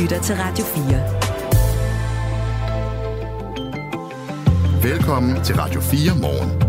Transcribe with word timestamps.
lytter 0.00 0.22
til 0.22 0.34
Radio 0.34 0.64
4. 0.64 0.82
Velkommen 4.92 5.44
til 5.44 5.56
Radio 5.56 5.80
4 5.80 6.18
morgen. 6.20 6.60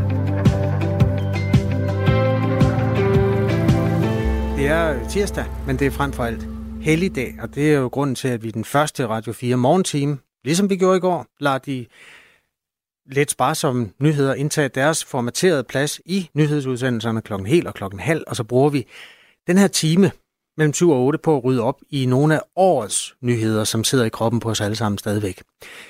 Det 4.57 4.68
er 4.68 5.09
tirsdag, 5.09 5.46
men 5.68 5.80
det 5.80 5.88
er 5.88 5.91
frem 5.91 6.14
for 6.14 6.23
alt 6.23 6.48
helligdag, 6.82 7.36
og 7.41 7.55
det 7.55 7.73
er 7.73 7.77
jo 7.77 7.88
grunden 7.88 8.16
til, 8.16 8.27
at 8.27 8.43
vi 8.43 8.52
den 8.52 8.66
første 8.66 9.07
Radio 9.07 9.34
4 9.34 9.55
morgentime, 9.55 10.18
ligesom 10.44 10.70
vi 10.70 10.78
gjorde 10.78 10.98
i 10.98 11.00
går, 11.00 11.26
lader 11.39 11.57
de 11.57 11.86
lidt 13.05 13.32
sparsomme 13.32 13.92
nyheder 14.02 14.34
indtage 14.34 14.70
deres 14.70 15.05
formaterede 15.05 15.64
plads 15.64 16.02
i 16.05 16.30
nyhedsudsendelserne 16.34 17.21
klokken 17.21 17.48
hel 17.48 17.68
og 17.68 17.73
klokken 17.73 18.00
halv, 18.00 18.23
og 18.28 18.36
så 18.36 18.44
bruger 18.44 18.70
vi 18.70 18.88
den 19.48 19.57
her 19.57 19.68
time 19.68 20.12
mellem 20.58 20.74
7 20.74 20.90
og 20.90 21.06
8 21.06 21.20
på 21.20 21.38
at 21.38 21.44
rydde 21.44 21.62
op 21.62 21.82
i 21.90 22.06
nogle 22.06 22.36
af 22.36 22.42
årets 22.55 23.16
nyheder, 23.22 23.63
som 23.63 23.84
sidder 23.84 24.05
i 24.05 24.09
kroppen 24.09 24.40
på 24.40 24.50
os 24.50 24.62
alle 24.62 24.76
sammen 24.76 24.98
stadigvæk. 24.98 25.44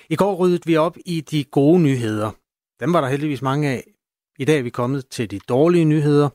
I 0.09 0.15
går 0.15 0.35
ryddede 0.35 0.61
vi 0.65 0.75
op 0.75 0.97
i 1.05 1.21
de 1.21 1.43
gode 1.43 1.79
nyheder. 1.79 2.31
Dem 2.79 2.93
var 2.93 3.01
der 3.01 3.07
heldigvis 3.07 3.41
mange 3.41 3.69
af. 3.69 3.83
I 4.39 4.45
dag 4.45 4.57
er 4.59 4.63
vi 4.63 4.69
kommet 4.69 5.07
til 5.09 5.31
de 5.31 5.39
dårlige 5.39 5.85
nyheder. 5.85 6.29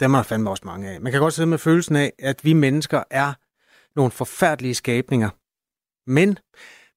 Dem 0.00 0.14
er 0.14 0.18
der 0.18 0.22
fandme 0.22 0.50
også 0.50 0.62
mange 0.66 0.90
af. 0.90 1.00
Man 1.00 1.12
kan 1.12 1.20
godt 1.20 1.34
sidde 1.34 1.48
med 1.48 1.58
følelsen 1.58 1.96
af, 1.96 2.12
at 2.18 2.44
vi 2.44 2.52
mennesker 2.52 3.02
er 3.10 3.32
nogle 3.96 4.10
forfærdelige 4.10 4.74
skabninger. 4.74 5.30
Men 6.10 6.38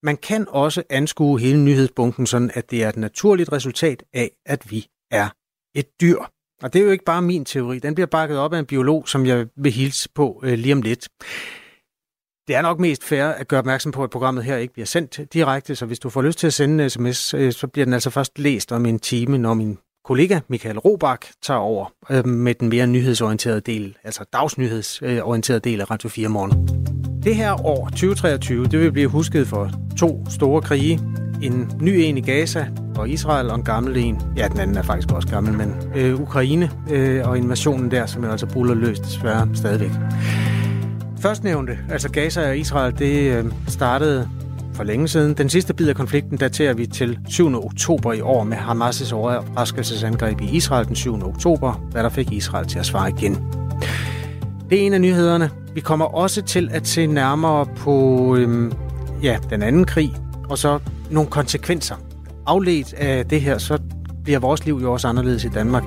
man 0.04 0.18
kan 0.18 0.48
også 0.48 0.84
anskue 0.90 1.40
hele 1.40 1.60
nyhedsbunken 1.60 2.26
sådan, 2.28 2.52
at 2.54 2.72
det 2.72 2.84
er 2.84 2.90
et 2.90 2.98
naturligt 2.98 3.52
resultat 3.52 4.04
af, 4.14 4.32
at 4.46 4.72
vi 4.72 4.88
er 5.12 5.30
et 5.76 6.02
dyr. 6.02 6.20
Og 6.64 6.74
det 6.74 6.80
er 6.80 6.86
jo 6.86 6.92
ikke 6.92 7.06
bare 7.06 7.22
min 7.22 7.46
teori. 7.46 7.80
Den 7.80 7.96
bliver 7.96 8.08
bakket 8.08 8.38
op 8.38 8.54
af 8.54 8.60
en 8.60 8.66
biolog, 8.66 9.10
som 9.10 9.26
jeg 9.26 9.46
vil 9.58 9.72
hilse 9.72 10.10
på 10.16 10.42
øh, 10.44 10.58
lige 10.58 10.74
om 10.74 10.82
lidt. 10.82 11.08
Det 12.48 12.56
er 12.56 12.62
nok 12.62 12.80
mest 12.80 13.04
fair 13.04 13.26
at 13.26 13.48
gøre 13.48 13.60
opmærksom 13.60 13.92
på, 13.92 14.04
at 14.04 14.10
programmet 14.10 14.44
her 14.44 14.58
ikke 14.58 14.74
bliver 14.74 14.86
sendt 14.86 15.34
direkte, 15.34 15.76
så 15.76 15.86
hvis 15.86 16.00
du 16.00 16.10
får 16.10 16.22
lyst 16.22 16.40
til 16.40 16.48
at 16.48 16.54
sende 16.54 16.84
en 16.84 16.90
sms, 16.90 17.34
øh, 17.34 17.54
så 17.54 17.68
bliver 17.68 17.86
den 17.86 17.94
altså 17.94 18.10
først 18.10 18.40
læst 18.40 18.72
om 18.72 18.86
en 18.86 19.00
time, 19.00 19.38
når 19.38 19.54
min 19.54 19.78
kollega 20.06 20.40
Michael 20.48 20.80
Robach 20.80 21.32
tager 21.44 21.60
over 21.60 21.94
øh, 22.10 22.28
med 22.28 22.56
den 22.56 22.70
mere 22.70 22.88
nyhedsorienterede 22.88 23.62
del, 23.62 23.98
altså 24.04 24.24
dagsnyhedsorienterede 24.34 25.70
øh, 25.70 25.72
del 25.72 25.82
af 25.82 25.92
Radio 25.92 26.10
4 26.10 26.30
morgen. 26.30 26.68
Det 27.24 27.36
her 27.36 27.66
år, 27.66 27.90
2023, 27.90 28.66
det 28.66 28.80
vil 28.80 28.92
blive 28.92 29.08
husket 29.08 29.48
for 29.48 29.72
to 30.00 30.26
store 30.30 30.62
krige. 30.62 31.00
En 31.42 31.72
ny 31.82 31.90
en 31.90 32.18
i 32.18 32.22
Gaza 32.22 32.66
og 32.96 33.10
Israel, 33.10 33.50
og 33.50 33.56
en 33.56 33.64
gammel 33.64 33.98
en. 33.98 34.22
Ja, 34.38 34.48
den 34.48 34.60
anden 34.60 34.78
er 34.78 34.82
faktisk 34.82 35.12
også 35.12 35.28
gammel, 35.28 35.54
men 35.54 35.76
øh, 35.96 36.22
Ukraine 36.22 36.72
øh, 36.92 37.30
og 37.30 37.38
invasionen 37.38 37.92
der, 37.92 38.06
som 38.06 38.24
er 38.24 38.32
altså 38.32 38.46
buller 38.46 38.74
løst 38.74 39.04
desværre 39.04 39.50
stadigvæk. 39.54 39.92
Førstnævnte, 41.20 41.78
altså 41.90 42.10
Gaza 42.10 42.50
og 42.50 42.58
Israel, 42.58 43.00
det 43.00 43.38
øh, 43.38 43.46
startede 43.68 44.30
for 44.74 44.84
længe 44.84 45.08
siden. 45.08 45.34
Den 45.34 45.50
sidste 45.50 45.74
bid 45.74 45.90
af 45.90 45.96
konflikten 45.96 46.38
daterer 46.38 46.74
vi 46.74 46.86
til 46.86 47.20
7. 47.30 47.66
oktober 47.66 48.14
i 48.14 48.22
år 48.22 48.44
med 48.44 48.58
Hamas' 48.58 49.14
overraskelsesangreb 49.14 50.42
i 50.42 50.56
Israel 50.56 50.88
den 50.88 50.96
7. 50.96 51.24
oktober, 51.24 51.74
hvad 51.92 52.04
der 52.04 52.10
fik 52.10 52.32
Israel 52.32 52.68
til 52.68 52.80
at 52.80 52.86
svare 52.86 53.10
igen. 53.10 53.38
Det 54.70 54.82
er 54.82 54.86
en 54.86 54.94
af 54.94 55.02
nyhederne. 55.02 55.50
Vi 55.74 55.80
kommer 55.80 56.06
også 56.06 56.42
til 56.42 56.70
at 56.72 56.88
se 56.88 57.08
nærmere 57.08 57.66
på 57.66 58.36
øhm, 58.36 58.72
ja, 59.24 59.38
den 59.50 59.62
anden 59.62 59.86
krig, 59.86 60.16
og 60.50 60.58
så 60.58 60.80
nogle 61.12 61.30
konsekvenser. 61.30 61.96
Afledt 62.46 62.94
af 62.94 63.26
det 63.26 63.42
her, 63.42 63.58
så 63.58 63.78
bliver 64.24 64.40
vores 64.40 64.66
liv 64.66 64.80
jo 64.82 64.94
også 64.94 65.08
anderledes 65.08 65.44
i 65.44 65.50
Danmark. 65.50 65.84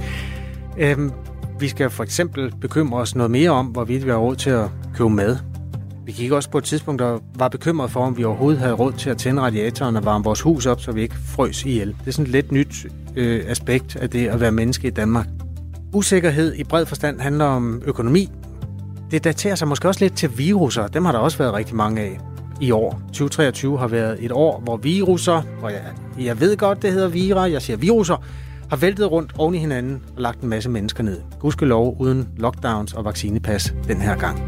Øhm, 0.78 1.12
vi 1.60 1.68
skal 1.68 1.90
for 1.90 2.02
eksempel 2.02 2.52
bekymre 2.60 3.00
os 3.00 3.14
noget 3.14 3.30
mere 3.30 3.50
om, 3.50 3.66
hvorvidt 3.66 4.04
vi 4.04 4.10
har 4.10 4.16
råd 4.16 4.36
til 4.36 4.50
at 4.50 4.68
købe 4.94 5.10
mad. 5.10 5.36
Vi 6.04 6.12
gik 6.12 6.30
også 6.30 6.50
på 6.50 6.58
et 6.58 6.64
tidspunkt, 6.64 7.00
og 7.00 7.22
var 7.34 7.48
bekymret 7.48 7.90
for, 7.90 8.00
om 8.00 8.16
vi 8.16 8.24
overhovedet 8.24 8.60
havde 8.60 8.72
råd 8.72 8.92
til 8.92 9.10
at 9.10 9.18
tænde 9.18 9.42
radiatoren 9.42 9.96
og 9.96 10.04
varme 10.04 10.24
vores 10.24 10.40
hus 10.40 10.66
op, 10.66 10.80
så 10.80 10.92
vi 10.92 11.02
ikke 11.02 11.14
frøs 11.14 11.64
ihjel. 11.64 11.88
Det 11.88 12.06
er 12.06 12.10
sådan 12.10 12.26
et 12.26 12.32
lidt 12.32 12.52
nyt 12.52 12.86
øh, 13.16 13.44
aspekt 13.46 13.96
af 13.96 14.10
det 14.10 14.28
at 14.28 14.40
være 14.40 14.52
menneske 14.52 14.88
i 14.88 14.90
Danmark. 14.90 15.26
Usikkerhed 15.92 16.54
i 16.54 16.64
bred 16.64 16.86
forstand 16.86 17.20
handler 17.20 17.44
om 17.44 17.82
økonomi, 17.84 18.30
det 19.10 19.24
daterer 19.24 19.54
sig 19.54 19.68
måske 19.68 19.88
også 19.88 20.04
lidt 20.04 20.16
til 20.16 20.38
viruser. 20.38 20.86
Dem 20.86 21.04
har 21.04 21.12
der 21.12 21.18
også 21.18 21.38
været 21.38 21.54
rigtig 21.54 21.76
mange 21.76 22.00
af 22.00 22.20
i 22.62 22.70
år. 22.70 23.02
2023 23.06 23.78
har 23.78 23.86
været 23.86 24.16
et 24.20 24.32
år, 24.32 24.60
hvor 24.64 24.76
viruser, 24.76 25.42
og 25.62 25.72
jeg, 25.72 25.82
jeg 26.18 26.40
ved 26.40 26.56
godt, 26.56 26.82
det 26.82 26.92
hedder 26.92 27.08
vira, 27.08 27.50
jeg 27.50 27.62
siger 27.62 27.76
viruser, 27.76 28.24
har 28.70 28.76
væltet 28.76 29.10
rundt 29.10 29.32
oven 29.38 29.54
i 29.54 29.58
hinanden 29.58 30.02
og 30.16 30.22
lagt 30.22 30.40
en 30.40 30.48
masse 30.48 30.70
mennesker 30.70 31.02
ned. 31.02 31.20
lov 31.60 31.96
uden 32.00 32.28
lockdowns 32.36 32.92
og 32.92 33.04
vaccinepas 33.04 33.74
den 33.88 34.00
her 34.00 34.16
gang. 34.16 34.42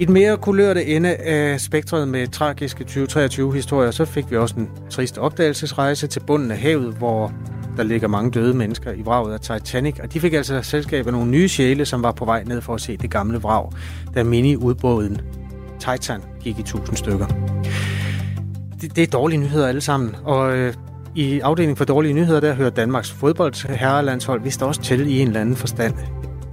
I 0.00 0.04
den 0.04 0.14
mere 0.14 0.36
kulørte 0.36 0.86
ende 0.86 1.14
af 1.14 1.60
spektret 1.60 2.08
med 2.08 2.28
tragiske 2.28 2.84
2023-historier, 2.84 3.90
så 3.90 4.04
fik 4.04 4.30
vi 4.30 4.36
også 4.36 4.54
en 4.58 4.70
trist 4.90 5.18
opdagelsesrejse 5.18 6.06
til 6.06 6.20
bunden 6.20 6.50
af 6.50 6.58
havet, 6.58 6.94
hvor 6.94 7.32
der 7.76 7.82
ligger 7.82 8.08
mange 8.08 8.30
døde 8.30 8.54
mennesker 8.54 8.92
i 8.92 9.02
vraget 9.02 9.32
af 9.32 9.40
Titanic, 9.40 9.98
og 10.02 10.12
de 10.12 10.20
fik 10.20 10.32
altså 10.32 10.62
selskab 10.62 11.06
af 11.06 11.12
nogle 11.12 11.30
nye 11.30 11.48
sjæle, 11.48 11.84
som 11.84 12.02
var 12.02 12.12
på 12.12 12.24
vej 12.24 12.44
ned 12.44 12.60
for 12.60 12.74
at 12.74 12.80
se 12.80 12.96
det 12.96 13.10
gamle 13.10 13.38
vrag, 13.38 13.70
da 14.14 14.22
mini-udbåden 14.22 15.20
Titan 15.92 16.20
gik 16.40 16.58
i 16.58 16.62
tusind 16.62 16.96
stykker. 16.96 17.26
Det, 18.80 18.96
det 18.96 19.02
er 19.02 19.06
dårlige 19.06 19.40
nyheder 19.40 19.68
alle 19.68 19.80
sammen, 19.80 20.16
og 20.24 20.56
øh, 20.56 20.74
i 21.14 21.40
afdelingen 21.40 21.76
for 21.76 21.84
dårlige 21.84 22.12
nyheder, 22.14 22.40
der 22.40 22.54
hører 22.54 22.70
Danmarks 22.70 23.10
fodboldherrelandshold 23.10 24.42
vist 24.42 24.62
også 24.62 24.82
til 24.82 25.06
i 25.06 25.20
en 25.20 25.28
eller 25.28 25.40
anden 25.40 25.56
forstand 25.56 25.94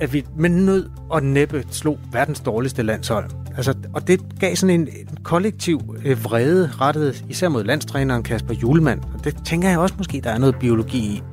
at 0.02 0.14
vi 0.14 0.26
med 0.38 0.50
nød 0.50 0.90
og 1.10 1.24
næppe 1.24 1.64
slog 1.72 2.00
verdens 2.12 2.40
dårligste 2.40 2.84
landshold. 2.84 3.30
Altså, 3.56 3.74
og 3.94 4.08
det 4.08 4.22
gav 4.40 4.56
sådan 4.56 4.82
en, 4.82 4.88
en 4.88 5.18
kollektiv 5.24 5.96
øh, 6.06 6.24
vrede 6.24 6.70
rettet 6.82 7.26
især 7.30 7.50
mod 7.50 7.64
landstræneren 7.64 8.24
Kasper 8.24 8.54
Julemand. 8.54 9.02
Og 9.14 9.24
det 9.24 9.38
tænker 9.46 9.70
jeg 9.70 9.80
også 9.80 9.96
måske, 9.98 10.22
der 10.24 10.30
er 10.30 10.38
noget 10.38 10.56
biologi 10.60 10.98
i. 10.98 11.24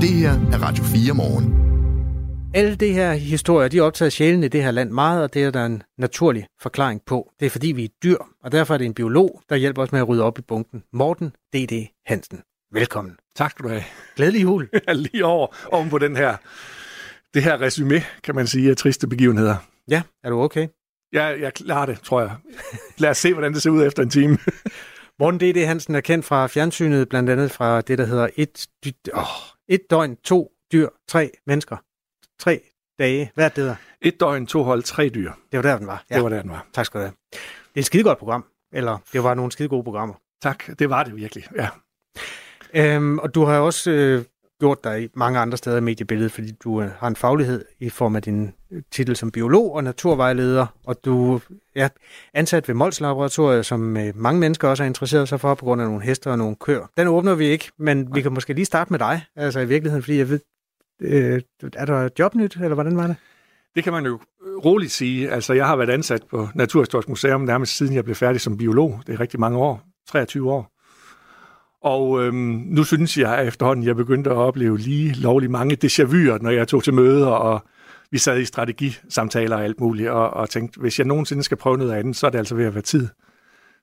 Det 0.00 0.10
her 0.10 0.32
er 0.52 0.58
Radio 0.62 0.84
4 0.84 1.14
morgen. 1.14 1.73
Alle 2.56 2.76
de 2.76 2.92
her 2.92 3.12
historier, 3.12 3.68
de 3.68 3.78
er 3.78 3.82
optaget 3.82 4.12
sjælen 4.12 4.44
i 4.44 4.48
det 4.48 4.62
her 4.62 4.70
land 4.70 4.90
meget, 4.90 5.22
og 5.22 5.34
det 5.34 5.44
er 5.44 5.50
der 5.50 5.66
en 5.66 5.82
naturlig 5.98 6.46
forklaring 6.60 7.02
på. 7.06 7.32
Det 7.40 7.46
er 7.46 7.50
fordi, 7.50 7.72
vi 7.72 7.84
er 7.84 7.88
dyr, 8.02 8.16
og 8.42 8.52
derfor 8.52 8.74
er 8.74 8.78
det 8.78 8.84
en 8.84 8.94
biolog, 8.94 9.42
der 9.48 9.56
hjælper 9.56 9.82
os 9.82 9.92
med 9.92 10.00
at 10.00 10.08
rydde 10.08 10.22
op 10.22 10.38
i 10.38 10.42
bunken. 10.42 10.82
Morten 10.92 11.28
D.D. 11.28 11.86
Hansen. 12.06 12.42
Velkommen. 12.72 13.16
Tak 13.36 13.50
skal 13.50 13.64
du 13.64 13.68
have. 13.68 13.82
Glædelig 14.16 14.42
jul. 14.42 14.68
Lige 14.94 15.24
over 15.24 15.46
oven 15.72 15.90
på 15.90 15.98
den 15.98 16.16
her 16.16 16.36
det 17.34 17.42
her 17.42 17.60
resume, 17.60 18.02
kan 18.24 18.34
man 18.34 18.46
sige, 18.46 18.70
af 18.70 18.76
triste 18.76 19.08
begivenheder. 19.08 19.56
Ja, 19.90 20.02
er 20.24 20.30
du 20.30 20.40
okay? 20.40 20.68
Ja, 21.12 21.24
jeg 21.24 21.54
klarer 21.54 21.86
det, 21.86 22.00
tror 22.00 22.20
jeg. 22.20 22.36
Lad 22.98 23.10
os 23.10 23.18
se, 23.18 23.32
hvordan 23.32 23.52
det 23.52 23.62
ser 23.62 23.70
ud 23.70 23.86
efter 23.86 24.02
en 24.02 24.10
time. 24.10 24.38
Morten 25.20 25.40
D.D. 25.40 25.66
Hansen 25.66 25.94
er 25.94 26.00
kendt 26.00 26.24
fra 26.24 26.46
fjernsynet, 26.46 27.08
blandt 27.08 27.30
andet 27.30 27.50
fra 27.50 27.80
det, 27.80 27.98
der 27.98 28.06
hedder 28.06 28.28
et, 28.36 28.66
oh, 29.12 29.24
et 29.68 29.80
døgn, 29.90 30.16
to 30.16 30.52
dyr, 30.72 30.88
tre 31.08 31.30
mennesker. 31.46 31.76
Tre 32.44 32.60
dage. 32.98 33.30
Hvad 33.34 33.44
er 33.44 33.48
det 33.48 33.64
der? 33.64 33.74
Et 34.02 34.20
døgn, 34.20 34.46
to 34.46 34.62
hold, 34.62 34.82
tre 34.82 35.08
dyr. 35.08 35.32
Det 35.52 35.56
var 35.56 35.62
der, 35.62 35.78
den 35.78 35.86
var. 35.86 36.04
Ja. 36.10 36.14
Det 36.14 36.22
var 36.24 36.28
der, 36.28 36.42
den 36.42 36.50
var. 36.50 36.66
Tak 36.74 36.86
skal 36.86 37.00
du 37.00 37.04
have. 37.04 37.14
Det 37.32 37.40
er 37.74 37.80
et 37.80 37.84
skidegodt 37.84 38.18
program. 38.18 38.44
Eller 38.72 38.98
det 39.12 39.24
var 39.24 39.34
nogle 39.34 39.52
skide 39.52 39.68
gode 39.68 39.84
programmer. 39.84 40.14
Tak, 40.42 40.78
det 40.78 40.90
var 40.90 41.04
det 41.04 41.16
virkelig, 41.16 41.44
ja. 41.56 41.68
Øhm, 42.74 43.18
og 43.18 43.34
du 43.34 43.44
har 43.44 43.58
også 43.58 43.90
øh, 43.90 44.24
gjort 44.60 44.84
dig 44.84 45.02
i 45.02 45.08
mange 45.14 45.38
andre 45.38 45.56
steder 45.56 45.76
i 45.76 45.80
mediebilledet, 45.80 46.32
fordi 46.32 46.52
du 46.64 46.82
øh, 46.82 46.90
har 46.90 47.08
en 47.08 47.16
faglighed 47.16 47.64
i 47.80 47.90
form 47.90 48.16
af 48.16 48.22
din 48.22 48.52
øh, 48.72 48.82
titel 48.92 49.16
som 49.16 49.30
biolog 49.30 49.74
og 49.74 49.84
naturvejleder, 49.84 50.66
og 50.86 51.04
du 51.04 51.40
er 51.76 51.88
ansat 52.34 52.68
ved 52.68 52.74
Mols 52.74 53.00
Laboratoriet, 53.00 53.66
som 53.66 53.96
øh, 53.96 54.16
mange 54.16 54.40
mennesker 54.40 54.68
også 54.68 54.82
er 54.82 54.86
interesseret 54.86 55.28
sig 55.28 55.40
for 55.40 55.54
på 55.54 55.64
grund 55.64 55.82
af 55.82 55.88
nogle 55.88 56.02
hester 56.02 56.30
og 56.30 56.38
nogle 56.38 56.56
køer. 56.56 56.86
Den 56.96 57.08
åbner 57.08 57.34
vi 57.34 57.46
ikke, 57.46 57.70
men 57.78 58.14
vi 58.14 58.22
kan 58.22 58.32
måske 58.32 58.52
lige 58.52 58.64
starte 58.64 58.92
med 58.92 58.98
dig, 58.98 59.24
altså 59.36 59.60
i 59.60 59.66
virkeligheden, 59.66 60.02
fordi 60.02 60.18
jeg 60.18 60.28
ved, 60.28 60.40
øh, 61.00 61.40
er 61.76 61.84
der 61.84 62.08
jobnyt, 62.18 62.56
eller 62.56 62.74
hvordan 62.74 62.96
var 62.96 63.06
det? 63.06 63.16
Det 63.74 63.84
kan 63.84 63.92
man 63.92 64.06
jo 64.06 64.18
øh, 64.46 64.56
roligt 64.56 64.92
sige. 64.92 65.30
Altså, 65.30 65.52
jeg 65.52 65.66
har 65.66 65.76
været 65.76 65.90
ansat 65.90 66.22
på 66.30 66.48
Naturhistorisk 66.54 67.08
Museum 67.08 67.40
nærmest 67.40 67.76
siden 67.76 67.94
jeg 67.94 68.04
blev 68.04 68.16
færdig 68.16 68.40
som 68.40 68.56
biolog. 68.56 69.00
Det 69.06 69.14
er 69.14 69.20
rigtig 69.20 69.40
mange 69.40 69.58
år. 69.58 69.82
23 70.08 70.52
år. 70.52 70.70
Og 71.82 72.24
øhm, 72.24 72.64
nu 72.66 72.84
synes 72.84 73.18
jeg 73.18 73.38
at 73.38 73.48
efterhånden, 73.48 73.86
jeg 73.86 73.96
begyndte 73.96 74.30
at 74.30 74.36
opleve 74.36 74.78
lige 74.78 75.14
lovlig 75.14 75.50
mange 75.50 75.76
déjà 75.84 76.02
vu'er, 76.02 76.38
når 76.42 76.50
jeg 76.50 76.68
tog 76.68 76.84
til 76.84 76.94
møder, 76.94 77.26
og 77.26 77.64
vi 78.10 78.18
sad 78.18 78.38
i 78.38 78.44
strategisamtaler 78.44 79.56
og 79.56 79.64
alt 79.64 79.80
muligt, 79.80 80.10
og, 80.10 80.30
og 80.30 80.50
tænkte, 80.50 80.80
hvis 80.80 80.98
jeg 80.98 81.06
nogensinde 81.06 81.42
skal 81.42 81.56
prøve 81.56 81.78
noget 81.78 81.92
andet, 81.92 82.16
så 82.16 82.26
er 82.26 82.30
det 82.30 82.38
altså 82.38 82.54
ved 82.54 82.64
at 82.64 82.74
være 82.74 82.82
tid. 82.82 83.08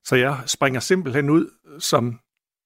Så 0.06 0.15
jeg 0.15 0.38
springer 0.45 0.80
simpelthen 0.80 1.30
ud 1.30 1.50
som 1.80 2.19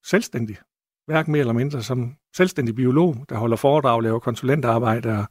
selvstændig, 0.06 0.58
hverken 1.07 1.31
mere 1.31 1.40
eller 1.40 1.54
mindre, 1.54 1.84
som 1.84 2.16
selvstændig 2.36 2.75
biolog, 2.75 3.25
der 3.30 3.36
holder 3.36 3.57
foredrag, 3.57 4.02
laver 4.02 4.19
konsulentarbejde 4.19 5.18
og, 5.18 5.25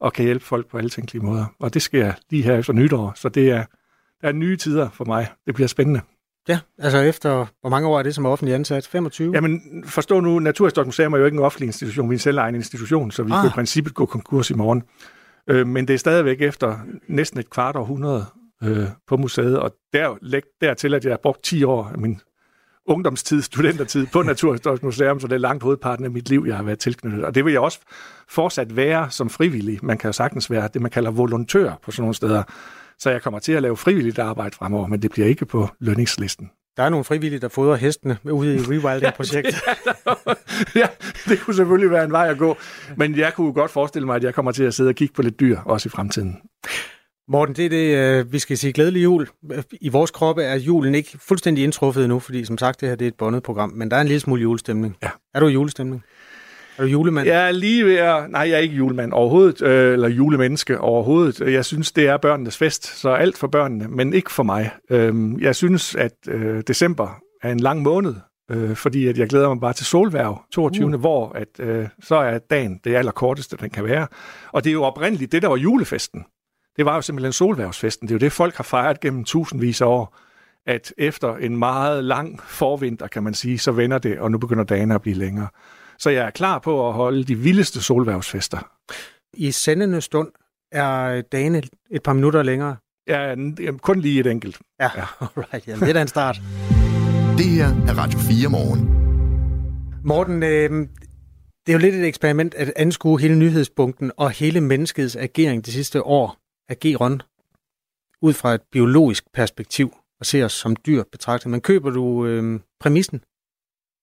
og 0.00 0.12
kan 0.12 0.24
hjælpe 0.24 0.44
folk 0.44 0.70
på 0.70 0.78
alle 0.78 0.90
tænkelige 0.90 1.24
måder. 1.24 1.44
Og 1.58 1.74
det 1.74 1.82
sker 1.82 2.12
lige 2.30 2.42
her 2.42 2.56
efter 2.56 2.72
nytår, 2.72 3.12
så 3.16 3.28
det 3.28 3.50
er, 3.50 3.64
der 4.20 4.28
er 4.28 4.32
nye 4.32 4.56
tider 4.56 4.88
for 4.90 5.04
mig. 5.04 5.26
Det 5.46 5.54
bliver 5.54 5.68
spændende. 5.68 6.00
Ja, 6.48 6.58
altså 6.78 6.98
efter, 6.98 7.46
hvor 7.60 7.70
mange 7.70 7.88
år 7.88 7.98
er 7.98 8.02
det 8.02 8.14
som 8.14 8.26
offentlig 8.26 8.54
ansat? 8.54 8.86
25? 8.86 9.32
Jamen, 9.34 9.84
forstå 9.86 10.20
nu, 10.20 10.38
Naturhistorisk 10.38 10.86
Museum 10.86 11.12
er 11.12 11.18
jo 11.18 11.24
ikke 11.24 11.36
en 11.36 11.42
offentlig 11.42 11.66
institution, 11.66 12.10
vi 12.10 12.14
er 12.14 12.16
en 12.16 12.18
selvejende 12.18 12.56
institution, 12.56 13.10
så 13.10 13.22
vi 13.22 13.32
ah. 13.32 13.40
kan 13.40 13.50
i 13.50 13.52
princippet 13.54 13.94
gå 13.94 14.06
konkurs 14.06 14.50
i 14.50 14.54
morgen. 14.54 14.82
Øh, 15.48 15.66
men 15.66 15.88
det 15.88 15.94
er 15.94 15.98
stadigvæk 15.98 16.40
efter 16.40 16.78
næsten 17.08 17.40
et 17.40 17.50
kvart 17.50 17.76
århundrede 17.76 18.24
øh, 18.62 18.86
på 19.08 19.16
museet, 19.16 19.58
og 19.58 19.72
der, 19.92 20.16
læg 20.22 20.42
dertil, 20.60 20.94
at 20.94 21.04
jeg 21.04 21.12
har 21.12 21.20
brugt 21.22 21.42
10 21.42 21.64
år 21.64 21.84
af 21.84 21.98
min 21.98 22.20
ungdomstid, 22.90 23.42
studentertid 23.42 24.06
på 24.06 24.22
Naturhistorisk 24.32 24.82
Museum, 24.82 25.20
så 25.20 25.26
det 25.26 25.34
er 25.34 25.38
langt 25.38 25.62
hovedparten 25.62 26.04
af 26.04 26.10
mit 26.10 26.28
liv, 26.28 26.44
jeg 26.46 26.56
har 26.56 26.62
været 26.62 26.78
tilknyttet. 26.78 27.24
Og 27.24 27.34
det 27.34 27.44
vil 27.44 27.52
jeg 27.52 27.60
også 27.60 27.78
fortsat 28.28 28.76
være 28.76 29.10
som 29.10 29.30
frivillig. 29.30 29.78
Man 29.82 29.98
kan 29.98 30.08
jo 30.08 30.12
sagtens 30.12 30.50
være 30.50 30.68
det, 30.74 30.82
man 30.82 30.90
kalder 30.90 31.10
volontør 31.10 31.72
på 31.84 31.90
sådan 31.90 32.02
nogle 32.02 32.14
steder. 32.14 32.42
Så 32.98 33.10
jeg 33.10 33.22
kommer 33.22 33.40
til 33.40 33.52
at 33.52 33.62
lave 33.62 33.76
frivilligt 33.76 34.18
arbejde 34.18 34.56
fremover, 34.56 34.86
men 34.86 35.02
det 35.02 35.10
bliver 35.10 35.28
ikke 35.28 35.46
på 35.46 35.68
lønningslisten. 35.78 36.50
Der 36.76 36.82
er 36.82 36.88
nogle 36.88 37.04
frivillige, 37.04 37.40
der 37.40 37.48
fodrer 37.48 37.76
hestene 37.76 38.18
ude 38.24 38.54
i 38.54 38.58
rewilding-projektet. 38.70 39.54
ja, 40.74 40.86
det 41.28 41.40
kunne 41.40 41.54
selvfølgelig 41.54 41.90
være 41.90 42.04
en 42.04 42.12
vej 42.12 42.28
at 42.28 42.38
gå. 42.38 42.56
Men 42.96 43.18
jeg 43.18 43.34
kunne 43.34 43.52
godt 43.52 43.70
forestille 43.70 44.06
mig, 44.06 44.16
at 44.16 44.24
jeg 44.24 44.34
kommer 44.34 44.52
til 44.52 44.64
at 44.64 44.74
sidde 44.74 44.88
og 44.88 44.94
kigge 44.94 45.14
på 45.14 45.22
lidt 45.22 45.40
dyr, 45.40 45.58
også 45.64 45.88
i 45.88 45.90
fremtiden. 45.90 46.36
Morten, 47.32 47.54
det 47.54 47.64
er 47.64 47.68
det, 47.68 47.96
øh, 47.96 48.32
vi 48.32 48.38
skal 48.38 48.58
sige 48.58 48.72
glædelig 48.72 49.02
jul. 49.02 49.28
I 49.80 49.88
vores 49.88 50.10
kroppe 50.10 50.42
er 50.42 50.56
julen 50.56 50.94
ikke 50.94 51.18
fuldstændig 51.20 51.64
indtruffet 51.64 52.08
nu, 52.08 52.18
fordi 52.18 52.44
som 52.44 52.58
sagt, 52.58 52.80
det 52.80 52.88
her 52.88 52.96
det 52.96 53.04
er 53.04 53.08
et 53.08 53.14
bondet 53.14 53.42
program, 53.42 53.70
men 53.70 53.90
der 53.90 53.96
er 53.96 54.00
en 54.00 54.06
lille 54.06 54.20
smule 54.20 54.42
julestemning. 54.42 54.96
Ja. 55.02 55.08
Er 55.34 55.40
du 55.40 55.46
i 55.46 55.52
julestemning? 55.52 56.02
Er 56.78 56.82
du 56.82 56.88
julemand? 56.88 57.26
Jeg 57.26 57.46
er 57.46 57.50
lige 57.50 57.84
ved 57.84 57.96
at... 57.96 58.30
Nej, 58.30 58.40
jeg 58.40 58.52
er 58.52 58.58
ikke 58.58 58.74
julemand 58.74 59.12
overhovedet, 59.12 59.62
øh, 59.62 59.92
eller 59.92 60.08
julemenneske 60.08 60.80
overhovedet. 60.80 61.52
Jeg 61.52 61.64
synes, 61.64 61.92
det 61.92 62.06
er 62.08 62.16
børnenes 62.16 62.56
fest, 62.56 63.00
så 63.00 63.10
alt 63.10 63.38
for 63.38 63.46
børnene, 63.46 63.88
men 63.88 64.14
ikke 64.14 64.32
for 64.32 64.42
mig. 64.42 64.70
Øh, 64.90 65.42
jeg 65.42 65.56
synes, 65.56 65.94
at 65.94 66.12
øh, 66.28 66.62
december 66.66 67.20
er 67.42 67.52
en 67.52 67.60
lang 67.60 67.82
måned, 67.82 68.14
øh, 68.50 68.76
fordi 68.76 69.06
at 69.06 69.18
jeg 69.18 69.28
glæder 69.28 69.48
mig 69.48 69.60
bare 69.60 69.72
til 69.72 69.86
solværv 69.86 70.42
22. 70.52 70.86
Uh. 70.86 70.94
hvor 70.94 71.32
at, 71.32 71.60
øh, 71.60 71.88
så 72.02 72.16
er 72.16 72.38
dagen 72.38 72.80
det 72.84 72.94
allerkorteste, 72.94 73.56
den 73.56 73.70
kan 73.70 73.84
være. 73.84 74.06
Og 74.52 74.64
det 74.64 74.70
er 74.70 74.74
jo 74.74 74.82
oprindeligt 74.82 75.32
det, 75.32 75.42
der 75.42 75.48
var 75.48 75.56
julefesten. 75.56 76.24
Det 76.80 76.86
var 76.86 76.94
jo 76.94 77.02
simpelthen 77.02 77.32
solværvsfesten. 77.32 78.08
Det 78.08 78.14
er 78.14 78.14
jo 78.14 78.18
det, 78.18 78.32
folk 78.32 78.56
har 78.56 78.64
fejret 78.64 79.00
gennem 79.00 79.24
tusindvis 79.24 79.80
af 79.80 79.86
år, 79.86 80.16
at 80.66 80.94
efter 80.98 81.36
en 81.36 81.56
meget 81.56 82.04
lang 82.04 82.40
forvinter, 82.42 83.06
kan 83.06 83.22
man 83.22 83.34
sige, 83.34 83.58
så 83.58 83.72
vender 83.72 83.98
det, 83.98 84.18
og 84.18 84.30
nu 84.30 84.38
begynder 84.38 84.64
dagene 84.64 84.94
at 84.94 85.02
blive 85.02 85.16
længere. 85.16 85.48
Så 85.98 86.10
jeg 86.10 86.26
er 86.26 86.30
klar 86.30 86.58
på 86.58 86.88
at 86.88 86.94
holde 86.94 87.24
de 87.24 87.34
vildeste 87.34 87.82
solværvsfester. 87.82 88.70
I 89.34 89.50
sendende 89.50 90.00
stund 90.00 90.28
er 90.72 91.20
dagene 91.20 91.62
et 91.90 92.02
par 92.02 92.12
minutter 92.12 92.42
længere. 92.42 92.76
Ja, 93.08 93.34
kun 93.82 94.00
lige 94.00 94.20
et 94.20 94.26
enkelt. 94.26 94.58
Ja, 94.80 94.90
ja. 94.96 95.04
alright. 95.36 95.68
Ja, 95.68 95.74
det 95.74 95.88
er 95.88 95.92
da 95.92 96.02
en 96.02 96.08
start. 96.08 96.40
Det 97.38 97.46
her 97.46 97.66
er 97.66 97.98
Radio 97.98 98.18
4 98.18 98.48
morgen. 98.48 98.90
Morten, 100.04 100.42
øh, 100.42 100.70
det 101.66 101.68
er 101.68 101.72
jo 101.72 101.78
lidt 101.78 101.94
et 101.94 102.06
eksperiment 102.06 102.54
at 102.54 102.72
anskue 102.76 103.20
hele 103.20 103.38
nyhedsbunken 103.38 104.12
og 104.16 104.30
hele 104.30 104.60
menneskets 104.60 105.16
agering 105.16 105.66
de 105.66 105.72
sidste 105.72 106.06
år 106.06 106.39
ageren 106.70 107.22
ud 108.22 108.32
fra 108.32 108.54
et 108.54 108.62
biologisk 108.72 109.24
perspektiv 109.34 109.94
og 110.20 110.26
se 110.26 110.42
os 110.42 110.52
som 110.52 110.76
dyr 110.76 111.02
betragtet. 111.12 111.50
Men 111.50 111.60
køber 111.60 111.90
du 111.90 112.26
øh, 112.26 112.60
præmissen? 112.80 113.24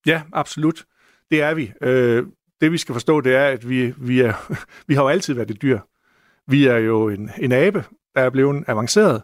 Ja, 0.05 0.21
absolut. 0.33 0.85
Det 1.31 1.41
er 1.41 1.53
vi. 1.53 1.71
Øh, 1.81 2.25
det 2.61 2.71
vi 2.71 2.77
skal 2.77 2.93
forstå, 2.93 3.21
det 3.21 3.35
er, 3.35 3.45
at 3.45 3.69
vi, 3.69 3.93
vi, 3.97 4.19
er, 4.19 4.53
vi 4.87 4.95
har 4.95 5.01
jo 5.01 5.07
altid 5.07 5.33
været 5.33 5.51
et 5.51 5.61
dyr. 5.61 5.79
Vi 6.47 6.67
er 6.67 6.77
jo 6.77 7.09
en, 7.09 7.29
en 7.37 7.51
abe, 7.51 7.83
der 8.15 8.21
er 8.21 8.29
blevet 8.29 8.63
avanceret, 8.67 9.21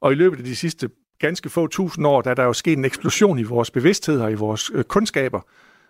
og 0.00 0.12
i 0.12 0.14
løbet 0.14 0.38
af 0.38 0.44
de 0.44 0.56
sidste 0.56 0.90
ganske 1.18 1.50
få 1.50 1.66
tusind 1.66 2.06
år, 2.06 2.22
der 2.22 2.30
er 2.30 2.34
der 2.34 2.44
jo 2.44 2.52
sket 2.52 2.78
en 2.78 2.84
eksplosion 2.84 3.38
i 3.38 3.42
vores 3.42 3.70
bevidsthed 3.70 4.20
og 4.20 4.30
i 4.30 4.34
vores 4.34 4.70
øh, 4.74 4.84
kundskaber, 4.84 5.40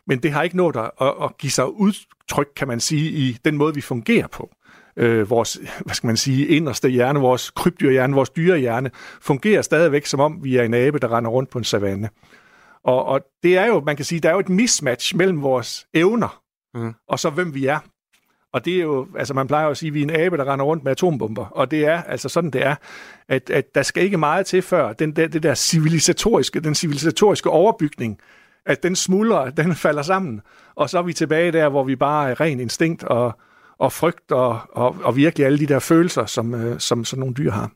men 0.07 0.23
det 0.23 0.33
har 0.33 0.43
ikke 0.43 0.57
nået 0.57 0.77
at, 0.77 0.91
at, 1.01 1.15
at 1.23 1.39
give 1.39 1.51
sig 1.51 1.73
udtryk, 1.73 2.49
kan 2.57 2.69
man 2.69 2.81
sige, 2.81 3.11
i 3.11 3.39
den 3.45 3.57
måde, 3.57 3.75
vi 3.75 3.81
fungerer 3.81 4.27
på 4.27 4.51
øh, 4.97 5.31
vores, 5.31 5.55
hvad 5.85 5.95
skal 5.95 6.07
man 6.07 6.17
sige, 6.17 6.47
inderste 6.47 6.89
hjerne, 6.89 7.21
vores 7.21 7.51
krybdyrhjerne, 7.51 8.15
vores 8.15 8.31
dyrehjerne, 8.31 8.91
fungerer 9.21 9.63
stadigvæk 9.63 10.07
som 10.07 10.21
om 10.21 10.45
vi 10.45 10.57
er 10.57 10.63
en 10.63 10.75
abe, 10.75 10.99
der 10.99 11.17
render 11.17 11.31
rundt 11.31 11.51
på 11.51 11.59
en 11.59 11.65
savanne. 11.65 12.09
Og, 12.85 13.05
og 13.05 13.21
det 13.43 13.57
er 13.57 13.67
jo, 13.67 13.81
man 13.81 13.97
kan 13.97 14.05
sige, 14.05 14.21
der 14.21 14.29
er 14.29 14.33
jo 14.33 14.41
et 14.41 14.49
mismatch 14.49 15.17
mellem 15.17 15.43
vores 15.43 15.87
evner, 15.95 16.43
mm. 16.75 16.95
og 17.09 17.19
så 17.19 17.31
hvem 17.31 17.55
vi 17.55 17.67
er. 17.67 17.79
Og 18.53 18.65
det 18.65 18.77
er 18.77 18.83
jo, 18.83 19.07
altså 19.19 19.35
man 19.35 19.47
plejer 19.47 19.65
jo 19.65 19.71
at 19.71 19.77
sige, 19.77 19.89
at 19.89 19.95
vi 19.95 20.01
er 20.01 20.05
en 20.05 20.21
abe, 20.21 20.37
der 20.37 20.53
render 20.53 20.65
rundt 20.65 20.85
med 20.85 20.93
atombomber. 20.93 21.47
Og 21.47 21.71
det 21.71 21.85
er 21.85 22.03
altså 22.03 22.29
sådan, 22.29 22.51
det 22.51 22.67
er, 22.67 22.75
at, 23.29 23.51
at 23.51 23.75
der 23.75 23.83
skal 23.83 24.03
ikke 24.03 24.17
meget 24.17 24.47
til 24.47 24.63
før 24.63 24.93
den 24.93 25.17
der, 25.17 25.29
det 25.29 25.43
der 25.43 25.55
civilisatoriske, 25.55 26.61
den 26.61 26.75
civilisatoriske 26.75 27.51
overbygning, 27.51 28.19
at 28.67 28.83
den 28.83 28.97
smuldrer, 28.97 29.51
den 29.61 29.75
falder 29.75 30.03
sammen. 30.03 30.41
Og 30.75 30.91
så 30.91 30.99
er 30.99 31.03
vi 31.03 31.13
tilbage 31.13 31.53
der, 31.53 31.69
hvor 31.69 31.85
vi 31.85 31.97
bare 31.97 32.31
er 32.31 32.41
ren 32.41 32.61
instinkt 32.61 33.05
og, 33.05 33.39
og 33.81 33.93
frygt 33.93 34.33
og, 34.33 34.61
og, 34.73 34.97
og 35.05 35.17
virkelig 35.17 35.47
alle 35.47 35.59
de 35.59 35.67
der 35.67 35.79
følelser, 35.79 36.27
som, 36.27 36.55
øh, 36.55 36.81
som 36.81 37.05
sådan 37.05 37.21
nogle 37.21 37.35
dyr 37.35 37.51
har. 37.51 37.71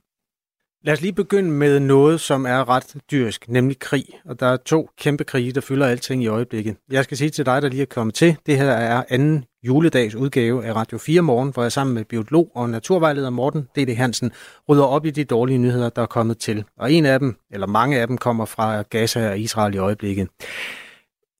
Lad 0.85 0.95
os 0.95 1.01
lige 1.01 1.13
begynde 1.13 1.51
med 1.51 1.81
noget, 1.81 2.21
som 2.21 2.47
er 2.47 2.69
ret 2.69 2.97
dyrisk, 3.11 3.49
nemlig 3.49 3.79
krig. 3.79 4.05
Og 4.25 4.41
der 4.41 4.47
er 4.47 4.57
to 4.57 4.89
kæmpe 4.99 5.25
krige, 5.25 5.53
der 5.53 5.61
fylder 5.61 5.87
alting 5.87 6.23
i 6.23 6.27
øjeblikket. 6.27 6.77
Jeg 6.91 7.05
skal 7.05 7.17
sige 7.17 7.31
til 7.31 7.47
dig, 7.47 7.63
der 7.63 7.69
lige 7.69 7.83
er 7.83 7.87
kommet 7.87 8.15
til, 8.15 8.37
det 8.47 8.57
her 8.57 8.71
er 8.71 9.05
anden 9.09 9.45
juledags 9.63 10.15
udgave 10.15 10.65
af 10.65 10.77
Radio 10.77 10.99
4 10.99 11.23
Morgen, 11.23 11.51
hvor 11.51 11.63
jeg 11.63 11.73
sammen 11.73 11.95
med 11.95 12.05
biolog 12.05 12.53
og 12.55 12.71
naturvejleder 12.71 13.31
Morten 13.31 13.63
D.D. 13.63 13.97
Hansen 13.97 14.33
rydder 14.69 14.85
op 14.85 15.07
i 15.07 15.11
de 15.11 15.25
dårlige 15.25 15.59
nyheder, 15.59 15.89
der 15.89 16.03
er 16.03 16.07
kommet 16.07 16.39
til. 16.39 16.65
Og 16.79 16.93
en 16.93 17.07
af 17.07 17.19
dem, 17.19 17.37
eller 17.51 17.67
mange 17.67 18.01
af 18.01 18.07
dem, 18.07 18.19
kommer 18.19 18.45
fra 18.45 18.83
Gaza 18.83 19.31
og 19.31 19.39
Israel 19.39 19.75
i 19.75 19.79
øjeblikket. 19.79 20.29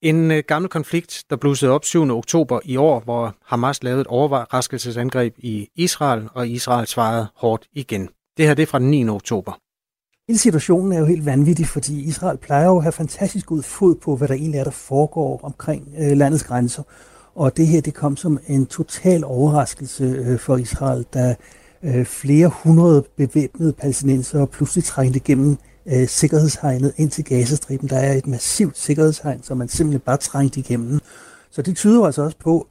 En 0.01 0.31
øh, 0.31 0.43
gammel 0.47 0.69
konflikt, 0.69 1.23
der 1.29 1.35
blussede 1.35 1.71
op 1.71 1.85
7. 1.85 2.09
oktober 2.09 2.59
i 2.63 2.77
år, 2.77 2.99
hvor 2.99 3.35
Hamas 3.45 3.83
lavede 3.83 4.01
et 4.01 4.07
overraskelsesangreb 4.07 5.35
i 5.37 5.67
Israel, 5.75 6.29
og 6.33 6.47
Israel 6.47 6.87
svarede 6.87 7.27
hårdt 7.35 7.67
igen. 7.73 8.09
Det 8.37 8.47
her 8.47 8.53
det 8.53 8.63
er 8.63 8.67
fra 8.67 8.79
den 8.79 8.91
9. 8.91 9.09
oktober. 9.09 9.59
Hele 10.27 10.39
situationen 10.39 10.91
er 10.91 10.99
jo 10.99 11.05
helt 11.05 11.25
vanvittig, 11.25 11.67
fordi 11.67 12.03
Israel 12.03 12.37
plejer 12.37 12.65
jo 12.65 12.77
at 12.77 12.83
have 12.83 12.91
fantastisk 12.91 13.45
god 13.45 13.63
fod 13.63 13.95
på, 13.95 14.15
hvad 14.15 14.27
der 14.27 14.33
egentlig 14.33 14.59
er, 14.59 14.63
der 14.63 14.71
foregår 14.71 15.39
omkring 15.43 15.95
øh, 15.99 16.17
landets 16.17 16.43
grænser. 16.43 16.83
Og 17.35 17.57
det 17.57 17.67
her, 17.67 17.81
det 17.81 17.93
kom 17.93 18.17
som 18.17 18.39
en 18.47 18.65
total 18.65 19.23
overraskelse 19.23 20.03
øh, 20.03 20.39
for 20.39 20.57
Israel, 20.57 21.05
da 21.13 21.35
øh, 21.83 22.05
flere 22.05 22.51
hundrede 22.63 23.03
bevæbnede 23.17 23.73
palæstinenser 23.73 24.45
pludselig 24.45 24.83
trængte 24.83 25.19
gennem 25.19 25.57
øh, 25.93 26.07
sikkerhedshegnet 26.07 26.93
ind 26.97 27.11
til 27.11 27.23
Gazastriben. 27.23 27.89
Der 27.89 27.97
er 27.97 28.13
et 28.13 28.27
massivt 28.27 28.77
sikkerhedshegn, 28.77 29.43
som 29.43 29.57
man 29.57 29.67
simpelthen 29.67 29.99
bare 29.99 30.17
trængte 30.17 30.59
igennem. 30.59 30.99
Så 31.51 31.61
det 31.61 31.75
tyder 31.75 32.05
altså 32.05 32.21
også 32.21 32.37
på, 32.37 32.67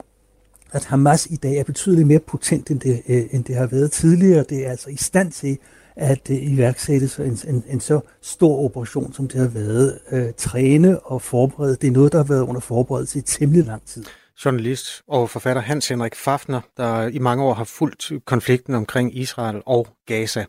at 0.72 0.84
Hamas 0.84 1.26
i 1.30 1.36
dag 1.36 1.56
er 1.56 1.64
betydeligt 1.64 2.08
mere 2.08 2.18
potent, 2.18 2.70
end 2.70 2.80
det, 2.80 3.02
øh, 3.08 3.24
end 3.30 3.44
det 3.44 3.56
har 3.56 3.66
været 3.66 3.92
tidligere. 3.92 4.44
Det 4.48 4.66
er 4.66 4.70
altså 4.70 4.90
i 4.90 4.96
stand 4.96 5.32
til 5.32 5.58
at 5.96 6.30
øh, 6.30 6.36
iværksætte 6.52 7.10
en, 7.18 7.38
en, 7.48 7.64
en 7.68 7.80
så 7.80 8.00
stor 8.22 8.64
operation, 8.64 9.12
som 9.12 9.28
det 9.28 9.40
har 9.40 9.48
været. 9.48 9.98
Øh, 10.12 10.32
træne 10.36 11.00
og 11.00 11.22
forberede, 11.22 11.76
det 11.76 11.86
er 11.86 11.92
noget, 11.92 12.12
der 12.12 12.18
har 12.18 12.24
været 12.24 12.42
under 12.42 12.60
forberedelse 12.60 13.18
i 13.18 13.22
temmelig 13.22 13.64
lang 13.64 13.82
tid 13.86 14.04
journalist 14.44 15.02
og 15.08 15.30
forfatter 15.30 15.62
Hans 15.62 15.88
Henrik 15.88 16.14
Fafner, 16.14 16.60
der 16.76 17.08
i 17.08 17.18
mange 17.18 17.44
år 17.44 17.54
har 17.54 17.64
fulgt 17.64 18.12
konflikten 18.24 18.74
omkring 18.74 19.18
Israel 19.18 19.62
og 19.66 19.86
Gaza. 20.06 20.44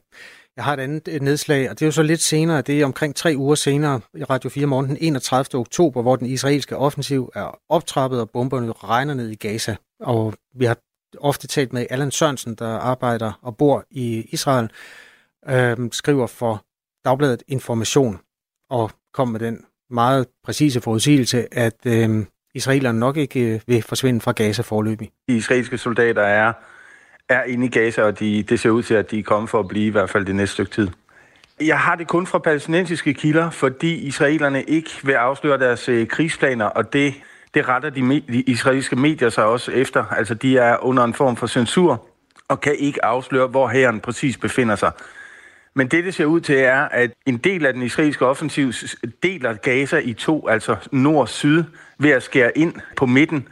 Jeg 0.58 0.64
har 0.64 0.74
et 0.74 0.80
andet 0.80 1.22
nedslag, 1.22 1.70
og 1.70 1.80
det 1.80 1.82
er 1.82 1.88
jo 1.88 1.92
så 1.92 2.04
lidt 2.04 2.22
senere. 2.22 2.62
Det 2.62 2.82
er 2.82 2.86
omkring 2.86 3.16
tre 3.16 3.34
uger 3.38 3.56
senere 3.56 4.02
i 4.18 4.24
Radio 4.24 4.50
4 4.50 4.66
morgen 4.66 4.90
den 4.90 4.98
31. 5.02 5.60
oktober, 5.60 6.02
hvor 6.02 6.16
den 6.16 6.28
israelske 6.28 6.78
offensiv 6.78 7.32
er 7.36 7.60
optrappet, 7.70 8.20
og 8.22 8.30
bomberne 8.30 8.72
regner 8.72 9.14
ned 9.14 9.30
i 9.30 9.36
Gaza. 9.36 9.76
Og 10.00 10.34
vi 10.56 10.66
har 10.66 10.78
ofte 11.18 11.48
talt 11.48 11.74
med 11.74 11.88
Allan 11.90 12.12
Sørensen, 12.12 12.56
der 12.56 12.68
arbejder 12.68 13.40
og 13.42 13.58
bor 13.58 13.86
i 13.92 14.28
Israel, 14.32 14.70
øh, 15.50 15.78
skriver 15.92 16.28
for 16.28 16.66
Dagbladet 17.06 17.44
Information, 17.48 18.20
og 18.70 18.92
kom 19.14 19.28
med 19.28 19.40
den 19.40 19.66
meget 19.90 20.28
præcise 20.44 20.82
forudsigelse, 20.82 21.54
at 21.54 21.86
øh, 21.86 22.26
israelerne 22.54 23.00
nok 23.00 23.18
ikke 23.18 23.40
øh, 23.40 23.62
vil 23.68 23.84
forsvinde 23.84 24.22
fra 24.22 24.32
Gaza 24.32 24.62
forløbig. 24.62 25.12
De 25.28 25.36
israelske 25.36 25.78
soldater 25.78 26.22
er 26.22 26.54
er 27.30 27.44
inde 27.44 27.66
i 27.66 27.70
Gaza, 27.70 28.02
og 28.04 28.20
de, 28.20 28.44
det 28.44 28.60
ser 28.60 28.70
ud 28.70 28.84
til, 28.84 28.94
at 28.94 29.12
de 29.12 29.20
er 29.20 29.24
kommet 29.24 29.50
for 29.50 29.60
at 29.60 29.68
blive 29.68 29.86
i 29.86 29.90
hvert 29.90 30.10
fald 30.10 30.26
det 30.26 30.36
næste 30.36 30.54
stykke 30.54 30.72
tid. 30.72 30.90
Jeg 31.62 31.80
har 31.80 31.96
det 31.96 32.08
kun 32.08 32.28
fra 32.28 32.40
palæstinensiske 32.40 33.14
kilder, 33.14 33.50
fordi 33.50 34.08
israelerne 34.08 34.64
ikke 34.64 34.90
vil 35.04 35.14
afsløre 35.14 35.60
deres 35.60 35.90
øh, 35.90 36.08
krigsplaner, 36.08 36.66
og 36.66 36.94
det, 36.94 37.14
det 37.54 37.68
retter 37.68 37.90
de, 37.90 38.02
me- 38.02 38.34
de 38.34 38.42
israelske 38.42 38.96
medier 38.96 39.30
sig 39.30 39.46
også 39.46 39.72
efter. 39.72 40.06
Altså, 40.06 40.34
de 40.34 40.58
er 40.58 40.86
under 40.86 41.04
en 41.04 41.14
form 41.14 41.36
for 41.36 41.48
censur 41.48 42.08
og 42.48 42.62
kan 42.62 42.76
ikke 42.76 43.06
afsløre, 43.06 43.48
hvor 43.48 43.68
hæren 43.68 44.00
præcis 44.00 44.38
befinder 44.38 44.76
sig. 44.76 44.92
Men 45.74 45.88
det, 45.88 46.04
det 46.04 46.14
ser 46.14 46.26
ud 46.26 46.40
til, 46.40 46.56
er, 46.56 46.82
at 46.82 47.12
en 47.26 47.38
del 47.38 47.66
af 47.66 47.74
den 47.74 47.82
israelske 47.82 48.26
offensiv 48.26 48.72
deler 49.24 49.54
Gaza 49.54 49.98
i 49.98 50.14
to, 50.14 50.48
altså 50.48 50.76
nord-syd, 50.92 51.64
ved 52.00 52.12
at 52.12 52.24
skære 52.24 52.58
ind 52.58 52.74
på 52.96 53.06
midten 53.06 53.48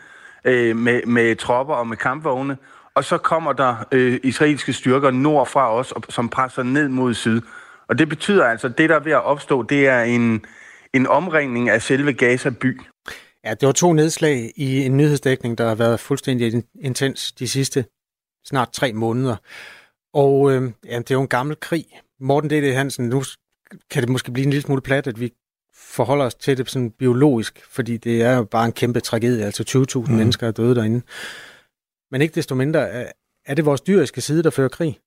øh, 0.45 0.75
med, 0.75 1.01
med 1.05 1.35
tropper 1.35 1.73
og 1.73 1.87
med 1.87 1.97
kampvogne, 1.97 2.57
og 2.95 3.03
så 3.03 3.17
kommer 3.17 3.53
der 3.53 3.75
øh, 3.91 4.19
israelske 4.23 4.73
styrker 4.73 5.11
nordfra 5.11 5.73
os, 5.73 5.93
som 6.09 6.29
presser 6.29 6.63
ned 6.63 6.87
mod 6.87 7.13
syd. 7.13 7.41
Og 7.87 7.97
det 7.97 8.09
betyder 8.09 8.45
altså, 8.45 8.67
at 8.67 8.77
det, 8.77 8.89
der 8.89 8.95
er 8.95 8.99
ved 8.99 9.11
at 9.11 9.23
opstå, 9.23 9.63
det 9.63 9.87
er 9.87 10.01
en, 10.01 10.45
en 10.93 11.07
omringning 11.07 11.69
af 11.69 11.81
selve 11.81 12.13
Gaza 12.13 12.49
by. 12.49 12.81
Ja, 13.45 13.53
det 13.53 13.65
var 13.65 13.71
to 13.71 13.93
nedslag 13.93 14.51
i 14.55 14.85
en 14.85 14.97
nyhedsdækning, 14.97 15.57
der 15.57 15.67
har 15.67 15.75
været 15.75 15.99
fuldstændig 15.99 16.63
intens 16.81 17.31
de 17.31 17.47
sidste 17.47 17.85
snart 18.45 18.69
tre 18.73 18.93
måneder. 18.93 19.35
Og 20.13 20.51
øh, 20.51 20.71
ja, 20.85 20.97
det 20.97 21.11
er 21.11 21.15
jo 21.15 21.21
en 21.21 21.27
gammel 21.27 21.59
krig. 21.59 21.85
Morten 22.19 22.49
D.D. 22.49 22.73
Hansen, 22.73 23.09
nu 23.09 23.23
kan 23.91 24.01
det 24.03 24.09
måske 24.09 24.31
blive 24.31 24.45
en 24.45 24.49
lille 24.49 24.61
smule 24.61 24.81
plat, 24.81 25.07
at 25.07 25.19
vi 25.19 25.31
forholder 25.75 26.25
os 26.25 26.35
til 26.35 26.57
det 26.57 26.69
sådan 26.69 26.91
biologisk, 26.91 27.61
fordi 27.69 27.97
det 27.97 28.21
er 28.21 28.35
jo 28.35 28.43
bare 28.43 28.65
en 28.65 28.71
kæmpe 28.71 28.99
tragedie, 28.99 29.45
altså 29.45 29.85
20.000 29.95 30.11
mm. 30.11 30.17
mennesker 30.17 30.47
er 30.47 30.51
døde 30.51 30.75
derinde. 30.75 31.01
Men 32.13 32.21
ikke 32.21 32.35
desto 32.35 32.55
mindre, 32.55 32.89
er 33.45 33.53
det 33.55 33.65
vores 33.65 33.81
dyriske 33.81 34.21
side, 34.21 34.43
der 34.43 34.49
fører 34.49 34.69
krig? 34.69 34.99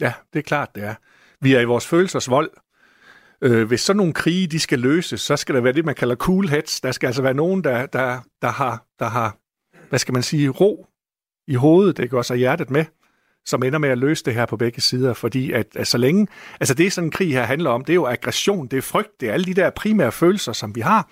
Ja, 0.00 0.12
det 0.32 0.38
er 0.38 0.42
klart, 0.42 0.74
det 0.74 0.84
er. 0.84 0.94
Vi 1.40 1.54
er 1.54 1.60
i 1.60 1.64
vores 1.64 1.86
følelsers 1.86 2.30
vold. 2.30 2.50
Øh, 3.42 3.68
hvis 3.68 3.80
sådan 3.80 3.96
nogle 3.96 4.12
krige, 4.12 4.46
de 4.46 4.58
skal 4.58 4.78
løses, 4.78 5.20
så 5.20 5.36
skal 5.36 5.54
der 5.54 5.60
være 5.60 5.72
det, 5.72 5.84
man 5.84 5.94
kalder 5.94 6.16
cool 6.16 6.48
heads. 6.48 6.80
Der 6.80 6.92
skal 6.92 7.06
altså 7.06 7.22
være 7.22 7.34
nogen, 7.34 7.64
der, 7.64 7.86
der, 7.86 8.20
der, 8.42 8.48
har, 8.48 8.86
der 8.98 9.08
har, 9.08 9.36
hvad 9.88 9.98
skal 9.98 10.14
man 10.14 10.22
sige, 10.22 10.48
ro 10.48 10.86
i 11.48 11.54
hovedet, 11.54 11.96
det 11.96 12.10
går 12.10 12.22
så 12.22 12.34
hjertet 12.34 12.70
med, 12.70 12.84
som 13.46 13.62
ender 13.62 13.78
med 13.78 13.88
at 13.88 13.98
løse 13.98 14.24
det 14.24 14.34
her 14.34 14.46
på 14.46 14.56
begge 14.56 14.80
sider, 14.80 15.14
fordi 15.14 15.52
at, 15.52 15.66
at 15.76 15.86
så 15.86 15.98
længe, 15.98 16.26
altså 16.60 16.74
det 16.74 16.92
sådan 16.92 17.06
en 17.06 17.10
krig 17.10 17.32
her 17.32 17.44
handler 17.44 17.70
om, 17.70 17.84
det 17.84 17.92
er 17.92 17.94
jo 17.94 18.06
aggression, 18.06 18.66
det 18.66 18.76
er 18.76 18.82
frygt, 18.82 19.20
det 19.20 19.28
er 19.28 19.32
alle 19.32 19.46
de 19.46 19.54
der 19.54 19.70
primære 19.70 20.12
følelser, 20.12 20.52
som 20.52 20.74
vi 20.74 20.80
har, 20.80 21.10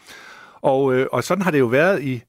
og, 0.60 0.94
øh, 0.94 1.06
og 1.12 1.24
sådan 1.24 1.42
har 1.42 1.50
det 1.50 1.58
jo 1.58 1.66
været 1.66 2.02
i, 2.02 2.22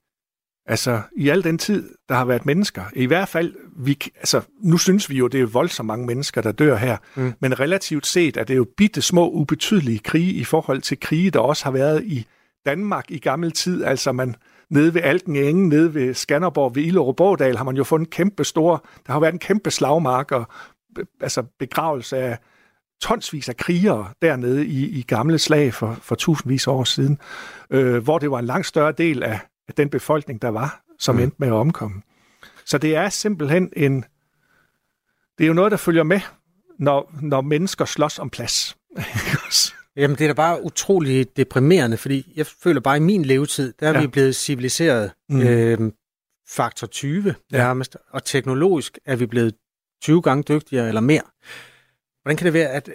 altså 0.69 1.01
i 1.15 1.29
al 1.29 1.43
den 1.43 1.57
tid, 1.57 1.89
der 2.09 2.15
har 2.15 2.25
været 2.25 2.45
mennesker. 2.45 2.83
I 2.93 3.05
hvert 3.05 3.27
fald, 3.27 3.53
vi, 3.77 3.97
altså 4.17 4.41
nu 4.61 4.77
synes 4.77 5.09
vi 5.09 5.17
jo, 5.17 5.27
det 5.27 5.41
er 5.41 5.45
voldsomt 5.45 5.88
mange 5.88 6.05
mennesker, 6.05 6.41
der 6.41 6.51
dør 6.51 6.75
her, 6.75 6.97
mm. 7.15 7.33
men 7.39 7.59
relativt 7.59 8.07
set 8.07 8.38
er 8.38 8.43
det 8.43 8.57
jo 8.57 8.65
bitte 8.77 9.01
små, 9.01 9.29
ubetydelige 9.29 9.99
krige 9.99 10.33
i 10.33 10.43
forhold 10.43 10.81
til 10.81 10.99
krige, 10.99 11.31
der 11.31 11.39
også 11.39 11.63
har 11.63 11.71
været 11.71 12.03
i 12.03 12.25
Danmark 12.65 13.11
i 13.11 13.19
gammel 13.19 13.51
tid, 13.51 13.83
altså 13.83 14.11
man 14.11 14.35
nede 14.69 14.93
ved 14.93 15.01
Alken 15.01 15.35
Enge, 15.35 15.69
nede 15.69 15.93
ved 15.93 16.13
Skanderborg, 16.13 16.75
ved 16.75 16.83
Illerup 16.83 17.19
har 17.19 17.63
man 17.63 17.75
jo 17.75 17.83
fundet 17.83 18.09
kæmpe 18.09 18.43
store, 18.43 18.79
der 19.07 19.13
har 19.13 19.19
været 19.19 19.33
en 19.33 19.39
kæmpe 19.39 19.71
slagmark 19.71 20.31
og 20.31 20.47
altså 21.21 21.43
begravelse 21.59 22.17
af 22.17 22.38
tonsvis 23.01 23.49
af 23.49 23.57
krigere 23.57 24.07
dernede 24.21 24.65
i, 24.67 24.99
i 24.99 25.01
gamle 25.01 25.39
slag 25.39 25.73
for, 25.73 25.97
for 26.01 26.15
tusindvis 26.15 26.67
af 26.67 26.71
år 26.71 26.83
siden, 26.83 27.17
øh, 27.69 28.03
hvor 28.03 28.19
det 28.19 28.31
var 28.31 28.39
en 28.39 28.45
langt 28.45 28.67
større 28.67 28.91
del 28.91 29.23
af, 29.23 29.39
af 29.69 29.75
den 29.75 29.89
befolkning, 29.89 30.41
der 30.41 30.49
var, 30.49 30.81
som 30.99 31.15
mm. 31.15 31.21
endte 31.21 31.35
med 31.39 31.47
at 31.47 31.53
omkomme. 31.53 32.01
Så 32.65 32.77
det 32.77 32.95
er 32.95 33.09
simpelthen 33.09 33.69
en... 33.75 34.05
Det 35.38 35.43
er 35.43 35.47
jo 35.47 35.53
noget, 35.53 35.71
der 35.71 35.77
følger 35.77 36.03
med, 36.03 36.19
når, 36.79 37.15
når 37.21 37.41
mennesker 37.41 37.85
slås 37.85 38.19
om 38.19 38.29
plads. 38.29 38.77
Jamen, 39.95 40.17
det 40.17 40.23
er 40.23 40.27
da 40.27 40.33
bare 40.33 40.63
utrolig 40.63 41.38
deprimerende, 41.38 41.97
fordi 41.97 42.33
jeg 42.35 42.45
føler 42.45 42.81
bare, 42.81 42.95
at 42.95 43.01
i 43.01 43.03
min 43.03 43.25
levetid, 43.25 43.73
der 43.79 43.89
er 43.89 43.93
ja. 43.93 44.01
vi 44.01 44.07
blevet 44.07 44.35
civiliseret 44.35 45.11
mm. 45.29 45.41
øh, 45.41 45.91
faktor 46.49 46.88
20 46.88 47.35
nærmest, 47.51 47.95
ja. 47.95 48.15
og 48.15 48.23
teknologisk 48.23 48.99
er 49.05 49.15
vi 49.15 49.25
blevet 49.25 49.55
20 50.01 50.21
gange 50.21 50.43
dygtigere 50.43 50.88
eller 50.88 51.01
mere. 51.01 51.21
Hvordan 52.21 52.38
kan 52.38 52.45
det 52.45 52.53
være, 52.53 52.69
at, 52.69 52.89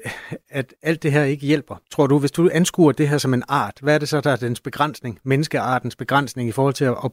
at 0.49 0.75
alt 0.83 1.03
det 1.03 1.13
her 1.13 1.25
ikke 1.25 1.47
hjælper? 1.47 1.77
Tror 1.91 2.07
du, 2.07 2.19
hvis 2.19 2.31
du 2.31 2.51
anskuer 2.53 2.93
det 2.93 3.09
her 3.09 3.19
som 3.19 3.35
en 3.35 3.43
art, 3.49 3.79
hvad 3.83 3.95
er 3.95 3.99
det 3.99 4.09
så, 4.09 4.21
der 4.21 4.31
er 4.31 4.37
dens 4.37 4.61
begrænsning, 4.61 5.19
menneskeartens 5.25 5.97
begrænsning 5.97 6.49
i 6.49 6.53
forhold 6.53 6.75
til 6.75 6.85
at, 6.85 6.97
at 7.05 7.11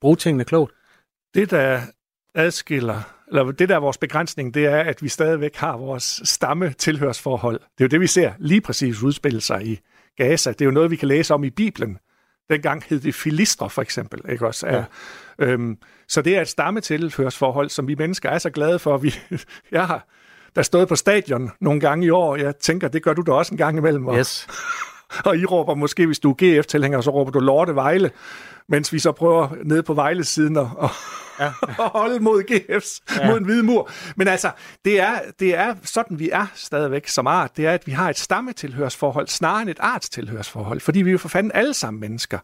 bruge 0.00 0.16
tingene 0.16 0.44
klogt? 0.44 0.72
Det, 1.34 1.50
der 1.50 1.80
adskiller, 2.34 3.02
eller 3.28 3.52
det 3.52 3.68
der 3.68 3.74
er 3.74 3.80
vores 3.80 3.98
begrænsning, 3.98 4.54
det 4.54 4.66
er, 4.66 4.80
at 4.80 5.02
vi 5.02 5.08
stadigvæk 5.08 5.56
har 5.56 5.76
vores 5.76 6.20
stamme 6.24 6.72
tilhørsforhold. 6.72 7.60
Det 7.60 7.80
er 7.80 7.84
jo 7.84 7.88
det, 7.88 8.00
vi 8.00 8.06
ser 8.06 8.32
lige 8.38 8.60
præcis 8.60 9.02
udspille 9.02 9.40
sig 9.40 9.66
i 9.66 9.80
Gaza. 10.16 10.50
Det 10.50 10.60
er 10.60 10.64
jo 10.64 10.70
noget, 10.70 10.90
vi 10.90 10.96
kan 10.96 11.08
læse 11.08 11.34
om 11.34 11.44
i 11.44 11.50
Bibelen. 11.50 11.98
Dengang 12.50 12.82
hed 12.88 13.00
det 13.00 13.14
filistre, 13.14 13.70
for 13.70 13.82
eksempel. 13.82 14.20
Ikke 14.30 14.46
også? 14.46 14.66
Ja. 14.66 14.84
Øhm, 15.38 15.78
så 16.08 16.22
det 16.22 16.36
er 16.36 16.40
et 16.40 16.48
stammetilhørsforhold, 16.48 17.68
som 17.68 17.88
vi 17.88 17.94
mennesker 17.94 18.30
er 18.30 18.38
så 18.38 18.50
glade 18.50 18.78
for. 18.78 18.96
Vi, 18.96 19.14
jeg 19.70 19.86
har 19.86 20.08
der 20.56 20.62
stået 20.62 20.88
på 20.88 20.96
stadion 20.96 21.50
nogle 21.60 21.80
gange 21.80 22.06
i 22.06 22.10
år. 22.10 22.36
Jeg 22.36 22.56
tænker, 22.56 22.88
det 22.88 23.02
gør 23.02 23.12
du 23.12 23.22
da 23.22 23.32
også 23.32 23.54
en 23.54 23.58
gang 23.58 23.78
imellem. 23.78 24.06
Og, 24.06 24.18
yes. 24.18 24.46
og 25.26 25.36
I 25.38 25.44
råber 25.44 25.74
måske, 25.74 26.06
hvis 26.06 26.18
du 26.18 26.30
er 26.30 26.34
GF-tilhænger, 26.34 27.00
så 27.00 27.10
råber 27.10 27.30
du 27.30 27.38
Lorte 27.38 27.74
Vejle, 27.74 28.10
mens 28.68 28.92
vi 28.92 28.98
så 28.98 29.12
prøver 29.12 29.48
nede 29.64 29.82
på 29.82 29.94
Vejle-siden 29.94 30.56
og, 30.56 30.70
og, 30.76 30.90
ja. 31.40 31.52
og 31.78 31.90
holde 32.00 32.20
mod 32.20 32.42
GF's, 32.50 33.16
ja. 33.20 33.30
mod 33.30 33.38
en 33.38 33.44
hvide 33.44 33.62
mur. 33.62 33.90
Men 34.16 34.28
altså, 34.28 34.50
det 34.84 35.00
er, 35.00 35.18
det 35.40 35.56
er 35.56 35.74
sådan, 35.84 36.18
vi 36.18 36.30
er 36.30 36.46
stadigvæk 36.54 37.08
som 37.08 37.26
art. 37.26 37.56
Det 37.56 37.66
er, 37.66 37.72
at 37.72 37.86
vi 37.86 37.92
har 37.92 38.10
et 38.10 38.18
stammetilhørsforhold, 38.18 39.28
snarere 39.28 39.62
end 39.62 39.70
et 39.70 39.80
artstilhørsforhold, 39.80 40.80
fordi 40.80 41.02
vi 41.02 41.10
er 41.10 41.12
jo 41.12 41.18
for 41.18 41.28
fanden 41.28 41.52
alle 41.54 41.74
sammen 41.74 42.00
mennesker. 42.00 42.38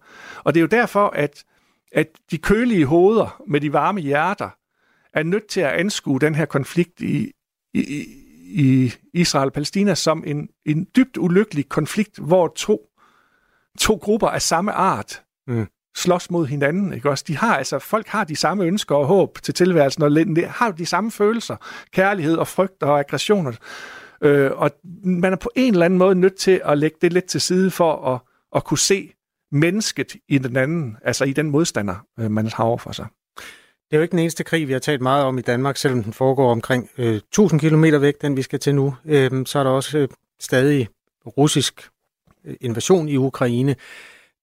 Og 0.45 0.54
det 0.54 0.61
er 0.61 0.62
jo 0.62 0.66
derfor, 0.66 1.09
at, 1.09 1.45
at 1.92 2.07
de 2.31 2.38
kølige 2.38 2.87
hoveder 2.87 3.42
med 3.49 3.61
de 3.61 3.73
varme 3.73 4.00
hjerter 4.00 4.49
er 5.14 5.23
nødt 5.23 5.47
til 5.47 5.61
at 5.61 5.73
anskue 5.73 6.21
den 6.21 6.35
her 6.35 6.45
konflikt 6.45 7.00
i, 7.00 7.33
i, 7.75 8.07
i 8.45 8.93
Israel 9.14 9.47
og 9.47 9.52
Palæstina 9.52 9.95
som 9.95 10.25
en, 10.26 10.49
en 10.67 10.87
dybt 10.97 11.17
ulykkelig 11.17 11.69
konflikt, 11.69 12.19
hvor 12.19 12.49
to, 12.57 12.88
to 13.79 13.95
grupper 13.95 14.29
af 14.29 14.43
samme 14.43 14.73
art 14.73 15.23
mm. 15.47 15.67
slås 15.97 16.31
mod 16.31 16.47
hinanden. 16.47 16.93
Ikke 16.93 17.11
også? 17.11 17.25
De 17.29 17.37
har, 17.37 17.57
altså, 17.57 17.79
folk 17.79 18.07
har 18.07 18.25
de 18.25 18.37
samme 18.37 18.64
ønsker 18.64 18.95
og 18.95 19.07
håb 19.07 19.43
til 19.43 19.55
tilværelsen, 19.55 20.02
og 20.02 20.11
har 20.49 20.71
de 20.71 20.87
samme 20.87 21.11
følelser, 21.11 21.57
kærlighed 21.93 22.37
og 22.37 22.49
frygt 22.49 22.83
og 22.83 22.99
aggressioner. 22.99 23.52
Øh, 24.23 24.50
og 24.55 24.71
man 25.05 25.33
er 25.33 25.37
på 25.37 25.50
en 25.57 25.73
eller 25.73 25.85
anden 25.85 25.99
måde 25.99 26.14
nødt 26.14 26.37
til 26.37 26.61
at 26.64 26.79
lægge 26.79 26.97
det 27.02 27.12
lidt 27.12 27.25
til 27.25 27.41
side 27.41 27.71
for 27.71 28.14
at, 28.14 28.21
at 28.57 28.64
kunne 28.64 28.79
se 28.79 29.12
mennesket 29.52 30.17
i 30.29 30.38
den 30.38 30.57
anden, 30.57 30.97
altså 31.05 31.25
i 31.25 31.33
den 31.33 31.50
modstander, 31.50 32.07
øh, 32.21 32.31
man 32.31 32.47
har 32.47 32.64
over 32.64 32.79
for 32.79 32.93
sig. 32.93 33.07
Det 33.93 33.97
er 33.97 34.01
jo 34.01 34.03
ikke 34.03 34.13
den 34.13 34.19
eneste 34.19 34.45
krig, 34.45 34.69
vi 34.69 34.73
har 34.73 34.81
talt 34.81 35.01
meget 35.01 35.25
om 35.25 35.39
i 35.39 35.41
Danmark, 35.41 35.77
selvom 35.77 36.03
den 36.03 36.13
foregår 36.13 36.51
omkring 36.51 36.91
øh, 36.99 37.15
1000 37.15 37.61
km 37.61 37.85
væk, 38.01 38.23
den 38.23 38.37
vi 38.37 38.43
skal 38.43 38.59
til 38.59 38.75
nu. 38.75 38.95
Øh, 39.05 39.31
så 39.47 39.59
er 39.59 39.63
der 39.63 39.71
også 39.71 39.99
øh, 39.99 40.09
stadig 40.41 40.89
russisk 41.27 41.89
øh, 42.45 42.55
invasion 42.61 43.09
i 43.09 43.17
Ukraine. 43.17 43.77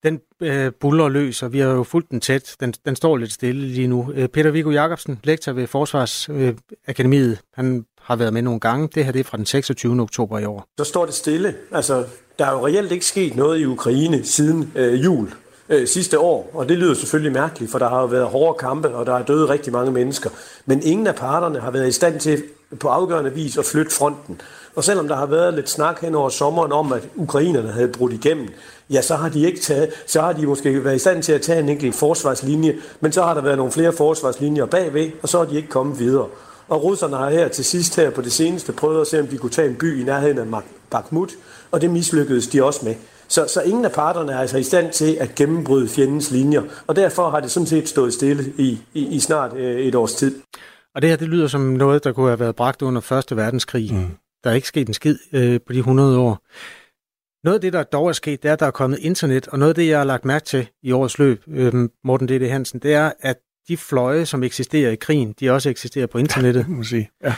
Den 0.03 0.19
øh, 0.41 0.71
buller 0.79 1.09
løs, 1.09 1.43
og 1.43 1.53
vi 1.53 1.59
har 1.59 1.69
jo 1.69 1.83
fulgt 1.83 2.11
den 2.11 2.21
tæt. 2.21 2.55
Den, 2.59 2.73
den 2.85 2.95
står 2.95 3.17
lidt 3.17 3.31
stille 3.31 3.67
lige 3.67 3.87
nu. 3.87 4.11
Øh, 4.15 4.27
Peter 4.27 4.51
Viggo 4.51 4.71
Jacobsen, 4.71 5.19
lektor 5.23 5.51
ved 5.51 5.67
Forsvarsakademiet, 5.67 7.31
øh, 7.31 7.37
han 7.53 7.85
har 8.01 8.15
været 8.15 8.33
med 8.33 8.41
nogle 8.41 8.59
gange. 8.59 8.89
Det 8.95 9.05
her 9.05 9.11
det 9.11 9.19
er 9.19 9.23
fra 9.23 9.37
den 9.37 9.45
26. 9.45 10.01
oktober 10.01 10.39
i 10.39 10.45
år. 10.45 10.67
Så 10.77 10.83
står 10.83 11.05
det 11.05 11.13
stille. 11.13 11.55
Altså, 11.71 12.05
der 12.39 12.45
er 12.45 12.51
jo 12.51 12.67
reelt 12.67 12.91
ikke 12.91 13.05
sket 13.05 13.35
noget 13.35 13.59
i 13.59 13.65
Ukraine 13.65 14.23
siden 14.23 14.71
øh, 14.75 15.03
jul 15.03 15.33
øh, 15.69 15.87
sidste 15.87 16.19
år, 16.19 16.51
og 16.53 16.69
det 16.69 16.77
lyder 16.77 16.93
selvfølgelig 16.93 17.31
mærkeligt, 17.31 17.71
for 17.71 17.79
der 17.79 17.89
har 17.89 18.01
jo 18.01 18.05
været 18.05 18.25
hårde 18.25 18.57
kampe, 18.59 18.89
og 18.89 19.05
der 19.05 19.13
er 19.13 19.23
døde 19.23 19.49
rigtig 19.49 19.73
mange 19.73 19.91
mennesker. 19.91 20.29
Men 20.65 20.83
ingen 20.83 21.07
af 21.07 21.15
parterne 21.15 21.59
har 21.59 21.71
været 21.71 21.87
i 21.87 21.91
stand 21.91 22.19
til 22.19 22.43
på 22.79 22.87
afgørende 22.87 23.33
vis 23.33 23.57
at 23.57 23.65
flytte 23.65 23.91
fronten. 23.91 24.41
Og 24.75 24.83
selvom 24.83 25.07
der 25.07 25.15
har 25.15 25.25
været 25.25 25.53
lidt 25.53 25.69
snak 25.69 26.01
hen 26.01 26.15
over 26.15 26.29
sommeren 26.29 26.71
om, 26.71 26.93
at 26.93 27.03
ukrainerne 27.15 27.71
havde 27.71 27.87
brudt 27.87 28.13
igennem, 28.13 28.47
ja, 28.89 29.01
så 29.01 29.15
har 29.15 29.29
de 29.29 29.45
ikke 29.45 29.59
taget, 29.59 29.89
så 30.07 30.21
har 30.21 30.33
de 30.33 30.45
måske 30.45 30.83
været 30.83 30.95
i 30.95 30.99
stand 30.99 31.23
til 31.23 31.31
at 31.31 31.41
tage 31.41 31.59
en 31.59 31.69
enkelt 31.69 31.95
forsvarslinje, 31.95 32.75
men 32.99 33.11
så 33.11 33.21
har 33.21 33.33
der 33.33 33.41
været 33.41 33.57
nogle 33.57 33.71
flere 33.71 33.93
forsvarslinjer 33.93 34.65
bagved, 34.65 35.11
og 35.21 35.29
så 35.29 35.39
er 35.39 35.45
de 35.45 35.55
ikke 35.55 35.69
kommet 35.69 35.99
videre. 35.99 36.27
Og 36.67 36.83
russerne 36.83 37.17
har 37.17 37.29
her 37.29 37.47
til 37.47 37.65
sidst 37.65 37.95
her 37.95 38.09
på 38.09 38.21
det 38.21 38.31
seneste 38.31 38.71
prøvet 38.71 39.01
at 39.01 39.07
se, 39.07 39.19
om 39.19 39.27
de 39.27 39.37
kunne 39.37 39.49
tage 39.49 39.69
en 39.69 39.75
by 39.75 40.01
i 40.01 40.03
nærheden 40.03 40.37
af 40.37 40.61
Bakhmut, 40.89 41.31
og 41.71 41.81
det 41.81 41.89
mislykkedes 41.89 42.47
de 42.47 42.63
også 42.63 42.85
med. 42.85 42.95
Så, 43.29 43.45
så 43.47 43.61
ingen 43.61 43.85
af 43.85 43.91
parterne 43.91 44.31
er 44.31 44.37
altså 44.37 44.57
i 44.57 44.63
stand 44.63 44.91
til 44.91 45.17
at 45.19 45.35
gennembryde 45.35 45.89
fjendens 45.89 46.31
linjer, 46.31 46.61
og 46.87 46.95
derfor 46.95 47.29
har 47.29 47.39
det 47.39 47.51
sådan 47.51 47.67
set 47.67 47.89
stået 47.89 48.13
stille 48.13 48.53
i, 48.57 48.79
i, 48.93 49.07
i 49.07 49.19
snart 49.19 49.53
øh, 49.53 49.79
et 49.79 49.95
års 49.95 50.15
tid. 50.15 50.41
Og 50.95 51.01
det 51.01 51.09
her, 51.09 51.17
det 51.17 51.27
lyder 51.27 51.47
som 51.47 51.61
noget, 51.61 52.03
der 52.03 52.11
kunne 52.11 52.27
have 52.27 52.39
været 52.39 52.55
bragt 52.55 52.81
under 52.81 53.01
Første 53.01 53.35
Verdenskrig. 53.35 53.93
Mm. 53.93 54.11
Der 54.43 54.49
er 54.49 54.53
ikke 54.53 54.67
sket 54.67 54.87
en 54.87 54.93
skid 54.93 55.17
øh, 55.33 55.59
på 55.67 55.73
de 55.73 55.77
100 55.77 56.19
år. 56.19 56.45
Noget 57.43 57.55
af 57.55 57.61
det, 57.61 57.73
der 57.73 57.83
dog 57.83 58.07
er 58.07 58.13
sket, 58.13 58.43
det 58.43 58.49
er, 58.49 58.53
at 58.53 58.59
der 58.59 58.65
er 58.65 58.71
kommet 58.71 58.99
internet, 58.99 59.47
og 59.47 59.59
noget 59.59 59.69
af 59.69 59.75
det, 59.75 59.87
jeg 59.87 59.97
har 59.97 60.05
lagt 60.05 60.25
mærke 60.25 60.45
til 60.45 60.67
i 60.83 60.91
årets 60.91 61.19
løb, 61.19 61.43
øh, 61.47 61.89
Morten 62.03 62.27
D.D. 62.27 62.49
Hansen, 62.49 62.79
det 62.79 62.93
er, 62.93 63.11
at 63.19 63.37
de 63.67 63.77
fløje, 63.77 64.25
som 64.25 64.43
eksisterer 64.43 64.91
i 64.91 64.95
krigen, 64.95 65.35
de 65.39 65.51
også 65.51 65.69
eksisterer 65.69 66.07
på 66.07 66.17
internettet. 66.17 66.61
Ja, 66.61 66.67
må 66.67 66.83
sige. 66.83 67.09
Ja. 67.23 67.35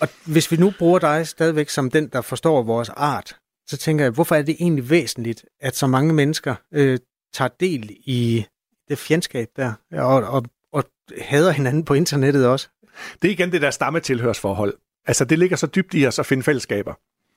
Og 0.00 0.08
hvis 0.26 0.50
vi 0.50 0.56
nu 0.56 0.72
bruger 0.78 0.98
dig 0.98 1.26
stadigvæk 1.26 1.68
som 1.68 1.90
den, 1.90 2.08
der 2.08 2.20
forstår 2.20 2.62
vores 2.62 2.88
art, 2.88 3.36
så 3.66 3.76
tænker 3.76 4.04
jeg, 4.04 4.12
hvorfor 4.12 4.34
er 4.34 4.42
det 4.42 4.56
egentlig 4.60 4.90
væsentligt, 4.90 5.44
at 5.60 5.76
så 5.76 5.86
mange 5.86 6.14
mennesker 6.14 6.54
øh, 6.72 6.98
tager 7.32 7.48
del 7.60 7.90
i 7.90 8.46
det 8.88 8.98
fjendskab 8.98 9.48
der, 9.56 9.72
og, 9.92 10.22
og, 10.22 10.44
og 10.72 10.84
hader 11.20 11.50
hinanden 11.50 11.84
på 11.84 11.94
internettet 11.94 12.46
også? 12.46 12.68
Det 13.22 13.28
er 13.28 13.32
igen 13.32 13.52
det 13.52 13.62
der 13.62 13.70
stammetilhørsforhold. 13.70 14.74
Altså, 15.06 15.24
det 15.24 15.38
ligger 15.38 15.56
så 15.56 15.66
dybt 15.66 15.94
i 15.94 16.06
os 16.06 16.18
at 16.18 16.26
finde 16.26 16.42
fællesskaber. 16.42 16.94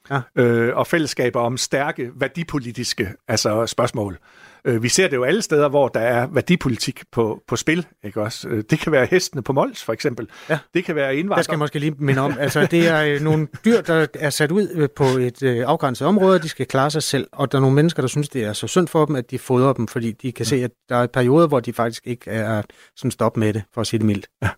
Ja. 0.10 0.22
Øh, 0.36 0.78
og 0.78 0.88
fællesskaber 0.88 1.40
om 1.40 1.58
stærke 1.58 2.12
værdipolitiske 2.16 3.14
altså 3.28 3.68
spørgsmål. 3.68 4.18
Øh, 4.66 4.84
vi 4.84 4.90
ser 4.90 5.08
det 5.08 5.16
jo 5.16 5.24
alle 5.24 5.42
steder, 5.42 5.70
hvor 5.70 5.88
der 5.88 6.00
er 6.00 6.28
værdipolitik 6.28 7.04
på, 7.12 7.42
på 7.48 7.56
spil. 7.56 7.86
Ikke 8.04 8.22
også? 8.22 8.48
Øh, 8.48 8.64
det 8.70 8.80
kan 8.80 8.92
være 8.92 9.06
hestene 9.06 9.44
på 9.44 9.54
Mols, 9.54 9.84
for 9.84 9.94
eksempel. 9.94 10.28
Ja. 10.50 10.60
Det 10.74 10.86
kan 10.86 10.96
være 10.96 11.16
indvandrere. 11.16 11.38
Der 11.38 11.44
skal 11.44 11.54
jeg 11.54 11.60
måske 11.60 11.80
lige 11.80 11.96
minde 12.00 12.22
om. 12.22 12.36
Altså, 12.40 12.66
det 12.72 12.88
er 12.88 13.04
øh, 13.04 13.22
nogle 13.22 13.48
dyr, 13.66 13.82
der 13.82 14.08
er 14.14 14.30
sat 14.30 14.52
ud 14.52 14.88
på 14.96 15.04
et 15.04 15.44
afgrænset 15.44 16.08
område, 16.08 16.40
de 16.40 16.50
skal 16.50 16.66
klare 16.66 16.92
sig 16.92 17.04
selv. 17.04 17.28
Og 17.32 17.52
der 17.52 17.58
er 17.58 17.62
nogle 17.62 17.76
mennesker, 17.76 18.02
der 18.04 18.08
synes, 18.08 18.30
det 18.30 18.44
er 18.44 18.54
så 18.54 18.68
synd 18.68 18.88
for 18.88 19.06
dem, 19.06 19.16
at 19.16 19.32
de 19.32 19.40
fodrer 19.40 19.74
dem, 19.74 19.88
fordi 19.88 20.12
de 20.12 20.32
kan 20.32 20.46
se, 20.46 20.64
at 20.64 20.72
der 20.90 20.96
er 20.96 21.08
perioder, 21.08 21.48
hvor 21.48 21.60
de 21.60 21.74
faktisk 21.74 22.08
ikke 22.08 22.32
er 22.32 22.62
sådan 22.96 23.12
stop 23.12 23.38
med 23.38 23.54
det, 23.54 23.64
for 23.74 23.82
at 23.82 23.88
sige 23.88 23.98
det 23.98 24.06
mildt. 24.06 24.28
Ja. 24.42 24.50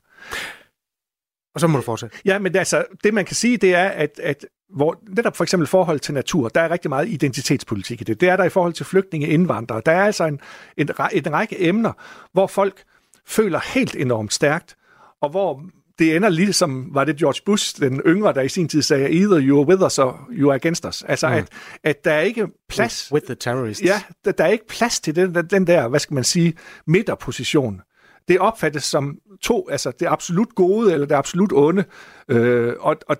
Og 1.60 1.62
så 1.62 1.68
må 1.68 1.78
du 1.78 1.84
fortsætte. 1.84 2.18
Ja, 2.25 2.39
men 2.39 2.56
altså, 2.56 2.86
det 3.04 3.13
man 3.13 3.25
kan 3.25 3.36
sige, 3.36 3.58
det 3.58 3.75
er, 3.75 3.88
at, 3.88 4.20
at 4.24 4.46
hvor 4.75 5.00
netop 5.10 5.38
for 5.38 5.44
eksempel 5.44 5.68
forhold 5.68 6.00
til 6.00 6.13
natur, 6.13 6.50
der 6.50 6.62
er 6.62 6.70
rigtig 6.70 6.89
meget 6.89 7.10
identitetspolitik 7.10 8.01
i 8.01 8.04
det. 8.04 8.22
Det 8.22 8.30
er 8.30 8.36
der 8.36 8.44
i 8.44 8.50
forhold 8.50 8.74
til 8.74 8.86
flygtninge 8.86 9.28
indvandrere. 9.28 9.82
Der 9.86 9.92
er 9.92 10.04
altså 10.04 10.24
en, 10.24 10.39
en, 10.78 10.89
en 11.13 11.34
række 11.34 11.68
emner, 11.68 11.94
hvor 12.34 12.48
folk 12.48 12.84
føler 13.28 13.60
helt 13.74 13.96
enormt 13.96 14.34
stærkt, 14.34 14.75
og 15.22 15.30
hvor 15.30 15.62
det 16.00 16.16
ender 16.16 16.30
lige 16.30 16.54
som, 16.54 16.89
var 16.92 17.04
det 17.04 17.16
George 17.16 17.42
Bush, 17.46 17.82
den 17.82 18.01
yngre, 18.06 18.34
der 18.34 18.42
i 18.42 18.50
sin 18.50 18.70
tid 18.70 18.82
sagde, 18.82 19.10
either 19.12 19.42
you 19.42 19.60
are 19.60 19.68
with 19.68 19.86
us 19.86 20.00
or 20.00 20.28
you 20.32 20.50
are 20.50 20.56
against 20.56 20.86
us. 20.86 21.04
Altså, 21.04 21.28
mm. 21.28 21.34
at, 21.34 21.48
at 21.84 22.06
der 22.06 22.12
er 22.12 22.22
ikke 22.22 22.48
plads... 22.70 23.12
With 23.12 23.25
the 23.25 23.36
terrorists. 23.36 23.84
Ja, 23.84 24.01
der, 24.25 24.32
der 24.32 24.44
er 24.44 24.48
ikke 24.48 24.68
plads 24.68 25.00
til 25.00 25.16
den, 25.16 25.36
den 25.36 25.68
der, 25.68 25.88
hvad 25.88 26.00
skal 26.00 26.13
man 26.13 26.24
sige, 26.24 26.54
midterposition. 26.88 27.82
Det 28.29 28.39
opfattes 28.39 28.83
som 28.83 29.17
to, 29.41 29.69
altså 29.69 29.91
det 30.00 30.05
absolut 30.05 30.55
gode 30.55 30.93
eller 30.93 31.07
det 31.07 31.15
absolut 31.15 31.53
onde. 31.53 31.83
Øh, 32.27 32.74
og, 32.79 32.98
og, 33.07 33.17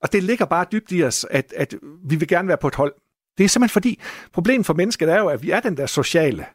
og 0.00 0.12
det 0.12 0.22
ligger 0.22 0.44
bare 0.44 0.66
dybt 0.72 0.92
i 0.92 1.04
os, 1.04 1.26
at, 1.30 1.52
at 1.56 1.74
vi 2.04 2.16
vil 2.16 2.28
gerne 2.28 2.48
være 2.48 2.56
på 2.56 2.68
et 2.68 2.74
hold. 2.74 2.94
Det 3.38 3.44
er 3.44 3.48
simpelthen 3.48 3.72
fordi, 3.72 4.00
problemet 4.32 4.66
for 4.66 4.74
mennesket 4.74 5.08
er 5.08 5.18
jo, 5.18 5.28
at 5.28 5.42
vi 5.42 5.50
er 5.50 5.60
den 5.60 5.76
der 5.76 5.86
sociale. 5.86 6.46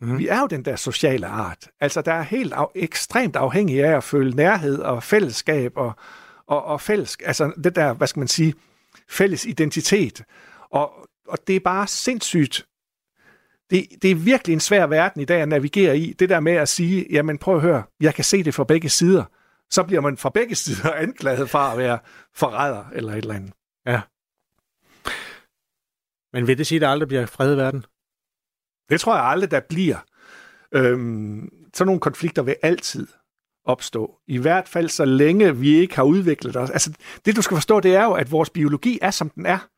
Mm. 0.00 0.18
Vi 0.18 0.28
er 0.28 0.40
jo 0.40 0.46
den 0.46 0.64
der 0.64 0.76
sociale 0.76 1.26
art. 1.26 1.68
Altså, 1.80 2.02
der 2.02 2.12
er 2.12 2.22
helt 2.22 2.52
af, 2.52 2.66
ekstremt 2.74 3.36
afhængig 3.36 3.84
af 3.84 3.96
at 3.96 4.04
føle 4.04 4.36
nærhed 4.36 4.78
og 4.78 5.02
fællesskab 5.02 5.72
og, 5.76 5.92
og, 6.46 6.64
og 6.64 6.80
fælles, 6.80 7.16
altså 7.24 7.52
det 7.64 7.76
der, 7.76 7.92
hvad 7.92 8.06
skal 8.06 8.20
man 8.20 8.28
sige, 8.28 8.54
fælles 9.08 9.44
identitet. 9.44 10.24
Og, 10.70 10.92
og 11.28 11.38
det 11.46 11.56
er 11.56 11.60
bare 11.60 11.86
sindssygt. 11.86 12.66
Det, 13.70 13.86
det 14.02 14.10
er 14.10 14.14
virkelig 14.14 14.54
en 14.54 14.60
svær 14.60 14.86
verden 14.86 15.20
i 15.20 15.24
dag 15.24 15.42
at 15.42 15.48
navigere 15.48 15.98
i. 15.98 16.12
Det 16.12 16.28
der 16.28 16.40
med 16.40 16.52
at 16.52 16.68
sige, 16.68 17.06
jamen 17.10 17.38
prøv 17.38 17.54
at 17.56 17.62
høre, 17.62 17.82
jeg 18.00 18.14
kan 18.14 18.24
se 18.24 18.42
det 18.42 18.54
fra 18.54 18.64
begge 18.64 18.88
sider. 18.88 19.24
Så 19.70 19.82
bliver 19.82 20.00
man 20.00 20.16
fra 20.16 20.30
begge 20.30 20.54
sider 20.54 20.92
anklaget 21.04 21.50
for 21.50 21.58
at 21.58 21.78
være 21.78 21.98
forræder 22.34 22.84
eller 22.92 23.12
et 23.12 23.18
eller 23.18 23.34
andet. 23.34 23.52
Ja. 23.86 24.00
Men 26.32 26.46
vil 26.46 26.58
det 26.58 26.66
sige, 26.66 26.76
at 26.76 26.82
der 26.82 26.88
aldrig 26.88 27.08
bliver 27.08 27.26
fred 27.26 27.54
i 27.54 27.56
verden? 27.56 27.84
Det 28.90 29.00
tror 29.00 29.14
jeg 29.14 29.24
aldrig, 29.24 29.50
der 29.50 29.60
bliver. 29.60 29.96
Øhm, 30.72 31.50
sådan 31.74 31.86
nogle 31.86 32.00
konflikter 32.00 32.42
vil 32.42 32.56
altid 32.62 33.06
opstå. 33.64 34.18
I 34.26 34.38
hvert 34.38 34.68
fald 34.68 34.88
så 34.88 35.04
længe 35.04 35.56
vi 35.56 35.76
ikke 35.76 35.96
har 35.96 36.02
udviklet 36.02 36.56
os. 36.56 36.70
Altså, 36.70 36.92
det 37.24 37.36
du 37.36 37.42
skal 37.42 37.56
forstå, 37.56 37.80
det 37.80 37.94
er 37.94 38.04
jo, 38.04 38.12
at 38.12 38.30
vores 38.30 38.50
biologi 38.50 38.98
er, 39.02 39.10
som 39.10 39.30
den 39.30 39.46
er. 39.46 39.68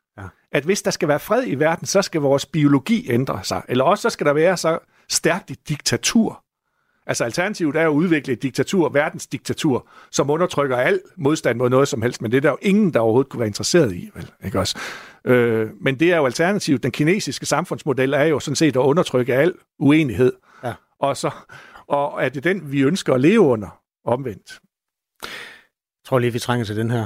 At 0.51 0.63
hvis 0.63 0.81
der 0.81 0.91
skal 0.91 1.07
være 1.07 1.19
fred 1.19 1.43
i 1.47 1.55
verden, 1.55 1.85
så 1.85 2.01
skal 2.01 2.21
vores 2.21 2.45
biologi 2.45 3.11
ændre 3.11 3.39
sig. 3.43 3.61
Eller 3.69 3.83
også 3.83 4.01
så 4.01 4.09
skal 4.09 4.25
der 4.25 4.33
være 4.33 4.57
så 4.57 4.79
stærkt 5.09 5.51
et 5.51 5.69
diktatur. 5.69 6.43
Altså 7.09 7.23
alternativet 7.23 7.75
er 7.75 7.83
at 7.85 7.87
udvikle 7.87 8.33
et 8.33 8.43
diktatur, 8.43 8.89
verdensdiktatur, 8.89 9.87
som 10.11 10.29
undertrykker 10.29 10.77
al 10.77 11.01
modstand 11.17 11.57
mod 11.57 11.69
noget 11.69 11.87
som 11.87 12.01
helst, 12.01 12.21
men 12.21 12.31
det 12.31 12.37
er 12.37 12.41
der 12.41 12.49
jo 12.49 12.57
ingen, 12.61 12.93
der 12.93 12.99
overhovedet 12.99 13.29
kunne 13.29 13.39
være 13.39 13.47
interesseret 13.47 13.93
i. 13.93 14.09
Vel? 14.15 14.31
Ikke 14.45 14.59
også? 14.59 14.79
Øh, 15.25 15.69
men 15.81 15.99
det 15.99 16.11
er 16.11 16.17
jo 16.17 16.25
alternativet. 16.25 16.83
Den 16.83 16.91
kinesiske 16.91 17.45
samfundsmodel 17.45 18.13
er 18.13 18.23
jo 18.23 18.39
sådan 18.39 18.55
set 18.55 18.75
at 18.75 18.79
undertrykke 18.79 19.35
al 19.35 19.53
uenighed. 19.79 20.33
Ja. 20.63 20.73
Og, 20.99 21.17
så, 21.17 21.31
og 21.87 22.23
er 22.23 22.29
det 22.29 22.43
den, 22.43 22.71
vi 22.71 22.81
ønsker 22.81 23.13
at 23.13 23.21
leve 23.21 23.39
under 23.39 23.81
omvendt? 24.05 24.59
Jeg 25.21 26.05
tror 26.05 26.19
lige, 26.19 26.33
vi 26.33 26.39
trænger 26.39 26.65
til 26.65 26.75
den 26.77 26.91
her. 26.91 27.05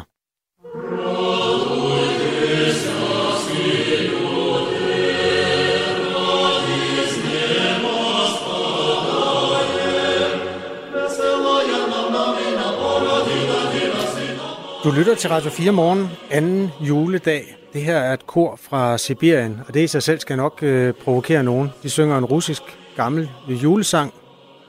Du 14.83 14.91
lytter 14.91 15.15
til 15.15 15.29
Radio 15.29 15.49
4 15.49 15.71
morgen, 15.71 16.07
anden 16.31 16.69
juledag. 16.81 17.55
Det 17.73 17.81
her 17.81 17.97
er 17.97 18.13
et 18.13 18.27
kor 18.27 18.59
fra 18.61 18.97
Sibirien, 18.97 19.59
og 19.67 19.73
det 19.73 19.83
i 19.83 19.87
sig 19.87 20.03
selv 20.03 20.19
skal 20.19 20.37
nok 20.37 20.59
øh, 20.63 20.93
provokere 20.93 21.43
nogen. 21.43 21.69
De 21.83 21.89
synger 21.89 22.17
en 22.17 22.25
russisk 22.25 22.61
gammel 22.95 23.29
julesang 23.47 24.13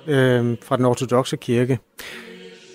øh, 0.07 0.57
fra 0.63 0.77
den 0.77 0.85
ortodoxe 0.85 1.37
kirke. 1.37 1.79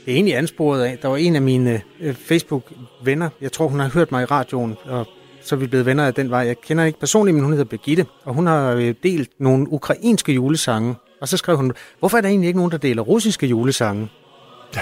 Det 0.06 0.12
er 0.12 0.16
egentlig 0.16 0.38
ansporet 0.38 0.82
af, 0.84 0.98
der 1.02 1.08
var 1.08 1.18
en 1.18 1.36
af 1.36 1.42
mine 1.42 1.82
øh, 2.00 2.16
Facebook-venner, 2.16 3.30
jeg 3.42 3.52
tror 3.52 3.68
hun 3.68 3.80
har 3.80 3.90
hørt 3.90 4.12
mig 4.12 4.22
i 4.22 4.26
radioen, 4.26 4.78
og 4.84 5.08
så 5.42 5.56
er 5.56 5.60
vi 5.60 5.68
blevet 5.68 5.86
venner 5.86 6.06
af 6.06 6.14
den 6.14 6.30
vej. 6.30 6.40
Jeg 6.40 6.62
kender 6.62 6.84
ikke 6.84 7.00
personligt, 7.00 7.36
men 7.36 7.44
hun 7.44 7.54
hedder 7.54 7.66
Birgitte, 7.66 8.06
og 8.26 8.34
hun 8.34 8.48
har 8.48 8.72
øh, 8.72 8.94
delt 9.04 9.30
nogle 9.40 9.74
ukrainske 9.74 10.34
julesange. 10.34 10.96
Og 11.22 11.28
så 11.28 11.38
skrev 11.38 11.58
hun, 11.58 11.74
hvorfor 12.00 12.18
er 12.18 12.22
der 12.22 12.30
egentlig 12.30 12.48
ikke 12.48 12.60
nogen, 12.60 12.72
der 12.72 12.78
deler 12.78 13.02
russiske 13.02 13.48
julesange? 13.48 14.10
Ja. 14.76 14.82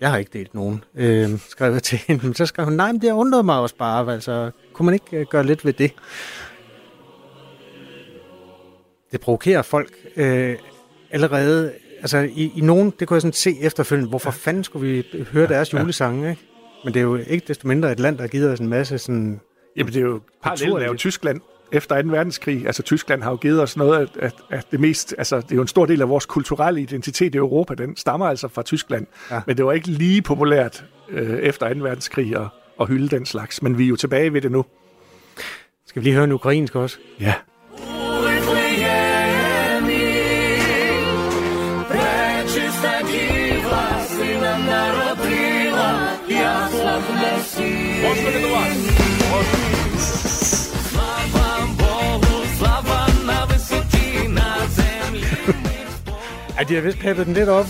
Jeg 0.00 0.10
har 0.10 0.18
ikke 0.18 0.30
delt 0.38 0.54
nogen, 0.54 0.84
øh, 0.94 1.38
skrev 1.48 1.72
jeg 1.72 1.82
til 1.82 1.98
hende. 2.06 2.26
Men 2.26 2.34
så 2.34 2.46
skrev 2.46 2.64
hun, 2.64 2.74
nej, 2.74 2.92
men 2.92 3.00
det 3.00 3.12
undrede 3.12 3.42
mig 3.42 3.58
også 3.58 3.76
bare. 3.76 4.12
Altså, 4.12 4.50
kunne 4.72 4.86
man 4.86 4.94
ikke 4.94 5.16
øh, 5.16 5.26
gøre 5.30 5.46
lidt 5.46 5.64
ved 5.64 5.72
det? 5.72 5.92
Det 9.12 9.20
provokerer 9.20 9.62
folk 9.62 9.92
øh, 10.16 10.56
allerede. 11.10 11.72
Altså, 12.00 12.18
i, 12.18 12.52
i 12.56 12.60
nogen, 12.60 12.92
det 12.98 13.08
kunne 13.08 13.14
jeg 13.14 13.22
sådan 13.22 13.32
se 13.32 13.60
efterfølgende, 13.60 14.08
hvorfor 14.08 14.30
ja. 14.30 14.34
fanden 14.34 14.64
skulle 14.64 14.88
vi 14.88 15.24
høre 15.32 15.48
deres 15.48 15.72
julesange, 15.72 16.30
ikke? 16.30 16.42
Men 16.84 16.94
det 16.94 17.00
er 17.00 17.04
jo 17.04 17.16
ikke 17.16 17.44
desto 17.48 17.68
mindre 17.68 17.92
et 17.92 18.00
land, 18.00 18.18
der 18.18 18.26
giver 18.26 18.52
os 18.52 18.60
en 18.60 18.68
masse 18.68 18.98
sådan... 18.98 19.40
Jamen, 19.76 19.92
det 19.92 20.00
er 20.00 20.04
jo 20.04 20.20
parallelt 20.42 20.82
er 20.82 20.86
jo 20.86 20.94
Tyskland 20.94 21.40
efter 21.71 22.01
2. 22.01 22.07
verdenskrig. 22.09 22.65
Altså 22.65 22.83
Tyskland 22.83 23.23
har 23.23 23.31
jo 23.31 23.37
givet 23.37 23.61
os 23.61 23.77
noget 23.77 23.99
af, 23.99 24.23
af, 24.25 24.31
af 24.49 24.63
det 24.71 24.79
mest, 24.79 25.15
altså 25.17 25.37
det 25.37 25.51
er 25.51 25.55
jo 25.55 25.61
en 25.61 25.67
stor 25.67 25.85
del 25.85 26.01
af 26.01 26.09
vores 26.09 26.25
kulturelle 26.25 26.81
identitet 26.81 27.35
i 27.35 27.37
Europa, 27.37 27.73
den 27.73 27.95
stammer 27.95 28.25
altså 28.25 28.47
fra 28.47 28.63
Tyskland. 28.63 29.07
Ja. 29.31 29.41
Men 29.47 29.57
det 29.57 29.65
var 29.65 29.71
ikke 29.71 29.87
lige 29.87 30.21
populært 30.21 30.85
øh, 31.09 31.39
efter 31.39 31.73
2. 31.73 31.79
verdenskrig 31.79 32.35
at, 32.35 32.47
at 32.81 32.87
hylde 32.87 33.09
den 33.09 33.25
slags, 33.25 33.61
men 33.61 33.77
vi 33.77 33.83
er 33.83 33.89
jo 33.89 33.95
tilbage 33.95 34.33
ved 34.33 34.41
det 34.41 34.51
nu. 34.51 34.65
Skal 35.87 36.01
vi 36.01 36.05
lige 36.05 36.13
høre 36.13 36.23
en 36.23 36.31
ukrainsk 36.31 36.75
også? 36.75 36.97
Ja. 37.19 37.33
Господи, 48.03 48.41
до 48.41 48.49
вас! 48.49 49.04
Ja, 56.58 56.64
de 56.64 56.74
har 56.74 56.80
vist 56.82 56.98
peppet 56.98 57.26
den 57.26 57.34
lidt 57.34 57.48
op. 57.48 57.66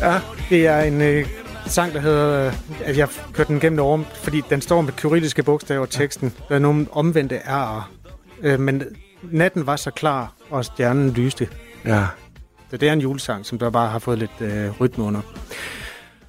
Ja, 0.00 0.20
det 0.50 0.66
er 0.66 0.80
en 0.80 1.00
øh, 1.00 1.26
sang, 1.66 1.94
der 1.94 2.00
hedder... 2.00 2.46
Øh, 2.46 2.54
at 2.84 2.98
jeg 2.98 3.08
kørte 3.32 3.52
den 3.52 3.60
gennem 3.60 3.78
over, 3.78 4.02
fordi 4.14 4.42
den 4.50 4.60
står 4.60 4.80
med 4.80 4.92
kyrilliske 4.92 5.42
bogstaver 5.42 5.86
teksten. 5.86 6.32
Der 6.48 6.54
er 6.54 6.58
nogle 6.58 6.86
omvendte 6.90 7.38
R'er. 7.38 7.82
Øh, 8.42 8.60
men 8.60 8.82
natten 9.22 9.66
var 9.66 9.76
så 9.76 9.90
klar, 9.90 10.32
og 10.50 10.64
stjernen 10.64 11.10
lyste. 11.10 11.48
Ja. 11.84 12.06
Så 12.70 12.76
det 12.76 12.88
er 12.88 12.92
en 12.92 13.00
julesang, 13.00 13.46
som 13.46 13.58
der 13.58 13.70
bare 13.70 13.88
har 13.88 13.98
fået 13.98 14.18
lidt 14.18 14.40
øh, 14.40 14.80
rytme 14.80 15.04
under. 15.04 15.20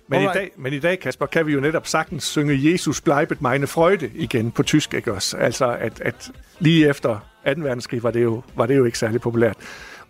Men 0.08 0.22
i, 0.22 0.26
dag, 0.26 0.52
men 0.58 0.74
i 0.74 0.80
dag, 0.80 1.00
Kasper, 1.00 1.26
kan 1.26 1.48
vi 1.48 1.54
jo 1.54 1.60
netop 1.60 1.88
sagtens 1.88 2.24
synge 2.24 2.72
Jesus 2.72 3.02
bleibet 3.02 3.42
meine 3.42 3.68
Freude 3.68 4.12
igen 4.14 4.52
på 4.52 4.64
tysk, 4.64 4.94
ikke 4.94 5.14
også? 5.14 5.38
Altså, 5.38 5.78
at, 5.80 6.02
at 6.02 6.32
lige 6.60 6.88
efter 6.88 7.10
2. 7.46 7.52
verdenskrig 7.58 8.04
var 8.04 8.12
det, 8.12 8.24
jo, 8.24 8.44
var 8.56 8.66
det 8.66 8.78
jo 8.78 8.86
ikke 8.86 8.98
særlig 8.98 9.22
populært. 9.22 9.58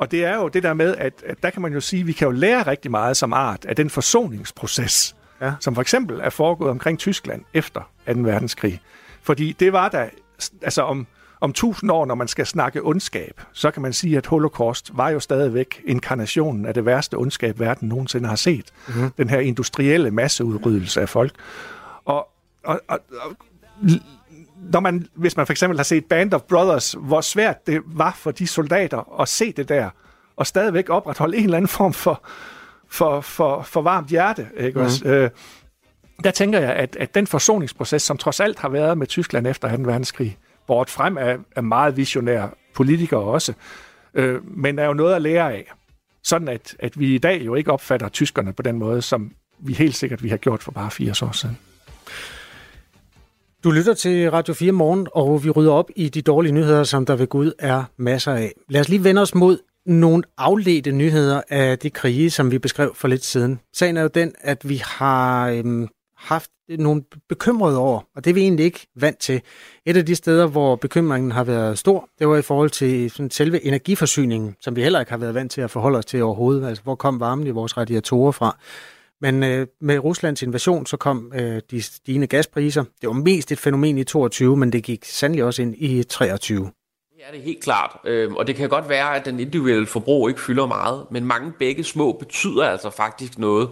Og 0.02 0.12
det 0.12 0.26
er 0.26 0.36
jo 0.36 0.48
det 0.48 0.64
der 0.64 0.74
med, 0.74 0.96
at, 0.98 1.14
at 1.26 1.44
der 1.44 1.50
kan 1.50 1.62
man 1.62 1.74
jo 1.74 1.80
sige, 1.80 2.00
at 2.00 2.08
vi 2.08 2.12
kan 2.12 2.26
jo 2.26 2.32
lære 2.32 2.68
rigtig 2.68 2.92
meget 2.92 3.18
som 3.18 3.34
art 3.34 3.66
af 3.66 3.76
den 3.76 3.90
forsoningsproces, 3.90 5.16
ja. 5.42 5.54
som 5.60 5.76
for 5.76 5.82
eksempel 5.82 6.20
er 6.20 6.30
foregået 6.30 6.70
omkring 6.72 7.00
Tyskland 7.00 7.44
efter 7.54 7.82
2. 8.08 8.14
verdenskrig. 8.16 8.82
Fordi 9.22 9.52
det 9.52 9.74
var 9.74 9.90
der, 9.90 10.06
altså 10.62 10.82
om, 10.82 11.08
om 11.42 11.54
tusind 11.54 11.92
år, 11.92 12.06
når 12.06 12.16
man 12.16 12.28
skal 12.28 12.46
snakke 12.46 12.86
ondskab, 12.86 13.42
så 13.54 13.72
kan 13.72 13.82
man 13.82 13.94
sige, 13.94 14.18
at 14.18 14.26
holocaust 14.26 14.92
var 14.94 15.10
jo 15.10 15.20
stadigvæk 15.20 15.82
inkarnationen 15.86 16.66
af 16.66 16.74
det 16.74 16.86
værste 16.86 17.16
ondskab, 17.16 17.60
verden 17.60 17.88
nogensinde 17.88 18.30
har 18.30 18.36
set. 18.36 18.74
Mm-hmm. 18.88 19.12
Den 19.18 19.30
her 19.30 19.40
industrielle 19.40 20.12
masseudryddelse 20.12 21.02
af 21.02 21.10
folk. 21.10 21.34
Og, 22.06 22.28
og, 22.64 22.82
og, 22.88 23.00
og 23.12 23.36
når 24.62 24.80
man, 24.80 25.08
hvis 25.14 25.38
man 25.38 25.46
for 25.46 25.54
eksempel 25.54 25.80
har 25.80 25.84
set 25.84 26.06
Band 26.06 26.34
of 26.34 26.42
Brothers, 26.42 26.96
hvor 27.00 27.22
svært 27.22 27.68
det 27.68 27.82
var 27.86 28.14
for 28.18 28.32
de 28.32 28.48
soldater 28.48 29.22
at 29.22 29.30
se 29.30 29.52
det 29.52 29.70
der, 29.70 29.90
og 30.36 30.48
stadigvæk 30.48 30.90
opretholde 30.90 31.38
en 31.38 31.44
eller 31.44 31.58
anden 31.58 31.68
form 31.68 31.94
for, 31.94 32.24
for, 32.90 33.22
for, 33.22 33.62
for 33.62 33.82
varmt 33.82 34.10
hjerte. 34.10 34.48
Ikke 34.58 34.80
mm. 34.80 34.86
også? 34.86 35.06
Øh, 35.06 35.30
der 36.24 36.32
tænker 36.32 36.60
jeg, 36.60 36.74
at, 36.74 36.96
at 37.00 37.16
den 37.16 37.28
forsoningsproces, 37.28 38.02
som 38.02 38.18
trods 38.18 38.40
alt 38.40 38.60
har 38.60 38.70
været 38.70 38.98
med 38.98 39.08
Tyskland 39.08 39.48
efter 39.48 39.78
2. 39.78 39.84
verdenskrig, 39.84 40.38
bort 40.68 40.90
frem 40.90 41.18
af, 41.18 41.38
af 41.56 41.64
meget 41.64 41.98
visionære 41.98 42.50
politikere 42.74 43.20
også, 43.20 43.54
øh, 44.14 44.58
men 44.58 44.80
er 44.80 44.86
jo 44.86 44.94
noget 44.94 45.16
at 45.16 45.22
lære 45.22 45.54
af. 45.54 45.72
Sådan 46.24 46.48
at, 46.48 46.76
at 46.80 47.00
vi 47.00 47.16
i 47.16 47.18
dag 47.18 47.42
jo 47.46 47.56
ikke 47.56 47.72
opfatter 47.72 48.10
tyskerne 48.10 48.54
på 48.54 48.62
den 48.62 48.80
måde, 48.80 49.02
som 49.02 49.32
vi 49.60 49.74
helt 49.74 49.96
sikkert 49.96 50.24
vi 50.24 50.30
har 50.30 50.38
gjort 50.38 50.64
for 50.64 50.72
bare 50.72 50.92
80 50.92 51.22
år 51.22 51.32
siden. 51.32 51.58
Du 53.64 53.72
lytter 53.72 53.94
til 53.94 54.32
Radio 54.32 54.54
4 54.54 54.72
morgen, 54.72 55.08
og 55.12 55.44
vi 55.44 55.50
rydder 55.50 55.72
op 55.72 55.90
i 55.96 56.10
de 56.10 56.22
dårlige 56.22 56.52
nyheder, 56.52 56.84
som 56.84 57.06
der 57.06 57.16
ved 57.16 57.28
Gud 57.28 57.52
er 57.60 57.84
masser 57.98 58.32
af. 58.32 58.54
Lad 58.70 58.82
os 58.82 58.90
lige 58.90 59.04
vende 59.04 59.22
os 59.22 59.36
mod 59.36 59.58
nogle 59.86 60.24
afledte 60.38 60.92
nyheder 60.92 61.42
af 61.50 61.80
de 61.80 61.90
krige, 61.90 62.30
som 62.30 62.52
vi 62.52 62.60
beskrev 62.60 62.96
for 62.96 63.08
lidt 63.08 63.24
siden. 63.24 63.60
Sagen 63.74 63.98
er 63.98 64.02
jo 64.02 64.08
den, 64.08 64.34
at 64.40 64.70
vi 64.70 64.82
har 64.86 65.50
øhm, 65.50 65.88
haft 66.18 66.50
nogle 66.70 67.04
bekymrede 67.30 67.78
over, 67.78 68.00
og 68.16 68.26
det 68.26 68.30
er 68.30 68.34
vi 68.34 68.42
egentlig 68.42 68.66
ikke 68.66 68.88
vant 68.96 69.20
til. 69.20 69.42
Et 69.86 69.98
af 69.98 70.06
de 70.06 70.16
steder, 70.16 70.48
hvor 70.48 70.76
bekymringen 70.76 71.32
har 71.32 71.44
været 71.44 71.80
stor, 71.80 72.10
det 72.20 72.28
var 72.28 72.38
i 72.38 72.42
forhold 72.42 72.70
til 72.70 73.12
sådan 73.12 73.32
selve 73.32 73.66
energiforsyningen, 73.66 74.56
som 74.62 74.76
vi 74.76 74.84
heller 74.84 75.00
ikke 75.00 75.12
har 75.12 75.18
været 75.18 75.34
vant 75.34 75.52
til 75.52 75.62
at 75.62 75.72
forholde 75.72 75.98
os 75.98 76.06
til 76.06 76.24
overhovedet. 76.24 76.68
Altså, 76.68 76.84
hvor 76.84 76.96
kom 76.96 77.20
varmen 77.20 77.48
i 77.48 77.52
vores 77.52 77.78
radiatorer 77.78 78.32
fra? 78.32 78.58
Men 79.22 79.44
øh, 79.44 79.68
med 79.82 80.00
Ruslands 80.00 80.42
invasion, 80.42 80.86
så 80.86 80.98
kom 80.98 81.32
øh, 81.36 81.62
de 81.72 81.82
stigende 81.82 82.28
gaspriser. 82.28 82.84
Det 83.02 83.08
var 83.08 83.14
mest 83.14 83.52
et 83.52 83.60
fænomen 83.60 83.98
i 83.98 84.04
22, 84.04 84.58
men 84.58 84.74
det 84.74 84.84
gik 84.84 85.06
sandelig 85.06 85.46
også 85.46 85.62
ind 85.62 85.76
i 85.78 86.04
23. 86.04 86.72
Det 87.16 87.28
er 87.28 87.32
det 87.32 87.42
helt 87.42 87.64
klart, 87.64 87.98
øh, 88.06 88.34
og 88.34 88.48
det 88.48 88.56
kan 88.56 88.70
godt 88.70 88.90
være, 88.90 89.16
at 89.16 89.26
den 89.26 89.40
individuelle 89.40 89.88
forbrug 89.88 90.30
ikke 90.30 90.42
fylder 90.42 90.66
meget, 90.66 91.06
men 91.12 91.26
mange 91.26 91.52
begge 91.60 91.84
små 91.84 92.12
betyder 92.12 92.64
altså 92.64 92.90
faktisk 92.90 93.40
noget. 93.40 93.70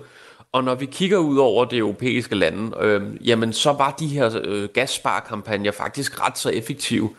Og 0.52 0.64
når 0.64 0.76
vi 0.76 0.86
kigger 0.86 1.18
ud 1.18 1.38
over 1.38 1.66
det 1.66 1.78
europæiske 1.80 2.36
lande, 2.36 2.78
øh, 2.82 3.28
jamen 3.28 3.54
så 3.54 3.72
var 3.72 3.96
de 4.00 4.08
her 4.08 4.40
øh, 4.44 4.70
gassparekampagner 4.74 5.72
faktisk 5.72 6.28
ret 6.28 6.38
så 6.38 6.50
effektive. 6.50 7.10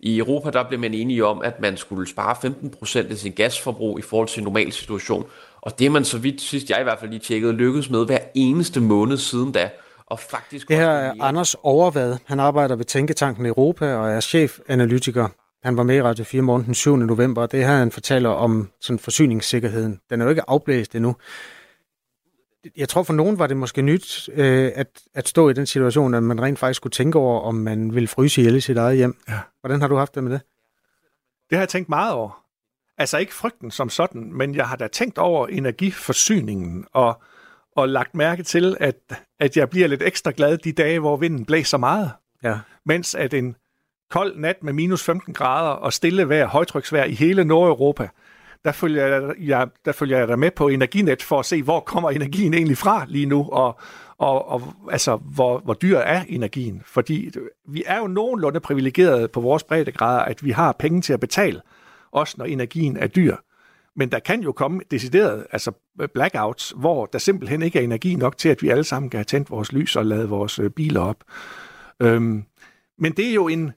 I 0.00 0.18
Europa 0.18 0.50
der 0.50 0.68
blev 0.68 0.80
man 0.80 0.94
enige 0.94 1.24
om, 1.24 1.42
at 1.42 1.60
man 1.60 1.76
skulle 1.76 2.08
spare 2.08 2.36
15% 3.04 3.10
af 3.10 3.16
sin 3.16 3.32
gasforbrug 3.32 3.98
i 3.98 4.02
forhold 4.02 4.28
til 4.28 4.40
en 4.40 4.44
normal 4.44 4.72
situation. 4.72 5.26
Og 5.64 5.78
det 5.78 5.86
er 5.86 5.90
man 5.90 6.04
så 6.04 6.18
vidt, 6.18 6.40
sidst 6.40 6.70
jeg 6.70 6.80
i 6.80 6.82
hvert 6.82 6.98
fald 6.98 7.10
lige 7.10 7.20
tjekkede, 7.20 7.52
lykkedes 7.52 7.90
med 7.90 8.06
hver 8.06 8.18
eneste 8.34 8.80
måned 8.80 9.16
siden 9.16 9.52
da. 9.52 9.70
Og 10.06 10.18
faktisk 10.18 10.68
det 10.68 10.76
her 10.76 10.90
er 10.90 11.14
Anders 11.20 11.56
Overvad. 11.62 12.16
Han 12.24 12.40
arbejder 12.40 12.76
ved 12.76 12.84
Tænketanken 12.84 13.46
Europa 13.46 13.94
og 13.94 14.10
er 14.10 14.20
chefanalytiker. 14.20 15.28
Han 15.62 15.76
var 15.76 15.82
med 15.82 15.96
i 15.96 16.02
Radio 16.02 16.24
4 16.24 16.42
morgen 16.42 16.64
den 16.64 16.74
7. 16.74 16.96
november, 16.96 17.42
og 17.42 17.52
det 17.52 17.66
her 17.66 17.76
han 17.76 17.90
fortæller 17.90 18.30
om 18.30 18.70
sådan 18.80 18.98
forsyningssikkerheden. 18.98 20.00
Den 20.10 20.20
er 20.20 20.24
jo 20.24 20.30
ikke 20.30 20.50
afblæst 20.50 20.94
endnu 20.94 21.16
jeg 22.76 22.88
tror 22.88 23.02
for 23.02 23.12
nogen 23.12 23.38
var 23.38 23.46
det 23.46 23.56
måske 23.56 23.82
nyt 23.82 24.28
øh, 24.32 24.72
at, 24.74 24.86
at 25.14 25.28
stå 25.28 25.48
i 25.48 25.52
den 25.52 25.66
situation, 25.66 26.14
at 26.14 26.22
man 26.22 26.42
rent 26.42 26.58
faktisk 26.58 26.76
skulle 26.76 26.90
tænke 26.90 27.18
over, 27.18 27.40
om 27.40 27.54
man 27.54 27.94
ville 27.94 28.08
fryse 28.08 28.40
ihjel 28.40 28.56
i 28.56 28.60
sit 28.60 28.76
eget 28.76 28.96
hjem. 28.96 29.16
Ja. 29.28 29.38
Hvordan 29.60 29.80
har 29.80 29.88
du 29.88 29.96
haft 29.96 30.14
det 30.14 30.24
med 30.24 30.32
det? 30.32 30.40
Det 31.50 31.58
har 31.58 31.62
jeg 31.62 31.68
tænkt 31.68 31.88
meget 31.88 32.12
over. 32.12 32.43
Altså 32.98 33.18
ikke 33.18 33.34
frygten 33.34 33.70
som 33.70 33.88
sådan, 33.88 34.32
men 34.32 34.54
jeg 34.54 34.68
har 34.68 34.76
da 34.76 34.86
tænkt 34.86 35.18
over 35.18 35.46
energiforsyningen 35.46 36.86
og, 36.92 37.22
og 37.76 37.88
lagt 37.88 38.14
mærke 38.14 38.42
til, 38.42 38.76
at, 38.80 38.96
at 39.40 39.56
jeg 39.56 39.70
bliver 39.70 39.88
lidt 39.88 40.02
ekstra 40.02 40.32
glad 40.36 40.58
de 40.58 40.72
dage, 40.72 41.00
hvor 41.00 41.16
vinden 41.16 41.44
blæser 41.44 41.78
meget. 41.78 42.10
Ja. 42.42 42.58
Mens 42.86 43.14
at 43.14 43.34
en 43.34 43.56
kold 44.10 44.36
nat 44.36 44.62
med 44.62 44.72
minus 44.72 45.04
15 45.04 45.34
grader 45.34 45.70
og 45.70 45.92
stille 45.92 46.28
vejr, 46.28 46.46
højtryksvejr 46.46 47.04
i 47.04 47.14
hele 47.14 47.44
Nordeuropa, 47.44 48.08
der 48.64 48.72
følger, 48.72 49.06
jeg, 49.06 49.34
jeg, 49.40 49.68
der 49.84 49.92
følger 49.92 50.18
jeg 50.18 50.28
der 50.28 50.36
med 50.36 50.50
på 50.50 50.68
Energinet 50.68 51.22
for 51.22 51.38
at 51.38 51.46
se, 51.46 51.62
hvor 51.62 51.80
kommer 51.80 52.10
energien 52.10 52.54
egentlig 52.54 52.78
fra 52.78 53.04
lige 53.08 53.26
nu, 53.26 53.48
og, 53.52 53.78
og, 54.18 54.48
og 54.48 54.62
altså, 54.90 55.16
hvor, 55.16 55.58
hvor 55.58 55.74
dyr 55.74 55.98
er 55.98 56.24
energien. 56.28 56.82
Fordi 56.86 57.30
vi 57.68 57.82
er 57.86 57.98
jo 57.98 58.06
nogenlunde 58.06 58.60
privilegerede 58.60 59.28
på 59.28 59.40
vores 59.40 59.62
breddegrader, 59.62 60.20
at 60.20 60.44
vi 60.44 60.50
har 60.50 60.72
penge 60.72 61.00
til 61.00 61.12
at 61.12 61.20
betale, 61.20 61.60
også 62.14 62.34
når 62.38 62.44
energien 62.44 62.96
er 62.96 63.06
dyr. 63.06 63.36
Men 63.96 64.12
der 64.12 64.18
kan 64.18 64.42
jo 64.42 64.52
komme 64.52 64.80
decideret 64.90 65.46
altså 65.52 65.72
blackouts, 66.14 66.74
hvor 66.76 67.06
der 67.06 67.18
simpelthen 67.18 67.62
ikke 67.62 67.78
er 67.78 67.82
energi 67.82 68.14
nok 68.14 68.38
til, 68.38 68.48
at 68.48 68.62
vi 68.62 68.68
alle 68.68 68.84
sammen 68.84 69.10
kan 69.10 69.18
have 69.18 69.24
tændt 69.24 69.50
vores 69.50 69.72
lys 69.72 69.96
og 69.96 70.06
lavet 70.06 70.30
vores 70.30 70.58
øh, 70.58 70.70
biler 70.70 71.00
op. 71.00 71.24
Øhm, 72.00 72.44
men 72.98 73.12
det 73.12 73.28
er 73.28 73.34
jo 73.34 73.48
en, 73.48 73.72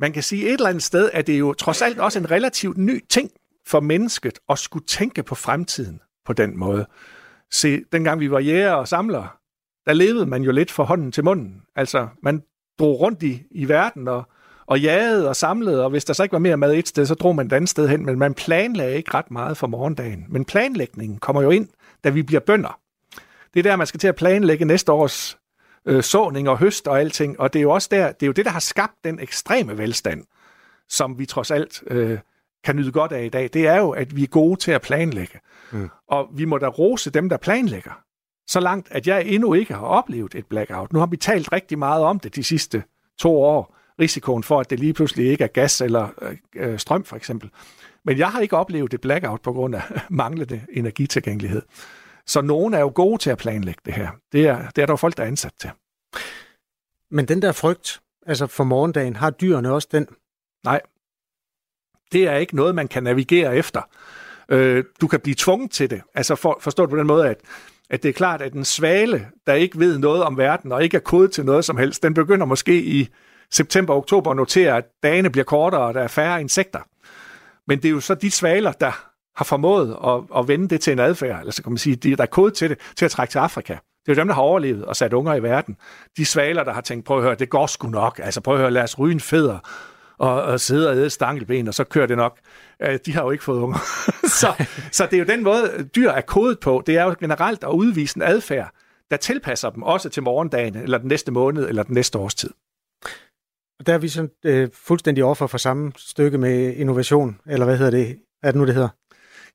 man 0.00 0.12
kan 0.12 0.22
sige 0.22 0.46
et 0.46 0.52
eller 0.52 0.68
andet 0.68 0.82
sted, 0.82 1.10
at 1.12 1.26
det 1.26 1.34
er 1.34 1.38
jo 1.38 1.52
trods 1.52 1.82
alt 1.82 1.98
også 1.98 2.18
en 2.18 2.30
relativt 2.30 2.76
ny 2.76 3.04
ting, 3.08 3.30
for 3.66 3.80
mennesket 3.80 4.38
at 4.48 4.58
skulle 4.58 4.86
tænke 4.86 5.22
på 5.22 5.34
fremtiden 5.34 6.00
på 6.24 6.32
den 6.32 6.58
måde. 6.58 6.86
Se, 7.50 7.84
dengang 7.92 8.20
vi 8.20 8.30
var 8.30 8.38
jæger 8.38 8.72
og 8.72 8.88
samlere, 8.88 9.28
der 9.86 9.92
levede 9.92 10.26
man 10.26 10.42
jo 10.42 10.52
lidt 10.52 10.70
for 10.70 10.84
hånden 10.84 11.12
til 11.12 11.24
munden. 11.24 11.62
Altså, 11.76 12.08
man 12.22 12.42
drog 12.78 13.00
rundt 13.00 13.22
i, 13.22 13.42
i 13.50 13.68
verden 13.68 14.08
og, 14.08 14.28
og 14.66 14.80
jagede 14.80 15.28
og 15.28 15.36
samlede, 15.36 15.84
og 15.84 15.90
hvis 15.90 16.04
der 16.04 16.12
så 16.12 16.22
ikke 16.22 16.32
var 16.32 16.38
mere 16.38 16.56
mad 16.56 16.74
et 16.74 16.88
sted, 16.88 17.06
så 17.06 17.14
drog 17.14 17.36
man 17.36 17.46
et 17.46 17.52
andet 17.52 17.70
sted 17.70 17.88
hen, 17.88 18.06
men 18.06 18.18
man 18.18 18.34
planlagde 18.34 18.96
ikke 18.96 19.14
ret 19.14 19.30
meget 19.30 19.56
for 19.56 19.66
morgendagen. 19.66 20.26
Men 20.28 20.44
planlægningen 20.44 21.18
kommer 21.18 21.42
jo 21.42 21.50
ind, 21.50 21.68
da 22.04 22.10
vi 22.10 22.22
bliver 22.22 22.40
bønder. 22.40 22.78
Det 23.54 23.58
er 23.66 23.70
der, 23.70 23.76
man 23.76 23.86
skal 23.86 24.00
til 24.00 24.08
at 24.08 24.16
planlægge 24.16 24.64
næste 24.64 24.92
års 24.92 25.38
øh, 25.86 26.02
såning 26.02 26.48
og 26.48 26.58
høst 26.58 26.88
og 26.88 27.00
alting, 27.00 27.40
og 27.40 27.52
det 27.52 27.58
er 27.58 27.62
jo 27.62 27.70
også 27.70 27.88
der, 27.90 28.12
det 28.12 28.22
er 28.22 28.26
jo 28.26 28.32
det, 28.32 28.44
der 28.44 28.50
har 28.50 28.60
skabt 28.60 28.94
den 29.04 29.20
ekstreme 29.20 29.78
velstand, 29.78 30.24
som 30.88 31.18
vi 31.18 31.26
trods 31.26 31.50
alt 31.50 31.82
øh, 31.86 32.18
kan 32.64 32.76
nyde 32.76 32.92
godt 32.92 33.12
af 33.12 33.24
i 33.24 33.28
dag, 33.28 33.50
det 33.52 33.66
er 33.66 33.76
jo, 33.76 33.90
at 33.90 34.16
vi 34.16 34.22
er 34.22 34.26
gode 34.26 34.60
til 34.60 34.70
at 34.70 34.82
planlægge. 34.82 35.38
Mm. 35.72 35.90
Og 36.08 36.28
vi 36.32 36.44
må 36.44 36.58
da 36.58 36.66
rose 36.66 37.10
dem, 37.10 37.28
der 37.28 37.36
planlægger. 37.36 38.00
Så 38.46 38.60
langt, 38.60 38.88
at 38.90 39.06
jeg 39.06 39.26
endnu 39.26 39.54
ikke 39.54 39.74
har 39.74 39.86
oplevet 39.86 40.34
et 40.34 40.46
blackout. 40.46 40.92
Nu 40.92 40.98
har 40.98 41.06
vi 41.06 41.16
talt 41.16 41.52
rigtig 41.52 41.78
meget 41.78 42.02
om 42.04 42.20
det 42.20 42.36
de 42.36 42.44
sidste 42.44 42.82
to 43.18 43.42
år. 43.42 43.75
Risikoen 44.00 44.42
for, 44.42 44.60
at 44.60 44.70
det 44.70 44.80
lige 44.80 44.94
pludselig 44.94 45.26
ikke 45.26 45.44
er 45.44 45.48
gas 45.48 45.80
eller 45.80 46.08
øh, 46.54 46.78
strøm, 46.78 47.04
for 47.04 47.16
eksempel. 47.16 47.50
Men 48.04 48.18
jeg 48.18 48.28
har 48.28 48.40
ikke 48.40 48.56
oplevet 48.56 48.94
et 48.94 49.00
blackout 49.00 49.40
på 49.40 49.52
grund 49.52 49.74
af 49.74 49.82
manglende 50.10 50.62
energitilgængelighed. 50.72 51.62
Så 52.26 52.40
nogen 52.40 52.74
er 52.74 52.80
jo 52.80 52.92
gode 52.94 53.18
til 53.18 53.30
at 53.30 53.38
planlægge 53.38 53.80
det 53.84 53.94
her. 53.94 54.10
Det 54.32 54.46
er, 54.46 54.68
det 54.68 54.82
er 54.82 54.86
der 54.86 54.92
jo 54.92 54.96
folk, 54.96 55.16
der 55.16 55.22
er 55.22 55.26
ansat 55.26 55.52
til. 55.60 55.70
Men 57.10 57.28
den 57.28 57.42
der 57.42 57.52
frygt, 57.52 58.00
altså 58.26 58.46
for 58.46 58.64
morgendagen, 58.64 59.16
har 59.16 59.30
dyrene 59.30 59.72
også 59.72 59.88
den? 59.92 60.06
Nej, 60.64 60.80
det 62.12 62.28
er 62.28 62.36
ikke 62.36 62.56
noget, 62.56 62.74
man 62.74 62.88
kan 62.88 63.02
navigere 63.02 63.56
efter. 63.56 63.82
Øh, 64.48 64.84
du 65.00 65.06
kan 65.06 65.20
blive 65.20 65.34
tvunget 65.38 65.70
til 65.70 65.90
det. 65.90 66.02
Altså 66.14 66.34
for, 66.34 66.58
forstået 66.60 66.90
på 66.90 66.96
den 66.96 67.06
måde, 67.06 67.28
at, 67.28 67.40
at 67.90 68.02
det 68.02 68.08
er 68.08 68.12
klart, 68.12 68.42
at 68.42 68.52
en 68.52 68.64
svale, 68.64 69.28
der 69.46 69.54
ikke 69.54 69.78
ved 69.78 69.98
noget 69.98 70.22
om 70.22 70.38
verden 70.38 70.72
og 70.72 70.84
ikke 70.84 70.96
er 70.96 71.00
kodet 71.00 71.32
til 71.32 71.44
noget 71.44 71.64
som 71.64 71.76
helst, 71.76 72.02
den 72.02 72.14
begynder 72.14 72.46
måske 72.46 72.82
i 72.82 73.08
september 73.50 73.92
og 73.92 73.98
oktober 73.98 74.30
at 74.30 74.36
notere, 74.36 74.76
at 74.76 74.84
dagene 75.02 75.30
bliver 75.30 75.44
kortere, 75.44 75.80
og 75.80 75.94
der 75.94 76.00
er 76.00 76.08
færre 76.08 76.40
insekter. 76.40 76.80
Men 77.66 77.78
det 77.78 77.84
er 77.84 77.92
jo 77.92 78.00
så 78.00 78.14
de 78.14 78.30
svaler, 78.30 78.72
der 78.72 79.10
har 79.36 79.44
formået 79.44 79.96
at, 80.06 80.38
at 80.38 80.48
vende 80.48 80.68
det 80.68 80.80
til 80.80 80.92
en 80.92 80.98
adfærd, 80.98 81.40
eller 81.40 81.52
så 81.52 81.62
kan 81.62 81.72
man 81.72 81.78
sige, 81.78 81.96
der 81.96 82.22
er 82.22 82.26
kodet 82.26 82.54
til 82.54 82.70
det, 82.70 82.78
til 82.96 83.04
at 83.04 83.10
trække 83.10 83.32
til 83.32 83.38
Afrika. 83.38 83.72
Det 83.72 84.12
er 84.12 84.16
jo 84.16 84.20
dem, 84.20 84.28
der 84.28 84.34
har 84.34 84.42
overlevet 84.42 84.84
og 84.84 84.96
sat 84.96 85.12
unger 85.12 85.34
i 85.34 85.42
verden. 85.42 85.76
De 86.16 86.24
svaler, 86.24 86.64
der 86.64 86.72
har 86.72 86.80
tænkt, 86.80 87.04
prøv 87.04 87.16
at 87.16 87.22
høre, 87.22 87.34
det 87.34 87.50
går 87.50 87.66
sgu 87.66 87.88
nok. 87.88 88.20
Altså 88.22 88.40
prøv 88.40 88.54
at 88.54 88.60
høre, 88.60 88.70
lad 88.70 88.82
os 88.82 88.98
ryge 88.98 89.12
en 89.12 89.20
feder 89.20 89.58
og, 90.18 90.42
og 90.42 90.60
sidde 90.60 90.90
og 90.90 90.96
æde 90.96 91.10
stankelben, 91.10 91.68
og 91.68 91.74
så 91.74 91.84
kører 91.84 92.06
det 92.06 92.16
nok. 92.16 92.38
De 93.06 93.12
har 93.12 93.22
jo 93.22 93.30
ikke 93.30 93.44
fået 93.44 93.60
unger. 93.60 93.78
så, 94.40 94.64
så 94.92 95.06
det 95.06 95.14
er 95.14 95.18
jo 95.18 95.24
den 95.24 95.44
måde, 95.44 95.88
dyr 95.96 96.10
er 96.10 96.20
kodet 96.20 96.60
på. 96.60 96.82
Det 96.86 96.96
er 96.96 97.04
jo 97.04 97.14
generelt 97.20 97.64
at 97.64 97.70
udvise 97.70 98.16
en 98.16 98.22
adfærd, 98.22 98.70
der 99.10 99.16
tilpasser 99.16 99.70
dem 99.70 99.82
også 99.82 100.08
til 100.08 100.22
morgendagen, 100.22 100.76
eller 100.76 100.98
den 100.98 101.08
næste 101.08 101.32
måned, 101.32 101.68
eller 101.68 101.82
den 101.82 101.94
næste 101.94 102.18
års 102.18 102.34
tid. 102.34 102.50
Og 102.50 102.56
der 103.86 103.94
er 103.94 103.98
vi 103.98 104.08
sådan 104.08 104.30
øh, 104.44 104.68
fuldstændig 104.72 105.24
offer 105.24 105.46
for 105.46 105.58
samme 105.58 105.92
stykke 105.96 106.38
med 106.38 106.74
innovation, 106.76 107.40
eller 107.46 107.66
hvad 107.66 107.76
hedder 107.76 107.90
det? 107.90 108.18
Er 108.42 108.50
det 108.50 108.60
nu, 108.60 108.66
det 108.66 108.74
hedder? 108.74 108.88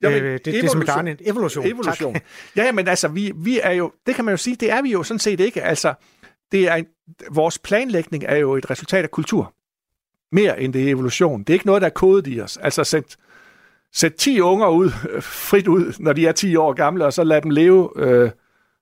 Jamen, 0.01 0.23
øh, 0.23 0.33
det, 0.33 0.45
det 0.45 0.65
er 0.65 0.69
som 0.69 0.85
Garnet. 0.85 1.21
Evolution. 1.25 1.67
Evolution. 1.67 2.15
ja, 2.55 2.71
men 2.71 2.87
altså, 2.87 3.07
vi, 3.07 3.31
vi 3.35 3.59
er 3.63 3.71
jo, 3.71 3.91
det 4.05 4.15
kan 4.15 4.25
man 4.25 4.31
jo 4.31 4.37
sige, 4.37 4.55
det 4.55 4.71
er 4.71 4.81
vi 4.81 4.91
jo 4.91 5.03
sådan 5.03 5.19
set 5.19 5.39
ikke. 5.39 5.61
Altså, 5.61 5.93
det 6.51 6.67
er 6.67 6.75
en, 6.75 6.85
vores 7.31 7.59
planlægning 7.59 8.23
er 8.27 8.35
jo 8.35 8.55
et 8.55 8.69
resultat 8.69 9.03
af 9.03 9.11
kultur 9.11 9.53
mere 10.31 10.61
end 10.61 10.73
det 10.73 10.83
er 10.83 10.89
evolution. 10.91 11.39
Det 11.39 11.49
er 11.49 11.53
ikke 11.53 11.65
noget, 11.65 11.81
der 11.81 11.85
er 11.85 11.91
kodet 11.91 12.27
i 12.27 12.41
os. 12.41 12.57
Altså 12.57 12.83
sæt, 12.83 13.17
sæt 13.93 14.13
10 14.13 14.39
unger 14.39 14.67
ud, 14.67 14.91
øh, 15.09 15.21
frit 15.21 15.67
ud, 15.67 15.93
når 15.99 16.13
de 16.13 16.27
er 16.27 16.31
10 16.31 16.55
år 16.55 16.73
gamle, 16.73 17.05
og 17.05 17.13
så 17.13 17.23
lad 17.23 17.41
dem 17.41 17.51
leve 17.51 17.89
øh, 17.95 18.31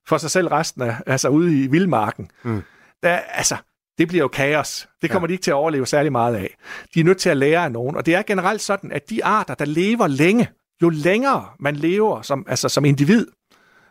for 0.07 0.17
sig 0.17 0.31
selv 0.31 0.47
resten 0.47 0.81
af, 0.81 0.95
altså 1.05 1.29
ude 1.29 1.63
i 1.63 1.67
vildmarken. 1.67 2.31
Mm. 2.43 2.61
Der, 3.03 3.17
altså, 3.17 3.55
det 3.99 4.07
bliver 4.07 4.23
jo 4.23 4.27
kaos. 4.27 4.87
Det 5.01 5.09
kommer 5.09 5.27
ja. 5.27 5.27
de 5.27 5.33
ikke 5.33 5.43
til 5.43 5.51
at 5.51 5.55
overleve 5.55 5.87
særlig 5.87 6.11
meget 6.11 6.35
af. 6.35 6.55
De 6.93 6.99
er 6.99 7.03
nødt 7.03 7.17
til 7.17 7.29
at 7.29 7.37
lære 7.37 7.63
af 7.63 7.71
nogen, 7.71 7.95
og 7.95 8.05
det 8.05 8.15
er 8.15 8.21
generelt 8.21 8.61
sådan, 8.61 8.91
at 8.91 9.09
de 9.09 9.25
arter, 9.25 9.53
der 9.53 9.65
lever 9.65 10.07
længe, 10.07 10.49
jo 10.81 10.89
længere 10.89 11.45
man 11.59 11.75
lever 11.75 12.21
som, 12.21 12.45
altså 12.49 12.69
som 12.69 12.85
individ, 12.85 13.27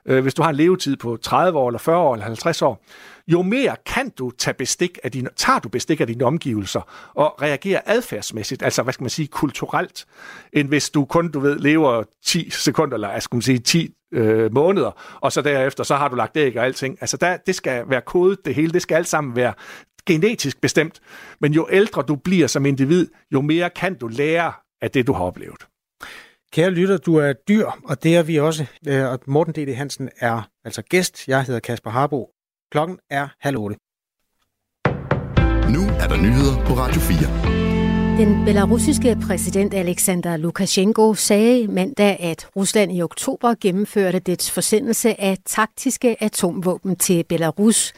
øh, 0.08 0.22
hvis 0.22 0.34
du 0.34 0.42
har 0.42 0.50
en 0.50 0.56
levetid 0.56 0.96
på 0.96 1.16
30 1.16 1.58
år, 1.58 1.68
eller 1.68 1.78
40 1.78 1.96
år, 1.96 2.14
eller 2.14 2.24
50 2.24 2.62
år, 2.62 2.84
jo 3.28 3.42
mere 3.42 3.76
kan 3.86 4.10
du 4.10 4.30
tage 4.30 4.54
bestik 4.54 4.98
af 5.04 5.12
dine, 5.12 5.28
tager 5.36 5.58
du 5.58 5.68
bestik 5.68 6.00
af 6.00 6.06
dine 6.06 6.24
omgivelser 6.24 7.10
og 7.14 7.42
reagerer 7.42 7.80
adfærdsmæssigt, 7.86 8.62
altså 8.62 8.82
hvad 8.82 8.92
skal 8.92 9.04
man 9.04 9.10
sige, 9.10 9.28
kulturelt, 9.28 10.06
end 10.52 10.68
hvis 10.68 10.90
du 10.90 11.04
kun, 11.04 11.30
du 11.30 11.40
ved, 11.40 11.58
lever 11.58 12.02
10 12.24 12.50
sekunder, 12.50 12.94
eller 12.94 13.18
skal 13.18 13.42
sige 13.42 13.58
10 13.58 13.94
øh, 14.12 14.54
måneder, 14.54 15.18
og 15.20 15.32
så 15.32 15.42
derefter, 15.42 15.84
så 15.84 15.96
har 15.96 16.08
du 16.08 16.16
lagt 16.16 16.36
æg 16.36 16.56
og 16.56 16.64
alting. 16.64 16.98
Altså 17.00 17.16
der, 17.16 17.36
det 17.36 17.54
skal 17.54 17.84
være 17.88 18.00
kodet, 18.00 18.38
det 18.44 18.54
hele, 18.54 18.72
det 18.72 18.82
skal 18.82 18.94
alt 18.94 19.08
sammen 19.08 19.36
være 19.36 19.52
genetisk 20.08 20.60
bestemt. 20.60 21.00
Men 21.40 21.52
jo 21.52 21.68
ældre 21.70 22.02
du 22.02 22.16
bliver 22.16 22.46
som 22.46 22.66
individ, 22.66 23.06
jo 23.32 23.40
mere 23.40 23.70
kan 23.70 23.94
du 23.94 24.08
lære 24.08 24.52
af 24.82 24.90
det, 24.90 25.06
du 25.06 25.12
har 25.12 25.24
oplevet. 25.24 25.66
Kære 26.52 26.70
lytter, 26.70 26.96
du 26.96 27.16
er 27.16 27.32
dyr, 27.32 27.66
og 27.84 28.02
det 28.02 28.16
er 28.16 28.22
vi 28.22 28.36
også. 28.36 28.66
Øh, 28.88 29.04
og 29.12 29.20
Morten 29.26 29.52
D.D. 29.52 29.74
Hansen 29.74 30.08
er 30.20 30.48
altså 30.64 30.82
gæst. 30.82 31.28
Jeg 31.28 31.44
hedder 31.44 31.60
Kasper 31.60 31.90
Harbo. 31.90 32.30
Klokken 32.72 32.98
er 33.10 33.28
halv 33.40 33.56
otte. 33.56 33.76
Nu 35.74 35.82
er 36.02 36.08
der 36.08 36.16
nyheder 36.16 36.66
på 36.66 36.72
Radio 36.74 37.00
4. 37.00 37.67
Den 38.18 38.44
belarusiske 38.44 39.16
præsident 39.26 39.74
Alexander 39.74 40.36
Lukashenko 40.36 41.14
sagde 41.14 41.68
mandag, 41.68 42.16
at 42.20 42.48
Rusland 42.56 42.92
i 42.92 43.02
oktober 43.02 43.54
gennemførte 43.60 44.18
dets 44.18 44.50
forsendelse 44.50 45.20
af 45.20 45.38
taktiske 45.46 46.22
atomvåben 46.22 46.96
til 46.96 47.24
Belarus. 47.24 47.92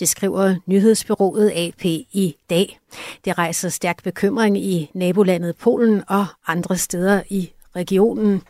Det 0.00 0.08
skriver 0.08 0.54
nyhedsbyrået 0.66 1.50
AP 1.50 1.84
i 1.84 2.36
dag. 2.50 2.78
Det 3.24 3.38
rejser 3.38 3.68
stærk 3.68 4.02
bekymring 4.02 4.58
i 4.58 4.90
nabolandet 4.94 5.56
Polen 5.56 6.02
og 6.08 6.26
andre 6.46 6.76
steder 6.76 7.22
i 7.30 7.50
regionen. 7.76 8.42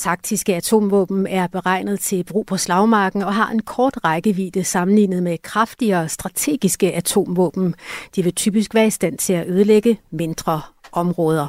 Taktiske 0.00 0.56
atomvåben 0.56 1.26
er 1.26 1.46
beregnet 1.46 2.00
til 2.00 2.24
brug 2.24 2.46
på 2.46 2.56
slagmarken 2.56 3.22
og 3.22 3.34
har 3.34 3.50
en 3.50 3.62
kort 3.62 4.04
rækkevidde 4.04 4.64
sammenlignet 4.64 5.22
med 5.22 5.38
kraftigere 5.42 6.08
strategiske 6.08 6.92
atomvåben. 6.92 7.74
De 8.16 8.22
vil 8.22 8.34
typisk 8.34 8.74
være 8.74 8.86
i 8.86 8.90
stand 8.90 9.18
til 9.18 9.32
at 9.32 9.46
ødelægge 9.48 10.00
mindre 10.10 10.60
områder. 10.92 11.46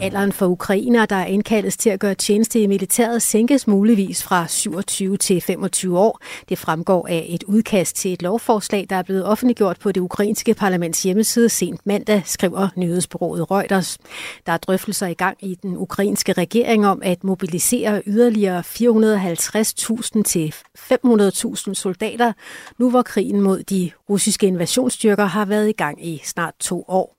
Alderen 0.00 0.32
for 0.32 0.46
ukrainer, 0.46 1.06
der 1.06 1.16
er 1.16 1.26
indkaldes 1.26 1.76
til 1.76 1.90
at 1.90 2.00
gøre 2.00 2.14
tjeneste 2.14 2.60
i 2.60 2.66
militæret, 2.66 3.22
sænkes 3.22 3.66
muligvis 3.66 4.22
fra 4.22 4.46
27 4.48 5.16
til 5.16 5.40
25 5.40 5.98
år. 5.98 6.20
Det 6.48 6.58
fremgår 6.58 7.06
af 7.08 7.26
et 7.28 7.42
udkast 7.42 7.96
til 7.96 8.12
et 8.12 8.22
lovforslag, 8.22 8.86
der 8.90 8.96
er 8.96 9.02
blevet 9.02 9.24
offentliggjort 9.24 9.78
på 9.78 9.92
det 9.92 10.00
ukrainske 10.00 10.54
parlaments 10.54 11.02
hjemmeside 11.02 11.48
sent 11.48 11.80
mandag, 11.86 12.22
skriver 12.24 12.68
nyhedsbureauet 12.76 13.50
Reuters. 13.50 13.98
Der 14.46 14.52
er 14.52 14.56
drøftelser 14.56 15.06
i 15.06 15.14
gang 15.14 15.36
i 15.40 15.54
den 15.54 15.76
ukrainske 15.76 16.32
regering 16.32 16.86
om 16.86 17.00
at 17.04 17.24
mobilisere 17.24 18.02
yderligere 18.06 18.60
450.000 18.60 20.22
til 20.22 20.54
500.000 20.78 21.74
soldater, 21.74 22.32
nu 22.78 22.90
hvor 22.90 23.02
krigen 23.02 23.40
mod 23.40 23.62
de 23.62 23.90
russiske 24.10 24.46
invasionsstyrker 24.46 25.24
har 25.24 25.44
været 25.44 25.68
i 25.68 25.72
gang 25.72 26.06
i 26.06 26.20
snart 26.24 26.54
to 26.60 26.84
år. 26.88 27.16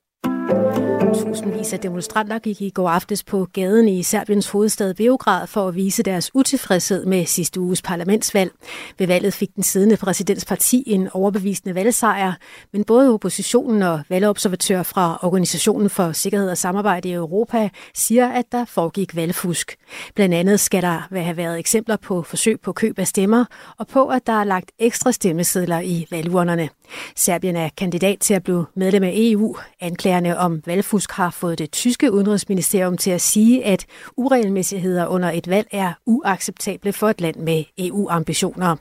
Tusindvis 1.13 1.74
af 1.74 1.80
demonstranter 1.80 2.39
gik 2.39 2.62
i 2.62 2.70
går 2.70 2.89
aftes 2.89 3.24
på 3.24 3.48
gaden 3.54 3.88
i 3.88 4.04
Serbiens 4.04 4.50
hovedstad 4.50 4.93
Beograd 4.93 5.48
for 5.48 5.67
at 5.67 5.76
vise 5.76 6.04
deres 6.04 6.32
utilfredshed 6.36 7.06
med 7.06 7.26
sidste 7.26 7.60
uges 7.60 7.82
parlamentsvalg. 7.82 8.52
Ved 8.98 9.08
valget 9.08 9.34
fik 9.34 9.56
den 9.56 9.63
siddende 9.63 9.98
præsidentsparti 9.98 10.84
en 10.88 11.10
overbevisende 11.13 11.76
valgsejr, 11.76 12.34
men 12.74 12.84
både 12.84 13.13
oppositionen 13.13 13.82
og 13.82 14.02
valgobservatører 14.10 14.84
fra 14.84 15.20
Organisationen 15.22 15.89
for 15.89 16.12
Sikkerhed 16.12 16.50
og 16.50 16.58
Samarbejde 16.58 17.10
i 17.10 17.13
Europa 17.13 17.70
siger, 17.93 18.28
at 18.28 18.46
der 18.52 18.65
foregik 18.65 19.15
valgfusk. 19.15 19.76
Blandt 20.15 20.36
andet 20.36 20.60
skal 20.60 20.82
der 20.82 21.08
have 21.12 21.38
været 21.38 21.60
eksempler 21.60 21.96
på 21.96 22.22
forsøg 22.22 22.62
på 22.62 22.74
køb 22.74 23.00
af 23.00 23.08
stemmer 23.08 23.46
og 23.78 23.88
på, 23.88 24.08
at 24.08 24.28
der 24.28 24.34
er 24.34 24.43
lagt 24.43 24.72
ekstra 24.80 25.12
stemmesedler 25.12 25.80
i 25.80 26.08
valgurnerne. 26.12 26.70
Serbien 27.15 27.56
er 27.56 27.69
kandidat 27.78 28.19
til 28.19 28.34
at 28.34 28.43
blive 28.43 28.65
medlem 28.76 29.04
af 29.04 29.13
EU. 29.15 29.56
Anklagerne 29.82 30.38
om 30.38 30.62
valgfusk 30.65 31.12
har 31.12 31.30
fået 31.30 31.60
det 31.60 31.71
tyske 31.71 32.12
udenrigsministerium 32.12 32.97
til 32.97 33.12
at 33.12 33.21
sige, 33.21 33.65
at 33.65 33.86
uregelmæssigheder 34.17 35.08
under 35.08 35.32
et 35.32 35.50
valg 35.50 35.67
er 35.71 35.93
uacceptable 36.06 36.93
for 36.93 37.10
et 37.10 37.21
land 37.21 37.36
med 37.36 37.63
EU-ambitioner. 37.78 38.76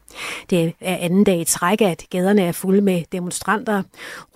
Det 0.50 0.72
er 0.80 0.96
anden 0.96 1.24
dag 1.24 1.40
i 1.40 1.44
træk, 1.44 1.80
at 1.80 2.02
gaderne 2.10 2.42
er 2.42 2.52
fulde 2.52 2.80
med 2.80 3.02
demonstranter. 3.12 3.82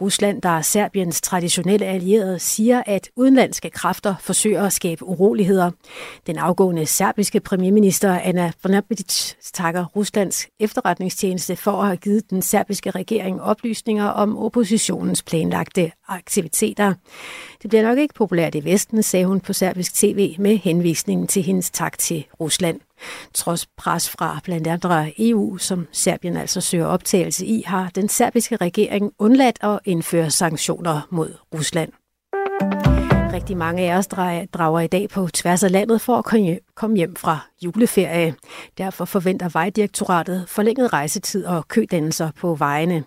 Rusland, 0.00 0.42
der 0.42 0.48
er 0.48 0.62
Serbiens 0.62 1.20
traditionelle 1.20 1.86
allierede, 1.86 2.38
siger, 2.38 2.82
at 2.86 3.10
udenlandske 3.16 3.70
kræfter 3.70 4.14
forsøger 4.20 4.66
at 4.66 4.72
skabe 4.72 5.04
uroligheder. 5.04 5.70
Den 6.26 6.38
afgående 6.38 6.86
serbiske 6.86 7.40
premierminister 7.40 8.20
Anna 8.22 8.52
Brnabic 8.62 9.34
takker 9.54 9.84
Ruslands 9.84 10.46
efterretningstjeneste 10.60 11.56
for 11.56 11.72
at 11.72 11.86
have 11.86 11.96
givet 11.96 12.30
den 12.30 12.42
serbiske 12.42 12.90
regering 12.90 13.40
oplysninger 13.60 14.04
om 14.04 14.38
oppositionens 14.38 15.22
planlagte 15.22 15.92
aktiviteter. 16.08 16.94
Det 17.62 17.70
bliver 17.70 17.82
nok 17.82 17.98
ikke 17.98 18.14
populært 18.14 18.54
i 18.54 18.64
Vesten, 18.64 19.02
sagde 19.02 19.26
hun 19.26 19.40
på 19.40 19.52
serbisk 19.52 19.94
tv 19.94 20.34
med 20.38 20.56
henvisningen 20.56 21.26
til 21.26 21.42
hendes 21.42 21.70
tak 21.70 21.98
til 21.98 22.24
Rusland. 22.40 22.80
Trods 23.34 23.66
pres 23.66 24.10
fra 24.10 24.40
blandt 24.44 24.66
andre 24.66 25.12
EU, 25.18 25.58
som 25.58 25.86
Serbien 25.92 26.36
altså 26.36 26.60
søger 26.60 26.86
optagelse 26.86 27.46
i, 27.46 27.62
har 27.66 27.90
den 27.94 28.08
serbiske 28.08 28.56
regering 28.56 29.12
undladt 29.18 29.58
at 29.62 29.78
indføre 29.84 30.30
sanktioner 30.30 31.00
mod 31.10 31.34
Rusland. 31.54 31.99
Rigtig 33.40 33.56
mange 33.56 33.92
af 33.92 33.96
os 33.98 34.06
drager 34.06 34.80
i 34.80 34.86
dag 34.86 35.08
på 35.08 35.28
tværs 35.32 35.62
af 35.62 35.72
landet 35.72 36.00
for 36.00 36.16
at 36.16 36.24
komme 36.74 36.96
hjem 36.96 37.16
fra 37.16 37.38
juleferie. 37.64 38.34
Derfor 38.78 39.04
forventer 39.04 39.48
Vejdirektoratet 39.48 40.44
forlænget 40.48 40.92
rejsetid 40.92 41.44
og 41.44 41.68
kødannelser 41.68 42.30
på 42.36 42.54
vejene. 42.54 43.04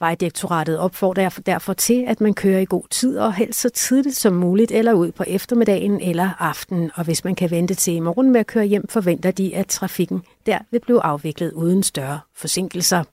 Vejdirektoratet 0.00 0.78
opfordrer 0.78 1.38
derfor 1.46 1.72
til, 1.72 2.04
at 2.08 2.20
man 2.20 2.34
kører 2.34 2.60
i 2.60 2.64
god 2.64 2.82
tid 2.90 3.18
og 3.18 3.34
helst 3.34 3.60
så 3.60 3.68
tidligt 3.68 4.16
som 4.16 4.32
muligt 4.32 4.72
eller 4.72 4.92
ud 4.92 5.12
på 5.12 5.24
eftermiddagen 5.26 6.00
eller 6.00 6.30
aftenen. 6.38 6.90
Og 6.94 7.04
hvis 7.04 7.24
man 7.24 7.34
kan 7.34 7.50
vente 7.50 7.74
til 7.74 7.94
i 7.94 8.00
morgen 8.00 8.32
med 8.32 8.40
at 8.40 8.46
køre 8.46 8.64
hjem, 8.64 8.88
forventer 8.88 9.30
de, 9.30 9.56
at 9.56 9.66
trafikken 9.66 10.22
der 10.46 10.58
vil 10.70 10.80
blive 10.80 11.02
afviklet 11.02 11.52
uden 11.52 11.82
større 11.82 12.20
forsinkelser. 12.34 13.04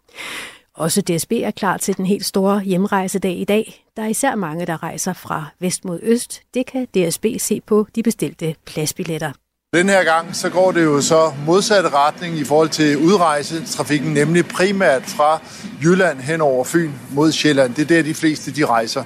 Også 0.78 1.02
DSB 1.02 1.32
er 1.32 1.52
klar 1.52 1.78
til 1.78 1.98
den 1.98 2.06
helt 2.06 2.26
store 2.26 2.62
hjemrejsedag 2.62 3.38
i 3.38 3.44
dag. 3.44 3.86
Der 3.98 4.04
er 4.04 4.08
især 4.08 4.36
mange, 4.36 4.66
der 4.66 4.84
rejser 4.84 5.14
fra 5.14 5.46
vest 5.60 5.86
mod 5.86 6.00
øst. 6.04 6.42
Det 6.54 6.66
kan 6.66 6.86
DSB 6.86 7.26
se 7.38 7.62
på 7.68 7.88
de 7.96 8.04
bestilte 8.04 8.56
pladsbilletter. 8.66 9.32
Den 9.74 9.90
her 9.90 10.04
gang 10.04 10.36
så 10.36 10.50
går 10.50 10.72
det 10.72 10.84
jo 10.84 11.02
så 11.02 11.34
modsatte 11.46 11.90
retning 11.90 12.36
i 12.36 12.44
forhold 12.44 12.70
til 12.70 12.98
udrejsetrafikken, 12.98 14.14
nemlig 14.14 14.46
primært 14.46 15.04
fra 15.04 15.42
Jylland 15.84 16.20
hen 16.20 16.42
over 16.42 16.64
Fyn 16.64 16.92
mod 17.12 17.32
Sjælland. 17.32 17.76
Det 17.76 17.82
er 17.82 17.86
der, 17.86 18.04
de 18.04 18.14
fleste 18.14 18.52
de 18.52 18.66
rejser 18.66 19.04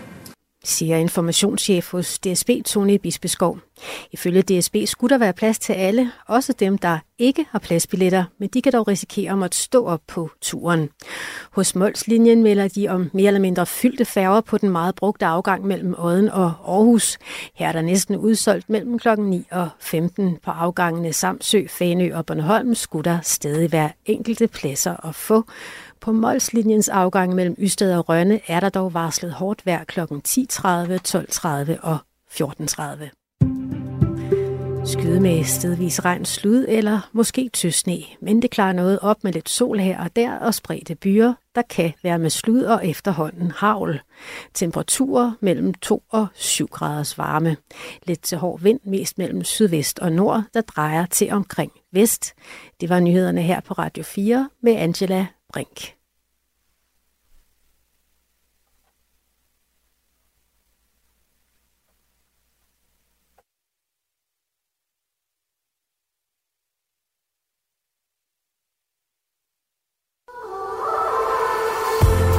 siger 0.63 0.97
informationschef 0.97 1.91
hos 1.91 2.19
DSB, 2.19 2.49
Tony 2.65 2.97
Bispeskov. 2.97 3.59
Ifølge 4.11 4.41
DSB 4.41 4.75
skulle 4.85 5.09
der 5.09 5.17
være 5.17 5.33
plads 5.33 5.59
til 5.59 5.73
alle, 5.73 6.11
også 6.27 6.53
dem, 6.53 6.77
der 6.77 6.99
ikke 7.17 7.45
har 7.49 7.59
pladsbilletter, 7.59 8.23
men 8.39 8.49
de 8.49 8.61
kan 8.61 8.71
dog 8.71 8.87
risikere 8.87 9.31
at 9.31 9.37
måtte 9.37 9.57
stå 9.57 9.85
op 9.85 10.01
på 10.07 10.29
turen. 10.41 10.89
Hos 11.51 11.75
Molslinjen 11.75 12.43
melder 12.43 12.67
de 12.67 12.87
om 12.87 13.09
mere 13.13 13.27
eller 13.27 13.39
mindre 13.39 13.65
fyldte 13.65 14.05
færger 14.05 14.41
på 14.41 14.57
den 14.57 14.69
meget 14.69 14.95
brugte 14.95 15.25
afgang 15.25 15.65
mellem 15.65 15.95
Odden 15.97 16.29
og 16.29 16.45
Aarhus. 16.67 17.17
Her 17.55 17.67
er 17.67 17.71
der 17.71 17.81
næsten 17.81 18.15
udsolgt 18.15 18.69
mellem 18.69 18.99
kl. 18.99 19.09
9 19.19 19.47
og 19.51 19.69
15 19.79 20.37
på 20.43 20.51
afgangene 20.51 21.13
Samsø, 21.13 21.67
Fanø 21.67 22.15
og 22.15 22.25
Bornholm 22.25 22.75
skulle 22.75 23.11
der 23.11 23.19
stadig 23.21 23.71
være 23.71 23.91
enkelte 24.05 24.47
pladser 24.47 25.07
at 25.07 25.15
få. 25.15 25.45
På 26.01 26.12
Molslinjens 26.12 26.89
afgang 26.89 27.36
mellem 27.36 27.55
Ystad 27.60 27.97
og 27.97 28.10
Rønne 28.10 28.39
er 28.47 28.60
der 28.60 28.69
dog 28.69 28.93
varslet 28.93 29.33
hårdt 29.33 29.65
vejr 29.65 29.83
kl. 29.83 29.99
10.30, 29.99 30.05
12.30 31.07 31.79
og 31.81 31.97
14.30. 32.29 33.27
Skyde 34.88 35.19
med 35.19 35.43
stedvis 35.43 36.05
regn, 36.05 36.25
slud 36.25 36.65
eller 36.67 37.10
måske 37.12 37.49
tøsne, 37.53 37.97
men 38.21 38.41
det 38.41 38.51
klarer 38.51 38.73
noget 38.73 38.99
op 39.01 39.23
med 39.23 39.33
lidt 39.33 39.49
sol 39.49 39.79
her 39.79 40.03
og 40.03 40.15
der 40.15 40.38
og 40.38 40.53
spredte 40.53 40.95
byer, 40.95 41.33
der 41.55 41.62
kan 41.62 41.93
være 42.03 42.19
med 42.19 42.29
slud 42.29 42.63
og 42.63 42.88
efterhånden 42.88 43.51
havl. 43.51 44.01
Temperaturer 44.53 45.31
mellem 45.39 45.73
2 45.73 46.03
og 46.10 46.27
7 46.33 46.67
graders 46.67 47.17
varme. 47.17 47.57
Lidt 48.03 48.21
til 48.21 48.38
hård 48.38 48.62
vind, 48.62 48.79
mest 48.83 49.17
mellem 49.17 49.43
sydvest 49.43 49.99
og 49.99 50.12
nord, 50.12 50.43
der 50.53 50.62
drejer 50.62 51.05
til 51.05 51.31
omkring 51.31 51.71
vest. 51.91 52.33
Det 52.81 52.89
var 52.89 52.99
nyhederne 52.99 53.41
her 53.41 53.60
på 53.60 53.73
Radio 53.73 54.03
4 54.03 54.49
med 54.62 54.75
Angela 54.75 55.27
Brink. 55.57 55.95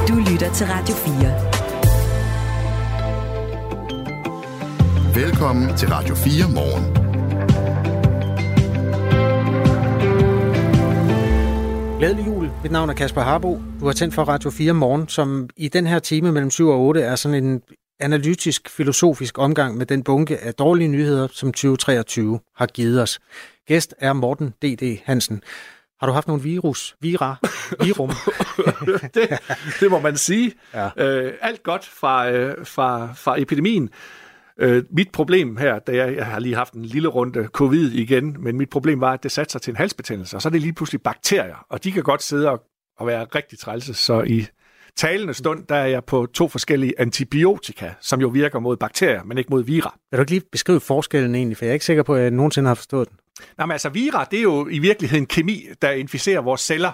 Du 0.07 0.15
lytter 0.31 0.53
til 0.53 0.67
Radio 0.69 0.95
4. 0.95 1.15
Velkommen 5.15 5.77
til 5.77 5.89
Radio 5.89 6.15
4 6.15 6.49
morgen. 6.53 6.98
Glædelig 11.99 12.27
jul. 12.27 12.51
Mit 12.63 12.71
navn 12.71 12.89
er 12.89 12.93
Kasper 12.93 13.21
Harbo. 13.21 13.61
Du 13.79 13.85
har 13.85 13.93
tændt 13.93 14.13
for 14.13 14.23
Radio 14.23 14.49
4 14.49 14.73
morgen, 14.73 15.07
som 15.07 15.49
i 15.57 15.67
den 15.67 15.87
her 15.87 15.99
time 15.99 16.31
mellem 16.31 16.51
7 16.51 16.67
og 16.67 16.79
8 16.79 17.01
er 17.01 17.15
sådan 17.15 17.43
en 17.43 17.61
analytisk, 17.99 18.69
filosofisk 18.69 19.37
omgang 19.37 19.77
med 19.77 19.85
den 19.85 20.03
bunke 20.03 20.37
af 20.37 20.53
dårlige 20.53 20.87
nyheder, 20.87 21.27
som 21.31 21.51
2023 21.51 22.39
har 22.55 22.65
givet 22.65 23.01
os. 23.01 23.19
Gæst 23.67 23.95
er 23.97 24.13
Morten 24.13 24.49
D.D. 24.49 24.99
Hansen. 25.05 25.41
Har 25.99 26.07
du 26.07 26.13
haft 26.13 26.27
nogle 26.27 26.43
virus, 26.43 26.95
vira, 27.01 27.35
virum? 27.83 28.11
det, 29.13 29.39
det 29.79 29.91
må 29.91 29.99
man 29.99 30.17
sige. 30.17 30.53
Ja. 30.73 30.89
Øh, 30.97 31.33
alt 31.41 31.63
godt 31.63 31.85
fra, 31.85 32.31
øh, 32.31 32.65
fra, 32.65 33.13
fra 33.15 33.41
epidemien. 33.41 33.89
Øh, 34.59 34.83
mit 34.89 35.11
problem 35.11 35.57
her, 35.57 35.79
da 35.79 35.95
jeg, 35.95 36.15
jeg 36.15 36.25
har 36.25 36.39
lige 36.39 36.55
haft 36.55 36.73
en 36.73 36.85
lille 36.85 37.07
runde 37.07 37.45
covid 37.45 37.91
igen, 37.91 38.35
men 38.39 38.57
mit 38.57 38.69
problem 38.69 39.01
var, 39.01 39.13
at 39.13 39.23
det 39.23 39.31
satte 39.31 39.51
sig 39.51 39.61
til 39.61 39.71
en 39.71 39.77
halsbetændelse, 39.77 40.37
og 40.37 40.41
så 40.41 40.49
er 40.49 40.51
det 40.51 40.61
lige 40.61 40.73
pludselig 40.73 41.01
bakterier, 41.01 41.65
og 41.69 41.83
de 41.83 41.91
kan 41.91 42.03
godt 42.03 42.23
sidde 42.23 42.49
og, 42.49 42.63
og 42.97 43.07
være 43.07 43.25
rigtig 43.35 43.59
trælse, 43.59 43.93
så 43.93 44.21
i 44.21 44.47
talende 44.95 45.33
stund, 45.33 45.63
der 45.69 45.75
er 45.75 45.85
jeg 45.85 46.03
på 46.03 46.25
to 46.33 46.47
forskellige 46.47 46.93
antibiotika, 46.97 47.93
som 48.01 48.21
jo 48.21 48.27
virker 48.27 48.59
mod 48.59 48.77
bakterier, 48.77 49.23
men 49.23 49.37
ikke 49.37 49.49
mod 49.49 49.63
vira. 49.63 49.97
Vil 50.11 50.17
du 50.17 50.21
ikke 50.21 50.31
lige 50.31 50.43
beskrive 50.51 50.79
forskellen 50.79 51.35
egentlig, 51.35 51.57
for 51.57 51.65
jeg 51.65 51.69
er 51.69 51.73
ikke 51.73 51.85
sikker 51.85 52.03
på, 52.03 52.15
at 52.15 52.21
jeg 52.21 52.31
nogensinde 52.31 52.67
har 52.67 52.75
forstået 52.75 53.09
den. 53.09 53.17
Nej, 53.57 53.65
men 53.65 53.71
altså 53.71 53.89
vira, 53.89 54.25
det 54.31 54.39
er 54.39 54.43
jo 54.43 54.67
i 54.67 54.79
virkeligheden 54.79 55.25
kemi, 55.25 55.67
der 55.81 55.91
inficerer 55.91 56.41
vores 56.41 56.61
celler 56.61 56.91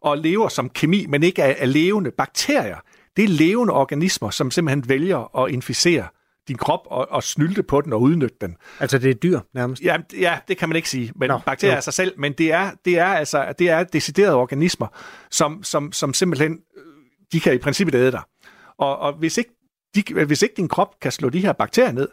og 0.00 0.18
lever 0.18 0.48
som 0.48 0.68
kemi, 0.70 1.06
men 1.06 1.22
ikke 1.22 1.44
af, 1.44 1.56
af 1.58 1.72
levende 1.72 2.10
bakterier. 2.10 2.76
Det 3.16 3.24
er 3.24 3.28
levende 3.28 3.72
organismer, 3.72 4.30
som 4.30 4.50
simpelthen 4.50 4.88
vælger 4.88 5.44
at 5.44 5.50
inficere 5.50 6.06
din 6.48 6.56
krop 6.56 6.80
og, 6.86 7.10
og 7.10 7.22
snylte 7.22 7.62
på 7.62 7.80
den 7.80 7.92
og 7.92 8.00
udnytte 8.00 8.36
den. 8.40 8.56
Altså 8.80 8.98
det 8.98 9.10
er 9.10 9.14
dyr 9.14 9.40
nærmest? 9.54 9.82
Ja, 9.82 9.96
ja 10.20 10.38
det 10.48 10.58
kan 10.58 10.68
man 10.68 10.76
ikke 10.76 10.90
sige, 10.90 11.12
men 11.16 11.28
Nå, 11.28 11.38
bakterier 11.46 11.74
jo. 11.74 11.76
er 11.76 11.80
sig 11.80 11.92
selv, 11.94 12.14
men 12.18 12.32
det 12.32 12.52
er, 12.52 12.70
det 12.84 12.98
er 12.98 13.06
altså 13.06 13.54
det 13.58 13.70
er 13.70 13.84
deciderede 13.84 14.34
organismer, 14.34 14.86
som, 15.30 15.62
som, 15.62 15.92
som 15.92 16.14
simpelthen, 16.14 16.52
øh, 16.52 16.82
de 17.32 17.40
kan 17.40 17.54
i 17.54 17.58
princippet 17.58 17.94
æde 17.94 18.12
dig. 18.12 18.22
Og, 18.78 18.98
og 18.98 19.12
hvis, 19.12 19.38
ikke, 19.38 19.50
de, 19.94 20.24
hvis 20.24 20.42
ikke 20.42 20.54
din 20.56 20.68
krop 20.68 21.00
kan 21.00 21.12
slå 21.12 21.28
de 21.28 21.40
her 21.40 21.52
bakterier 21.52 21.92
ned, 21.92 22.08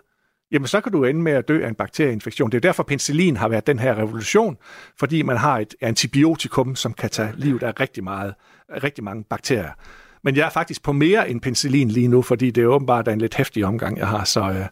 jamen 0.52 0.68
så 0.68 0.82
kan 0.82 0.92
du 0.92 1.04
ende 1.04 1.22
med 1.22 1.32
at 1.32 1.48
dø 1.48 1.64
af 1.64 1.68
en 1.68 1.76
bakterieinfektion. 1.76 2.52
Det 2.52 2.58
er 2.58 2.62
derfor, 2.62 2.84
penicillin 2.84 3.38
har 3.38 3.48
været 3.48 3.68
den 3.68 3.80
her 3.80 3.98
revolution, 3.98 4.58
fordi 5.00 5.22
man 5.22 5.38
har 5.38 5.60
et 5.60 5.76
antibiotikum, 5.82 6.76
som 6.76 6.94
kan 6.94 7.10
tage 7.10 7.34
livet 7.36 7.64
af 7.64 7.80
rigtig, 7.80 8.04
meget, 8.04 8.34
rigtig 8.84 9.04
mange 9.04 9.24
bakterier. 9.30 9.72
Men 10.24 10.36
jeg 10.36 10.46
er 10.46 10.50
faktisk 10.50 10.84
på 10.84 10.92
mere 10.92 11.30
end 11.30 11.42
penicillin 11.42 11.90
lige 11.90 12.08
nu, 12.08 12.22
fordi 12.22 12.52
det 12.52 12.64
er 12.64 12.68
åbenbart 12.68 13.08
en 13.08 13.22
lidt 13.22 13.36
hæftig 13.36 13.66
omgang, 13.66 13.98
jeg 13.98 14.08
har, 14.08 14.24
så... 14.24 14.40
Øh... 14.40 14.66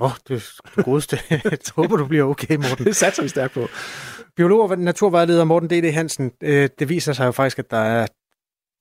Åh, 0.00 0.06
oh, 0.06 0.10
det 0.28 0.36
er 0.36 0.70
det 0.76 0.84
godeste. 0.84 1.18
jeg 1.30 1.58
håber, 1.76 1.96
du 1.96 2.06
bliver 2.06 2.24
okay, 2.24 2.56
Morten. 2.56 2.84
det 2.84 2.96
satser 2.96 3.22
vi 3.22 3.28
stærkt 3.28 3.54
på. 3.54 3.68
Biolog 4.36 4.70
og 4.70 4.78
naturvejleder 4.78 5.44
Morten 5.44 5.70
D.D. 5.70 5.92
Hansen, 5.92 6.30
øh, 6.42 6.68
det 6.78 6.88
viser 6.88 7.12
sig 7.12 7.26
jo 7.26 7.32
faktisk, 7.32 7.58
at 7.58 7.70
der 7.70 7.76
er 7.76 8.06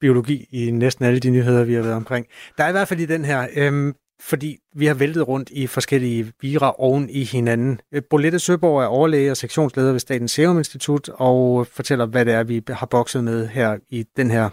biologi 0.02 0.48
i 0.52 0.72
næsten 0.72 1.06
alle 1.06 1.20
de 1.20 1.30
nyheder, 1.30 1.64
vi 1.64 1.74
har 1.74 1.82
været 1.82 1.96
omkring. 1.96 2.26
Der 2.58 2.64
er 2.64 2.70
i 2.70 2.72
hvert 2.72 2.88
fald 2.88 3.00
i 3.00 3.06
den 3.06 3.26
her, 3.26 3.48
øhm, 3.56 3.94
fordi 4.22 4.58
vi 4.76 4.86
har 4.86 4.94
væltet 4.94 5.28
rundt 5.28 5.50
i 5.50 5.68
forskellige 5.68 6.34
vira 6.42 6.76
oven 6.78 7.10
i 7.10 7.24
hinanden. 7.24 7.80
Øh, 7.94 8.02
Bolette 8.10 8.40
Søborg 8.40 8.82
er 8.82 8.88
overlæge 8.88 9.32
og 9.32 9.38
sektionsleder 9.38 9.92
ved 9.92 10.00
Statens 10.00 10.32
Serum 10.32 10.58
Institut 10.58 11.10
og 11.10 11.68
fortæller, 11.68 12.06
hvad 12.06 12.26
det 12.26 12.34
er, 12.34 12.44
vi 12.44 12.62
har 12.70 12.86
bokset 12.86 13.24
med 13.24 13.48
her 13.48 13.78
i 13.90 14.06
den 14.18 14.32
her 14.32 14.50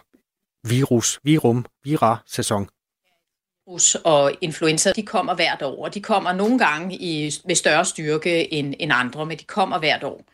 virus, 0.65 1.21
virum, 1.23 1.67
vira-sæson? 1.85 2.69
Virus 3.67 3.95
og 3.95 4.33
influenza, 4.41 4.93
de 4.97 5.03
kommer 5.03 5.35
hvert 5.35 5.63
år, 5.63 5.85
og 5.85 5.95
de 5.95 6.01
kommer 6.01 6.33
nogle 6.33 6.59
gange 6.59 6.97
i, 6.97 7.33
med 7.45 7.55
større 7.55 7.85
styrke 7.85 8.53
end, 8.53 8.75
end 8.79 8.93
andre, 8.95 9.27
men 9.27 9.39
de 9.39 9.45
kommer 9.45 9.79
hvert 9.79 10.05
år. 10.05 10.25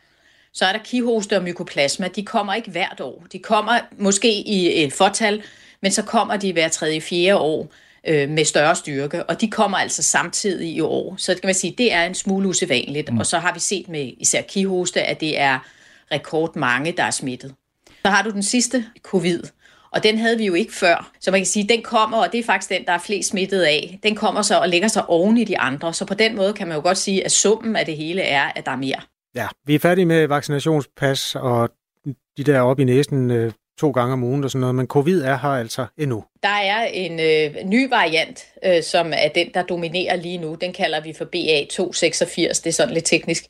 Så 0.53 0.65
er 0.65 0.71
der 0.71 0.79
kihoste 0.83 1.37
og 1.37 1.43
mykoplasma, 1.43 2.07
de 2.07 2.25
kommer 2.25 2.53
ikke 2.53 2.71
hvert 2.71 3.01
år. 3.01 3.23
De 3.31 3.39
kommer 3.39 3.79
måske 3.97 4.41
i 4.41 4.83
et 4.83 4.93
fortal, 4.93 5.43
men 5.81 5.91
så 5.91 6.01
kommer 6.01 6.37
de 6.37 6.53
hver 6.53 6.67
tredje, 6.67 7.01
fjerde 7.01 7.37
år 7.37 7.71
øh, 8.07 8.29
med 8.29 8.45
større 8.45 8.75
styrke, 8.75 9.23
og 9.23 9.41
de 9.41 9.51
kommer 9.51 9.77
altså 9.77 10.03
samtidig 10.03 10.69
i 10.69 10.81
år. 10.81 11.15
Så 11.17 11.33
det 11.33 11.41
kan 11.41 11.47
man 11.47 11.55
sige, 11.55 11.75
det 11.77 11.93
er 11.93 12.05
en 12.05 12.15
smule 12.15 12.49
usædvanligt. 12.49 13.13
Mm. 13.13 13.19
Og 13.19 13.25
så 13.25 13.39
har 13.39 13.53
vi 13.53 13.59
set 13.59 13.89
med 13.89 14.13
især 14.17 14.41
kihoste, 14.41 15.03
at 15.03 15.19
det 15.19 15.39
er 15.39 15.59
rekord 16.11 16.55
mange, 16.55 16.91
der 16.91 17.03
er 17.03 17.11
smittet. 17.11 17.55
Så 18.05 18.11
har 18.11 18.21
du 18.21 18.29
den 18.29 18.43
sidste 18.43 18.85
covid, 19.01 19.43
og 19.97 20.03
den 20.03 20.17
havde 20.17 20.37
vi 20.37 20.45
jo 20.45 20.53
ikke 20.53 20.73
før. 20.73 21.11
Så 21.19 21.31
man 21.31 21.39
kan 21.39 21.45
sige, 21.45 21.67
den 21.69 21.81
kommer, 21.81 22.17
og 22.17 22.31
det 22.31 22.39
er 22.39 22.43
faktisk 22.43 22.69
den, 22.69 22.85
der 22.85 22.91
er 22.91 22.97
flest 22.97 23.29
smittet 23.29 23.61
af. 23.61 23.99
Den 24.03 24.15
kommer 24.15 24.41
så 24.41 24.59
og 24.59 24.69
lægger 24.69 24.87
sig 24.87 25.09
oven 25.09 25.37
i 25.37 25.43
de 25.43 25.59
andre. 25.59 25.93
Så 25.93 26.05
på 26.05 26.13
den 26.13 26.35
måde 26.35 26.53
kan 26.53 26.67
man 26.67 26.77
jo 26.77 26.83
godt 26.83 26.97
sige, 26.97 27.25
at 27.25 27.31
summen 27.31 27.75
af 27.75 27.85
det 27.85 27.97
hele 27.97 28.21
er, 28.21 28.51
at 28.55 28.65
der 28.65 28.71
er 28.71 28.75
mere. 28.75 29.01
Ja, 29.35 29.47
vi 29.65 29.75
er 29.75 29.79
færdige 29.79 30.05
med 30.05 30.27
vaccinationspas 30.27 31.35
og 31.35 31.69
de 32.37 32.43
der 32.43 32.59
op 32.59 32.79
i 32.79 32.83
næsen 32.83 33.31
øh, 33.31 33.51
to 33.79 33.91
gange 33.91 34.13
om 34.13 34.23
ugen 34.23 34.43
og 34.43 34.51
sådan 34.51 34.59
noget, 34.61 34.75
men 34.75 34.87
covid 34.87 35.21
er 35.21 35.37
her 35.37 35.49
altså 35.49 35.85
endnu. 35.97 36.23
Der 36.43 36.49
er 36.49 36.85
en 36.85 37.19
øh, 37.19 37.65
ny 37.65 37.89
variant, 37.89 38.45
øh, 38.65 38.83
som 38.83 39.13
er 39.15 39.29
den, 39.35 39.47
der 39.53 39.63
dominerer 39.63 40.15
lige 40.15 40.37
nu. 40.37 40.55
Den 40.55 40.73
kalder 40.73 41.01
vi 41.01 41.13
for 41.13 41.25
BA286, 41.25 42.61
det 42.63 42.67
er 42.67 42.71
sådan 42.71 42.93
lidt 42.93 43.05
teknisk. 43.05 43.45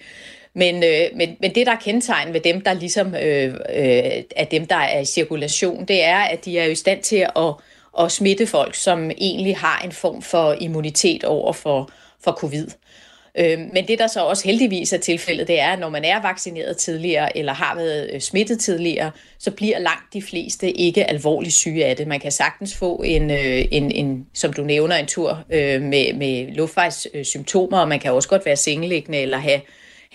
Men, 0.57 0.83
øh, 0.83 1.05
men, 1.15 1.37
men 1.41 1.55
det, 1.55 1.65
der 1.65 1.71
er 1.71 1.79
kendetegn 1.79 2.33
ved 2.33 2.39
dem, 2.39 2.61
der 2.61 2.73
ligesom 2.73 3.15
øh, 3.15 3.53
øh, 3.53 4.23
er 4.35 4.45
dem, 4.51 4.65
der 4.65 4.75
er 4.75 4.99
i 4.99 5.05
cirkulation, 5.05 5.85
det 5.85 6.03
er, 6.03 6.17
at 6.17 6.45
de 6.45 6.59
er 6.59 6.65
jo 6.65 6.71
i 6.71 6.75
stand 6.75 7.03
til 7.03 7.27
at, 7.35 7.53
at 7.99 8.11
smitte 8.11 8.47
folk, 8.47 8.75
som 8.75 9.11
egentlig 9.17 9.57
har 9.57 9.81
en 9.85 9.91
form 9.91 10.21
for 10.21 10.55
immunitet 10.59 11.23
over 11.23 11.53
for, 11.53 11.89
for 12.23 12.31
covid. 12.31 12.67
Øh, 13.39 13.59
men 13.73 13.87
det, 13.87 13.99
der 13.99 14.07
så 14.07 14.21
også 14.21 14.43
heldigvis 14.43 14.93
er 14.93 14.97
tilfældet, 14.97 15.47
det 15.47 15.59
er, 15.59 15.67
at 15.67 15.79
når 15.79 15.89
man 15.89 16.05
er 16.05 16.21
vaccineret 16.21 16.77
tidligere, 16.77 17.37
eller 17.37 17.53
har 17.53 17.75
været 17.75 18.09
øh, 18.13 18.21
smittet 18.21 18.59
tidligere, 18.59 19.11
så 19.39 19.51
bliver 19.51 19.79
langt 19.79 20.13
de 20.13 20.21
fleste 20.21 20.71
ikke 20.71 21.09
alvorligt 21.09 21.53
syge 21.53 21.85
af 21.85 21.95
det. 21.95 22.07
Man 22.07 22.19
kan 22.19 22.31
sagtens 22.31 22.75
få 22.75 22.95
en, 23.05 23.31
øh, 23.31 23.65
en, 23.71 23.91
en 23.91 24.25
som 24.33 24.53
du 24.53 24.63
nævner, 24.63 24.95
en 24.95 25.07
tur 25.07 25.43
øh, 25.49 25.81
med, 25.81 26.13
med 26.13 26.51
luftvejssymptomer, 26.51 27.79
og 27.79 27.87
man 27.87 27.99
kan 27.99 28.11
også 28.11 28.29
godt 28.29 28.45
være 28.45 28.55
sengeliggende 28.55 29.17
eller 29.17 29.37
have 29.37 29.61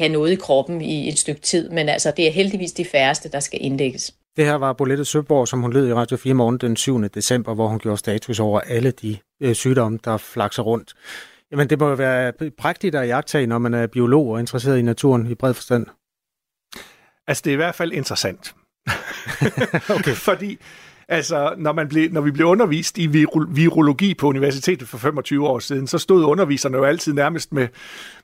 have 0.02 0.12
noget 0.12 0.32
i 0.32 0.34
kroppen 0.34 0.80
i 0.80 1.08
et 1.08 1.18
stykke 1.18 1.40
tid, 1.40 1.68
men 1.70 1.88
altså 1.88 2.12
det 2.16 2.26
er 2.26 2.30
heldigvis 2.30 2.72
de 2.72 2.84
færreste, 2.84 3.28
der 3.28 3.40
skal 3.40 3.58
indlægges. 3.62 4.14
Det 4.36 4.44
her 4.44 4.54
var 4.54 4.72
Bolette 4.72 5.04
Søborg, 5.04 5.48
som 5.48 5.60
hun 5.60 5.72
lød 5.72 5.88
i 5.88 5.92
Radio 5.92 6.16
4 6.16 6.34
morgen 6.34 6.58
den 6.58 6.76
7. 6.76 7.08
december, 7.08 7.54
hvor 7.54 7.68
hun 7.68 7.78
gjorde 7.78 7.96
status 7.96 8.40
over 8.40 8.60
alle 8.60 8.90
de 8.90 9.18
øh, 9.42 9.54
sygdomme, 9.54 9.98
der 10.04 10.16
flakser 10.16 10.62
rundt. 10.62 10.94
Jamen, 11.50 11.70
det 11.70 11.78
må 11.80 11.88
jo 11.88 11.94
være 11.94 12.32
prægtigt 12.58 12.94
at 12.94 13.08
jagtage, 13.08 13.46
når 13.46 13.58
man 13.58 13.74
er 13.74 13.86
biolog 13.86 14.28
og 14.28 14.40
interesseret 14.40 14.78
i 14.78 14.82
naturen 14.82 15.26
i 15.26 15.34
bred 15.34 15.54
forstand. 15.54 15.86
Altså, 17.26 17.42
det 17.44 17.50
er 17.50 17.54
i 17.54 17.56
hvert 17.56 17.74
fald 17.74 17.92
interessant. 17.92 18.54
okay. 19.98 20.14
Fordi 20.28 20.58
Altså, 21.08 21.54
når, 21.58 21.72
man 21.72 21.88
blev, 21.88 22.12
når 22.12 22.20
vi 22.20 22.30
blev 22.30 22.46
undervist 22.46 22.98
i 22.98 23.06
virologi 23.48 24.14
på 24.14 24.26
universitetet 24.26 24.88
for 24.88 24.98
25 24.98 25.48
år 25.48 25.58
siden, 25.58 25.86
så 25.86 25.98
stod 25.98 26.24
underviserne 26.24 26.76
jo 26.76 26.84
altid 26.84 27.12
nærmest 27.12 27.52
med, 27.52 27.68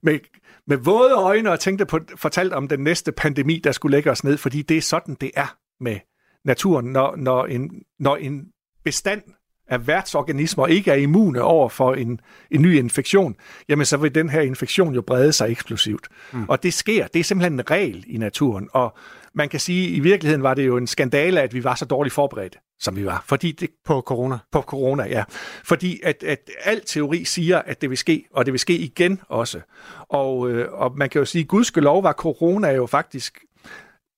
med 0.02 0.18
med 0.68 0.76
våde 0.76 1.14
øjne 1.14 1.50
og 1.50 1.60
tænkte 1.60 1.86
på, 1.86 2.00
fortalt 2.16 2.52
om 2.52 2.68
den 2.68 2.80
næste 2.80 3.12
pandemi, 3.12 3.60
der 3.64 3.72
skulle 3.72 3.96
lægge 3.96 4.10
os 4.10 4.24
ned, 4.24 4.36
fordi 4.36 4.62
det 4.62 4.76
er 4.76 4.80
sådan, 4.82 5.16
det 5.20 5.30
er 5.36 5.56
med 5.80 5.96
naturen, 6.44 6.86
når, 6.86 7.16
når, 7.16 7.46
en, 7.46 7.70
når 7.98 8.16
en 8.16 8.44
bestand 8.84 9.22
af 9.68 9.86
værtsorganismer 9.86 10.66
ikke 10.66 10.90
er 10.90 10.94
immune 10.94 11.42
over 11.42 11.68
for 11.68 11.94
en, 11.94 12.20
en 12.50 12.62
ny 12.62 12.76
infektion, 12.78 13.36
jamen 13.68 13.86
så 13.86 13.96
vil 13.96 14.14
den 14.14 14.28
her 14.28 14.40
infektion 14.40 14.94
jo 14.94 15.02
brede 15.02 15.32
sig 15.32 15.50
eksplosivt. 15.50 16.08
Mm. 16.32 16.44
Og 16.48 16.62
det 16.62 16.74
sker. 16.74 17.06
Det 17.06 17.20
er 17.20 17.24
simpelthen 17.24 17.52
en 17.52 17.70
regel 17.70 18.04
i 18.06 18.18
naturen. 18.18 18.68
Og 18.72 18.96
man 19.34 19.48
kan 19.48 19.60
sige, 19.60 19.88
at 19.88 19.96
i 19.96 20.00
virkeligheden 20.00 20.42
var 20.42 20.54
det 20.54 20.66
jo 20.66 20.76
en 20.76 20.86
skandale, 20.86 21.40
at 21.42 21.54
vi 21.54 21.64
var 21.64 21.74
så 21.74 21.84
dårligt 21.84 22.14
forberedt, 22.14 22.58
som 22.80 22.96
vi 22.96 23.06
var. 23.06 23.24
Fordi 23.26 23.52
det, 23.52 23.70
på 23.84 24.00
corona? 24.00 24.38
På 24.52 24.60
corona, 24.60 25.04
ja. 25.08 25.24
Fordi 25.64 26.00
at, 26.04 26.22
at 26.22 26.50
al 26.64 26.80
teori 26.86 27.24
siger, 27.24 27.58
at 27.58 27.80
det 27.80 27.90
vil 27.90 27.98
ske, 27.98 28.24
og 28.32 28.46
det 28.46 28.52
vil 28.52 28.60
ske 28.60 28.78
igen 28.78 29.20
også. 29.28 29.60
Og, 30.08 30.50
øh, 30.50 30.72
og 30.72 30.96
man 30.96 31.08
kan 31.08 31.18
jo 31.18 31.24
sige, 31.24 31.42
at 31.42 31.48
gudskelov 31.48 32.02
var 32.02 32.12
corona 32.12 32.70
jo 32.70 32.86
faktisk... 32.86 33.38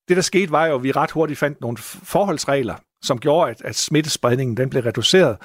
Det, 0.09 0.16
der 0.16 0.23
skete, 0.23 0.53
var 0.53 0.66
jo, 0.66 0.75
at 0.75 0.83
vi 0.83 0.92
ret 0.92 1.11
hurtigt 1.11 1.38
fandt 1.38 1.61
nogle 1.61 1.79
forholdsregler, 1.79 2.75
som 3.03 3.18
gjorde, 3.18 3.51
at, 3.51 3.62
at 3.64 3.77
smittespredningen 3.77 4.57
den 4.57 4.70
blev 4.70 4.83
reduceret, 4.83 5.37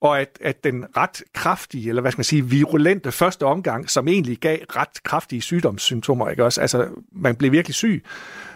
og 0.00 0.20
at, 0.20 0.38
at 0.40 0.64
den 0.64 0.86
ret 0.96 1.22
kraftige, 1.34 1.88
eller 1.88 2.02
hvad 2.02 2.12
skal 2.12 2.18
man 2.18 2.24
sige, 2.24 2.44
virulente 2.44 3.12
første 3.12 3.46
omgang, 3.46 3.90
som 3.90 4.08
egentlig 4.08 4.38
gav 4.38 4.58
ret 4.76 5.02
kraftige 5.02 5.42
sygdomssymptomer, 5.42 6.28
ikke 6.28 6.44
også? 6.44 6.60
Altså, 6.60 6.88
man 7.12 7.36
blev 7.36 7.52
virkelig 7.52 7.74
syg, 7.74 8.04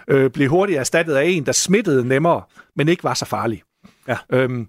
øh, 0.08 0.30
blev 0.30 0.48
hurtigt 0.48 0.78
erstattet 0.78 1.14
af 1.14 1.24
en, 1.24 1.46
der 1.46 1.52
smittede 1.52 2.08
nemmere, 2.08 2.42
men 2.76 2.88
ikke 2.88 3.04
var 3.04 3.14
så 3.14 3.24
farlig. 3.24 3.62
Ja. 4.08 4.18
Øhm, 4.30 4.68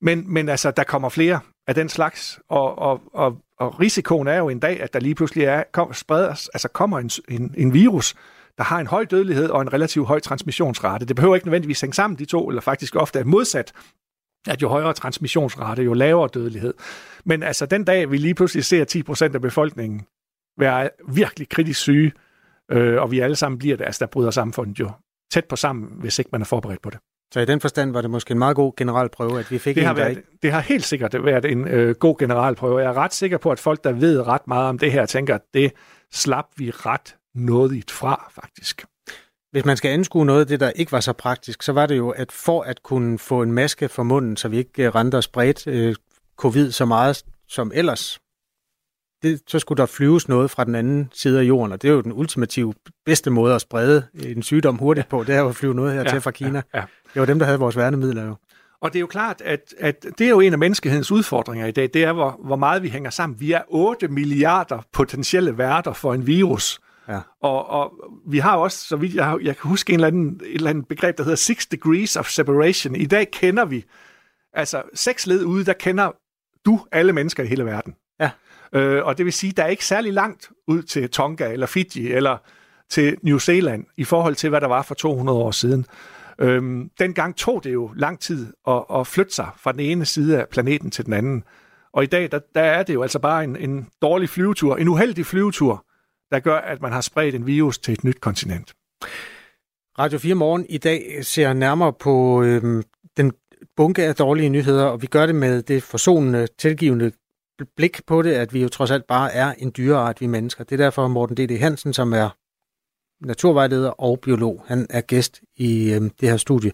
men, 0.00 0.32
men 0.32 0.48
altså, 0.48 0.70
der 0.70 0.84
kommer 0.84 1.08
flere 1.08 1.40
af 1.66 1.74
den 1.74 1.88
slags, 1.88 2.40
og, 2.48 2.78
og, 2.78 3.02
og, 3.12 3.38
og 3.58 3.80
risikoen 3.80 4.26
er 4.26 4.36
jo 4.36 4.48
en 4.48 4.58
dag, 4.58 4.82
at 4.82 4.92
der 4.92 5.00
lige 5.00 5.14
pludselig 5.14 5.44
er, 5.44 5.62
kom, 5.72 5.92
spreder, 5.92 6.48
altså 6.54 6.68
kommer 6.68 6.98
en, 6.98 7.10
en, 7.28 7.54
en 7.56 7.74
virus, 7.74 8.14
der 8.58 8.64
har 8.64 8.80
en 8.80 8.86
høj 8.86 9.04
dødelighed 9.04 9.50
og 9.50 9.62
en 9.62 9.72
relativt 9.72 10.06
høj 10.06 10.20
transmissionsrate. 10.20 11.06
Det 11.06 11.16
behøver 11.16 11.34
ikke 11.34 11.46
nødvendigvis 11.46 11.80
hænge 11.80 11.94
sammen, 11.94 12.18
de 12.18 12.24
to, 12.24 12.48
eller 12.48 12.60
faktisk 12.60 12.96
ofte 12.96 13.18
er 13.18 13.24
modsat, 13.24 13.72
at 14.48 14.62
jo 14.62 14.68
højere 14.68 14.92
transmissionsrate, 14.92 15.82
jo 15.82 15.92
lavere 15.92 16.28
dødelighed. 16.34 16.74
Men 17.24 17.42
altså 17.42 17.66
den 17.66 17.84
dag, 17.84 18.10
vi 18.10 18.16
lige 18.16 18.34
pludselig 18.34 18.64
ser 18.64 19.28
10% 19.30 19.34
af 19.34 19.40
befolkningen 19.40 20.02
være 20.58 20.90
virkelig 21.08 21.48
kritisk 21.48 21.80
syge, 21.80 22.12
øh, 22.70 23.02
og 23.02 23.10
vi 23.10 23.20
alle 23.20 23.36
sammen 23.36 23.58
bliver 23.58 23.76
det, 23.76 23.84
altså 23.84 24.04
der 24.04 24.10
bryder 24.10 24.30
samfundet 24.30 24.80
jo 24.80 24.90
tæt 25.32 25.44
på 25.44 25.56
sammen, 25.56 25.88
hvis 26.00 26.18
ikke 26.18 26.28
man 26.32 26.40
er 26.40 26.44
forberedt 26.44 26.82
på 26.82 26.90
det. 26.90 26.98
Så 27.34 27.40
i 27.40 27.44
den 27.44 27.60
forstand 27.60 27.92
var 27.92 28.00
det 28.00 28.10
måske 28.10 28.32
en 28.32 28.38
meget 28.38 28.56
god 28.56 28.72
generalprøve, 28.76 29.38
at 29.38 29.50
vi 29.50 29.58
fik 29.58 29.74
det 29.74 29.80
en, 29.80 29.86
har 29.86 29.94
været, 29.94 30.22
Det 30.42 30.52
har 30.52 30.60
helt 30.60 30.84
sikkert 30.84 31.24
været 31.24 31.44
en 31.44 31.68
øh, 31.68 31.94
god 31.94 32.18
generalprøve. 32.18 32.78
Jeg 32.78 32.88
er 32.88 32.96
ret 32.96 33.14
sikker 33.14 33.38
på, 33.38 33.50
at 33.50 33.58
folk, 33.58 33.84
der 33.84 33.92
ved 33.92 34.26
ret 34.26 34.48
meget 34.48 34.68
om 34.68 34.78
det 34.78 34.92
her, 34.92 35.06
tænker, 35.06 35.34
at 35.34 35.40
det 35.54 35.72
slap 36.12 36.44
vi 36.56 36.70
ret 36.70 37.16
nådigt 37.34 37.90
fra, 37.90 38.30
faktisk. 38.34 38.84
Hvis 39.50 39.64
man 39.64 39.76
skal 39.76 39.88
anskue 39.88 40.24
noget 40.24 40.40
af 40.40 40.46
det, 40.46 40.60
der 40.60 40.70
ikke 40.70 40.92
var 40.92 41.00
så 41.00 41.12
praktisk, 41.12 41.62
så 41.62 41.72
var 41.72 41.86
det 41.86 41.96
jo, 41.96 42.10
at 42.10 42.32
for 42.32 42.62
at 42.62 42.82
kunne 42.82 43.18
få 43.18 43.42
en 43.42 43.52
maske 43.52 43.88
for 43.88 44.02
munden, 44.02 44.36
så 44.36 44.48
vi 44.48 44.56
ikke 44.56 44.86
øh, 44.86 44.94
rendte 44.94 45.16
og 45.16 45.24
spredte 45.24 45.70
øh, 45.70 45.94
covid 46.36 46.70
så 46.70 46.84
meget 46.84 47.24
som 47.48 47.72
ellers, 47.74 48.18
det, 49.22 49.40
så 49.46 49.58
skulle 49.58 49.76
der 49.76 49.86
flyves 49.86 50.28
noget 50.28 50.50
fra 50.50 50.64
den 50.64 50.74
anden 50.74 51.10
side 51.12 51.40
af 51.40 51.44
jorden, 51.44 51.72
og 51.72 51.82
det 51.82 51.88
er 51.88 51.92
jo 51.92 52.00
den 52.00 52.12
ultimative 52.12 52.74
bedste 53.06 53.30
måde 53.30 53.54
at 53.54 53.60
sprede 53.60 54.06
en 54.14 54.42
sygdom 54.42 54.76
hurtigt 54.76 55.08
på, 55.08 55.24
det 55.24 55.34
er 55.34 55.40
jo 55.40 55.48
at 55.48 55.56
flyve 55.56 55.74
noget 55.74 55.92
her 55.92 56.00
ja, 56.00 56.08
til 56.08 56.20
fra 56.20 56.30
Kina. 56.30 56.62
Ja, 56.74 56.78
ja. 56.78 56.84
Det 57.14 57.20
var 57.20 57.26
dem, 57.26 57.38
der 57.38 57.46
havde 57.46 57.58
vores 57.58 57.76
værnemidler 57.76 58.26
jo. 58.26 58.34
Og 58.80 58.92
det 58.92 58.98
er 58.98 59.00
jo 59.00 59.06
klart, 59.06 59.42
at, 59.44 59.74
at 59.78 60.06
det 60.18 60.24
er 60.24 60.30
jo 60.30 60.40
en 60.40 60.52
af 60.52 60.58
menneskehedens 60.58 61.12
udfordringer 61.12 61.66
i 61.66 61.70
dag, 61.70 61.90
det 61.94 62.04
er, 62.04 62.12
hvor, 62.12 62.40
hvor 62.44 62.56
meget 62.56 62.82
vi 62.82 62.88
hænger 62.88 63.10
sammen. 63.10 63.40
Vi 63.40 63.52
er 63.52 63.62
8 63.68 64.08
milliarder 64.08 64.82
potentielle 64.92 65.58
værter 65.58 65.92
for 65.92 66.14
en 66.14 66.26
virus. 66.26 66.80
Ja. 67.08 67.20
Og, 67.42 67.70
og 67.70 67.92
vi 68.26 68.38
har 68.38 68.56
også, 68.56 68.88
så 68.88 68.96
vidt 68.96 69.14
jeg, 69.14 69.36
jeg 69.42 69.56
kan 69.56 69.68
huske 69.68 69.92
en 69.92 69.94
eller 69.94 70.08
anden, 70.08 70.40
et 70.44 70.54
eller 70.54 70.70
andet 70.70 70.88
begreb, 70.88 71.18
der 71.18 71.24
hedder 71.24 71.36
six 71.36 71.66
degrees 71.66 72.16
of 72.16 72.28
separation. 72.28 72.96
I 72.96 73.06
dag 73.06 73.30
kender 73.30 73.64
vi, 73.64 73.84
altså 74.52 74.82
seks 74.94 75.26
led 75.26 75.44
ude, 75.44 75.64
der 75.64 75.72
kender 75.72 76.10
du 76.66 76.80
alle 76.92 77.12
mennesker 77.12 77.42
i 77.42 77.46
hele 77.46 77.64
verden. 77.64 77.94
Ja. 78.20 78.30
Øh, 78.72 79.04
og 79.04 79.18
det 79.18 79.24
vil 79.24 79.32
sige, 79.32 79.52
der 79.52 79.62
er 79.62 79.68
ikke 79.68 79.86
særlig 79.86 80.12
langt 80.12 80.50
ud 80.68 80.82
til 80.82 81.10
Tonga 81.10 81.52
eller 81.52 81.66
Fiji 81.66 82.12
eller 82.12 82.36
til 82.90 83.16
New 83.22 83.38
Zealand 83.38 83.84
i 83.96 84.04
forhold 84.04 84.34
til, 84.34 84.50
hvad 84.50 84.60
der 84.60 84.68
var 84.68 84.82
for 84.82 84.94
200 84.94 85.38
år 85.38 85.50
siden. 85.50 85.86
Øhm, 86.38 86.90
dengang 86.98 87.36
tog 87.36 87.64
det 87.64 87.72
jo 87.72 87.90
lang 87.96 88.20
tid 88.20 88.52
at, 88.68 88.84
at 88.94 89.06
flytte 89.06 89.34
sig 89.34 89.48
fra 89.56 89.72
den 89.72 89.80
ene 89.80 90.04
side 90.04 90.40
af 90.40 90.48
planeten 90.48 90.90
til 90.90 91.04
den 91.04 91.12
anden. 91.12 91.44
Og 91.92 92.02
i 92.02 92.06
dag, 92.06 92.30
der, 92.30 92.40
der 92.54 92.60
er 92.60 92.82
det 92.82 92.94
jo 92.94 93.02
altså 93.02 93.18
bare 93.18 93.44
en, 93.44 93.56
en 93.56 93.88
dårlig 94.02 94.28
flyvetur, 94.28 94.76
en 94.76 94.88
uheldig 94.88 95.26
flyvetur, 95.26 95.86
der 96.30 96.40
gør, 96.40 96.56
at 96.56 96.82
man 96.82 96.92
har 96.92 97.00
spredt 97.00 97.34
en 97.34 97.46
virus 97.46 97.78
til 97.78 97.92
et 97.92 98.04
nyt 98.04 98.20
kontinent. 98.20 98.74
Radio 99.98 100.18
4 100.18 100.34
Morgen 100.34 100.66
i 100.68 100.78
dag 100.78 101.18
ser 101.22 101.52
nærmere 101.52 101.92
på 101.92 102.42
øhm, 102.42 102.82
den 103.16 103.32
bunke 103.76 104.04
af 104.04 104.14
dårlige 104.14 104.48
nyheder, 104.48 104.84
og 104.84 105.02
vi 105.02 105.06
gør 105.06 105.26
det 105.26 105.34
med 105.34 105.62
det 105.62 105.82
forsonende, 105.82 106.46
tilgivende 106.58 107.12
blik 107.76 108.00
på 108.06 108.22
det, 108.22 108.32
at 108.32 108.54
vi 108.54 108.62
jo 108.62 108.68
trods 108.68 108.90
alt 108.90 109.06
bare 109.06 109.32
er 109.32 109.54
en 109.58 109.72
dyreart, 109.76 110.20
vi 110.20 110.26
mennesker. 110.26 110.64
Det 110.64 110.80
er 110.80 110.84
derfor 110.84 111.08
Morten 111.08 111.36
D.D. 111.36 111.58
Hansen, 111.58 111.92
som 111.92 112.12
er 112.12 112.30
naturvejleder 113.24 113.90
og 113.90 114.20
biolog, 114.20 114.64
han 114.66 114.86
er 114.90 115.00
gæst 115.00 115.40
i 115.56 115.92
øhm, 115.92 116.10
det 116.10 116.28
her 116.28 116.36
studie. 116.36 116.72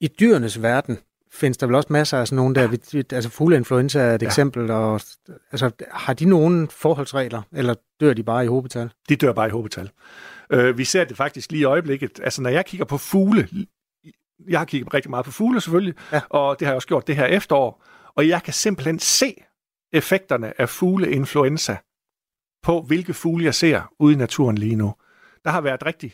I 0.00 0.08
dyrenes 0.20 0.62
verden 0.62 0.98
findes 1.32 1.58
der 1.58 1.66
vel 1.66 1.76
også 1.76 1.92
masser 1.92 2.18
af 2.18 2.28
sådan 2.28 2.36
nogle 2.36 2.54
der, 2.54 2.66
vi, 2.66 3.04
altså 3.12 3.30
fugleinfluenza 3.30 4.00
er 4.00 4.14
et 4.14 4.22
ja. 4.22 4.26
eksempel, 4.26 4.70
og 4.70 5.00
altså, 5.52 5.70
har 5.90 6.12
de 6.12 6.24
nogen 6.24 6.68
forholdsregler, 6.68 7.42
eller 7.52 7.74
dør 8.00 8.12
de 8.12 8.22
bare 8.22 8.44
i 8.44 8.48
hobetal? 8.48 8.90
De 9.08 9.16
dør 9.16 9.32
bare 9.32 9.48
i 9.48 9.50
hobetal. 9.50 9.90
Øh, 10.50 10.78
vi 10.78 10.84
ser 10.84 11.04
det 11.04 11.16
faktisk 11.16 11.52
lige 11.52 11.60
i 11.60 11.64
øjeblikket. 11.64 12.20
Altså, 12.22 12.42
når 12.42 12.50
jeg 12.50 12.66
kigger 12.66 12.84
på 12.84 12.98
fugle, 12.98 13.48
jeg 14.48 14.60
har 14.60 14.64
kigget 14.64 14.94
rigtig 14.94 15.10
meget 15.10 15.24
på 15.24 15.30
fugle 15.30 15.60
selvfølgelig, 15.60 15.94
ja. 16.12 16.20
og 16.28 16.58
det 16.58 16.66
har 16.66 16.72
jeg 16.72 16.76
også 16.76 16.88
gjort 16.88 17.06
det 17.06 17.16
her 17.16 17.26
efterår, 17.26 17.84
og 18.14 18.28
jeg 18.28 18.42
kan 18.42 18.52
simpelthen 18.52 18.98
se 18.98 19.34
effekterne 19.92 20.60
af 20.60 20.68
fugleinfluenza 20.68 21.76
på, 22.62 22.82
hvilke 22.82 23.14
fugle 23.14 23.44
jeg 23.44 23.54
ser 23.54 23.92
ude 23.98 24.14
i 24.14 24.16
naturen 24.16 24.58
lige 24.58 24.76
nu. 24.76 24.94
Der 25.44 25.50
har 25.50 25.60
været 25.60 25.86
rigtig 25.86 26.12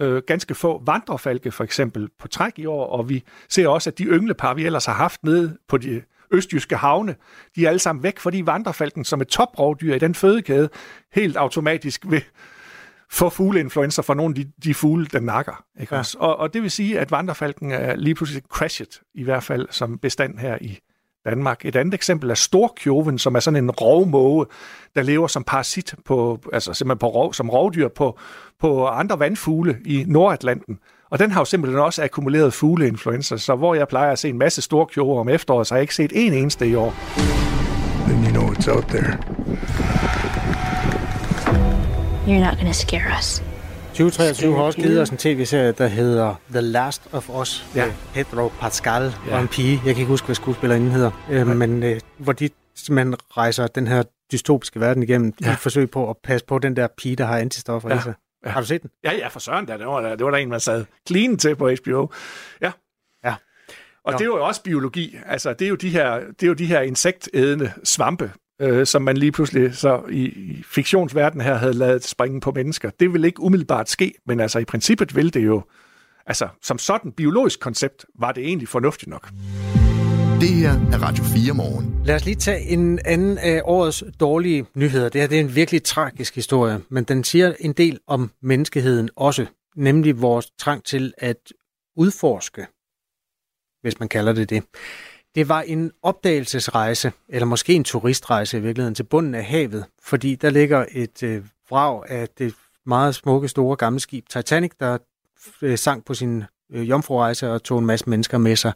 øh, 0.00 0.22
ganske 0.26 0.54
få 0.54 0.82
vandrefalke 0.86 1.52
for 1.52 1.64
eksempel 1.64 2.08
på 2.18 2.28
træk 2.28 2.58
i 2.58 2.66
år, 2.66 2.86
og 2.86 3.08
vi 3.08 3.24
ser 3.48 3.68
også, 3.68 3.90
at 3.90 3.98
de 3.98 4.04
ynglepar, 4.04 4.54
vi 4.54 4.66
ellers 4.66 4.86
har 4.86 4.92
haft 4.92 5.24
nede 5.24 5.58
på 5.68 5.78
de 5.78 6.02
østjyske 6.30 6.76
havne, 6.76 7.14
de 7.56 7.64
er 7.64 7.68
alle 7.68 7.78
sammen 7.78 8.02
væk, 8.02 8.18
fordi 8.18 8.46
vandrefalken 8.46 9.04
som 9.04 9.20
et 9.20 9.28
toprovdyr 9.28 9.94
i 9.94 9.98
den 9.98 10.14
fødekæde 10.14 10.68
helt 11.12 11.36
automatisk 11.36 12.04
vil 12.10 12.24
få 13.10 13.28
fugleinfluenza 13.28 14.02
fra 14.02 14.14
nogle 14.14 14.30
af 14.38 14.44
de, 14.44 14.52
de 14.64 14.74
fugle, 14.74 15.06
der 15.06 15.20
nakker. 15.20 15.64
Ikke 15.80 15.96
ja. 15.96 16.02
Og, 16.18 16.36
og 16.36 16.54
det 16.54 16.62
vil 16.62 16.70
sige, 16.70 17.00
at 17.00 17.10
vandrefalken 17.10 17.72
er 17.72 17.96
lige 17.96 18.14
pludselig 18.14 18.42
crashet, 18.48 19.00
i 19.14 19.24
hvert 19.24 19.42
fald 19.42 19.66
som 19.70 19.98
bestand 19.98 20.38
her 20.38 20.58
i 20.60 20.78
Danmark. 21.30 21.64
Et 21.64 21.76
andet 21.76 21.94
eksempel 21.94 22.30
er 22.30 22.34
storkjoven, 22.34 23.18
som 23.18 23.34
er 23.34 23.40
sådan 23.40 23.64
en 23.64 23.70
rovmåge, 23.70 24.46
der 24.94 25.02
lever 25.02 25.26
som 25.26 25.44
parasit 25.44 25.94
på, 26.04 26.40
altså 26.52 26.74
simpelthen 26.74 26.98
på 26.98 27.06
rov, 27.08 27.34
som 27.34 27.50
rovdyr 27.50 27.88
på, 27.88 28.18
på 28.60 28.86
andre 28.86 29.18
vandfugle 29.18 29.76
i 29.84 30.04
Nordatlanten. 30.06 30.78
Og 31.10 31.18
den 31.18 31.30
har 31.30 31.40
jo 31.40 31.44
simpelthen 31.44 31.80
også 31.80 32.04
akkumuleret 32.04 32.52
fugleinfluenza, 32.52 33.36
så 33.36 33.54
hvor 33.54 33.74
jeg 33.74 33.88
plejer 33.88 34.12
at 34.12 34.18
se 34.18 34.28
en 34.28 34.38
masse 34.38 34.62
storkjover 34.62 35.20
om 35.20 35.28
efteråret, 35.28 35.66
så 35.66 35.74
har 35.74 35.78
jeg 35.78 35.82
ikke 35.82 35.94
set 35.94 36.12
en 36.14 36.32
eneste 36.32 36.68
i 36.68 36.74
år. 36.74 36.94
Then 38.06 38.24
you 38.24 38.30
know 38.30 38.52
it's 38.52 38.74
out 38.74 38.84
there. 38.84 39.18
You're 42.26 42.44
not 42.44 42.58
gonna 42.58 42.72
scare 42.72 43.18
us. 43.18 43.47
2023 43.98 44.56
har 44.56 44.62
også 44.62 44.78
givet 44.78 45.00
os 45.00 45.10
en 45.10 45.16
tv-serie, 45.16 45.72
der 45.72 45.86
hedder 45.86 46.34
The 46.50 46.60
Last 46.60 47.08
of 47.12 47.30
Us. 47.40 47.66
Ja. 47.74 47.86
Med 47.86 47.94
Pedro 48.14 48.48
Pascal 48.48 49.14
ja. 49.26 49.34
og 49.34 49.40
en 49.40 49.48
pige. 49.48 49.72
Jeg 49.72 49.82
kan 49.82 49.88
ikke 49.88 50.04
huske, 50.04 50.26
hvad 50.26 50.34
skuespillerinden 50.34 50.90
hedder. 50.90 51.10
Øh, 51.30 51.46
men 51.46 51.82
øh, 51.82 52.00
hvor 52.18 52.32
de 52.32 52.50
simpelthen 52.74 53.16
rejser 53.36 53.66
den 53.66 53.86
her 53.86 54.02
dystopiske 54.32 54.80
verden 54.80 55.02
igennem 55.02 55.34
ja. 55.40 55.52
i 55.52 55.56
forsøg 55.56 55.90
på 55.90 56.10
at 56.10 56.16
passe 56.24 56.46
på 56.46 56.58
den 56.58 56.76
der 56.76 56.88
pige, 56.98 57.16
der 57.16 57.24
har 57.24 57.38
antistoffer 57.38 57.88
ja. 57.88 57.98
i 57.98 58.02
sig. 58.02 58.14
Ja. 58.44 58.50
Har 58.50 58.60
du 58.60 58.66
set 58.66 58.82
den? 58.82 58.90
Ja, 59.04 59.12
ja, 59.12 59.28
for 59.28 59.40
søren 59.40 59.66
da. 59.66 59.78
Det 59.78 59.86
var, 59.86 60.00
det 60.16 60.24
var 60.24 60.30
der 60.30 60.38
en, 60.38 60.48
man 60.48 60.60
sad 60.60 60.84
clean 61.08 61.36
til 61.36 61.56
på 61.56 61.70
HBO. 61.70 62.12
Ja. 62.60 62.72
Ja. 63.24 63.34
Og 64.04 64.12
Nå. 64.12 64.18
det 64.18 64.20
er 64.20 64.26
jo 64.26 64.46
også 64.46 64.62
biologi. 64.62 65.16
Altså, 65.26 65.52
det 65.52 65.64
er 65.64 65.68
jo 65.68 65.74
de 65.74 65.90
her, 65.90 66.14
det 66.18 66.42
er 66.42 66.46
jo 66.46 66.54
de 66.54 66.66
her 66.66 66.80
insektædende 66.80 67.72
svampe, 67.84 68.32
øh, 68.60 68.86
som 68.86 69.02
man 69.02 69.16
lige 69.16 69.32
pludselig 69.32 69.76
så 69.76 70.02
i, 70.10 70.22
i 70.24 70.62
fiktionsverdenen 70.66 71.46
her 71.46 71.54
havde 71.54 71.72
lavet 71.72 72.04
springe 72.04 72.40
på 72.40 72.52
mennesker. 72.54 72.90
Det 73.00 73.12
vil 73.12 73.24
ikke 73.24 73.40
umiddelbart 73.40 73.88
ske, 73.88 74.14
men 74.26 74.40
altså 74.40 74.58
i 74.58 74.64
princippet 74.64 75.16
vil 75.16 75.34
det 75.34 75.46
jo, 75.46 75.62
altså 76.26 76.48
som 76.62 76.78
sådan 76.78 77.12
biologisk 77.12 77.60
koncept, 77.60 78.04
var 78.18 78.32
det 78.32 78.44
egentlig 78.44 78.68
fornuftigt 78.68 79.10
nok. 79.10 79.28
Det 80.40 80.48
her 80.48 80.70
er 80.70 81.02
Radio 81.02 81.24
4 81.24 81.54
morgen. 81.54 82.00
Lad 82.04 82.14
os 82.14 82.24
lige 82.24 82.34
tage 82.34 82.60
en 82.60 82.98
anden 83.04 83.38
af 83.38 83.60
årets 83.64 84.04
dårlige 84.20 84.66
nyheder. 84.74 85.08
Det 85.08 85.20
her 85.20 85.28
det 85.28 85.36
er 85.36 85.40
en 85.40 85.54
virkelig 85.54 85.82
tragisk 85.82 86.34
historie, 86.34 86.80
men 86.88 87.04
den 87.04 87.24
siger 87.24 87.52
en 87.60 87.72
del 87.72 87.98
om 88.06 88.30
menneskeheden 88.42 89.10
også, 89.16 89.46
nemlig 89.76 90.22
vores 90.22 90.50
trang 90.58 90.84
til 90.84 91.14
at 91.18 91.52
udforske, 91.96 92.66
hvis 93.82 94.00
man 94.00 94.08
kalder 94.08 94.32
det 94.32 94.50
det. 94.50 94.62
Det 95.34 95.48
var 95.48 95.60
en 95.60 95.92
opdagelsesrejse, 96.02 97.12
eller 97.28 97.46
måske 97.46 97.74
en 97.74 97.84
turistrejse 97.84 98.58
i 98.58 98.60
virkeligheden, 98.60 98.94
til 98.94 99.02
bunden 99.02 99.34
af 99.34 99.44
havet, 99.44 99.84
fordi 100.02 100.34
der 100.34 100.50
ligger 100.50 100.84
et 100.92 101.22
øh, 101.22 101.44
vrag 101.70 102.10
af 102.10 102.28
det 102.38 102.54
meget 102.86 103.14
smukke, 103.14 103.48
store 103.48 103.76
gamle 103.76 104.00
skib 104.00 104.28
Titanic, 104.28 104.72
der 104.80 104.98
øh, 105.62 105.78
sank 105.78 106.04
på 106.04 106.14
sin 106.14 106.44
øh, 106.72 106.88
jomfrurejse 106.88 107.50
og 107.50 107.62
tog 107.62 107.78
en 107.78 107.86
masse 107.86 108.10
mennesker 108.10 108.38
med 108.38 108.56
sig. 108.56 108.72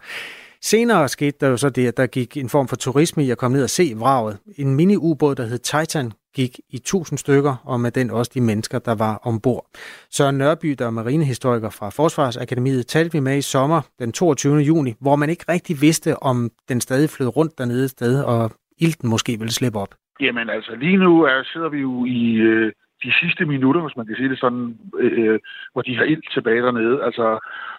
Senere 0.62 1.08
skete 1.08 1.36
der 1.40 1.48
jo 1.48 1.56
så 1.56 1.68
det, 1.70 1.88
at 1.88 1.96
der 1.96 2.06
gik 2.06 2.36
en 2.36 2.48
form 2.48 2.68
for 2.68 2.76
turisme 2.76 3.24
i 3.24 3.30
at 3.30 3.38
komme 3.38 3.56
ned 3.56 3.64
og 3.64 3.70
se 3.70 3.94
vraget. 3.96 4.38
En 4.56 4.74
mini-ubåd, 4.74 5.34
der 5.34 5.46
hed 5.46 5.58
Titan, 5.58 6.12
gik 6.34 6.60
i 6.70 6.78
tusind 6.78 7.18
stykker, 7.18 7.54
og 7.64 7.80
med 7.80 7.90
den 7.90 8.10
også 8.10 8.30
de 8.34 8.40
mennesker, 8.40 8.78
der 8.78 8.94
var 8.94 9.14
ombord. 9.24 9.66
Søren 10.10 10.38
Nørby, 10.38 10.74
der 10.78 10.86
er 10.86 10.90
marinehistoriker 10.90 11.70
fra 11.70 11.90
Forsvarsakademiet, 11.90 12.86
talte 12.86 13.12
vi 13.12 13.20
med 13.20 13.36
i 13.38 13.42
sommer 13.42 13.80
den 13.98 14.12
22. 14.12 14.56
juni, 14.56 14.94
hvor 15.00 15.16
man 15.16 15.30
ikke 15.30 15.44
rigtig 15.48 15.76
vidste, 15.80 16.16
om 16.22 16.50
den 16.68 16.80
stadig 16.80 17.10
flød 17.10 17.36
rundt 17.36 17.58
dernede 17.58 17.84
et 17.84 17.90
sted, 17.90 18.24
og 18.24 18.50
ilten 18.78 19.08
måske 19.08 19.32
ville 19.38 19.52
slippe 19.52 19.78
op. 19.78 19.94
Jamen 20.20 20.50
altså, 20.50 20.72
lige 20.74 20.96
nu 20.96 21.22
er, 21.22 21.42
sidder 21.52 21.68
vi 21.68 21.78
jo 21.78 22.04
i 22.04 22.34
øh, 22.34 22.72
de 23.04 23.12
sidste 23.20 23.44
minutter, 23.44 23.80
hvis 23.80 23.96
man 23.96 24.06
kan 24.06 24.16
sige 24.16 24.28
det 24.28 24.38
sådan, 24.40 24.78
øh, 24.98 25.38
hvor 25.72 25.82
de 25.82 25.96
har 25.96 26.04
ild 26.04 26.22
tilbage 26.34 26.62
dernede. 26.62 27.04
Altså, 27.04 27.26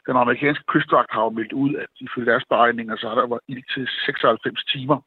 den 0.08 0.16
amerikanske 0.24 0.66
kystvagt 0.74 1.12
har 1.12 1.24
jo 1.24 1.30
meldt 1.30 1.54
ud, 1.54 1.76
at 1.76 1.92
ifølge 2.06 2.32
deres 2.32 2.46
beregninger, 2.50 2.96
så 2.96 3.08
har 3.08 3.16
der 3.16 3.28
været 3.28 3.48
ild 3.48 3.64
til 3.74 3.88
96 4.06 4.64
timer. 4.74 4.98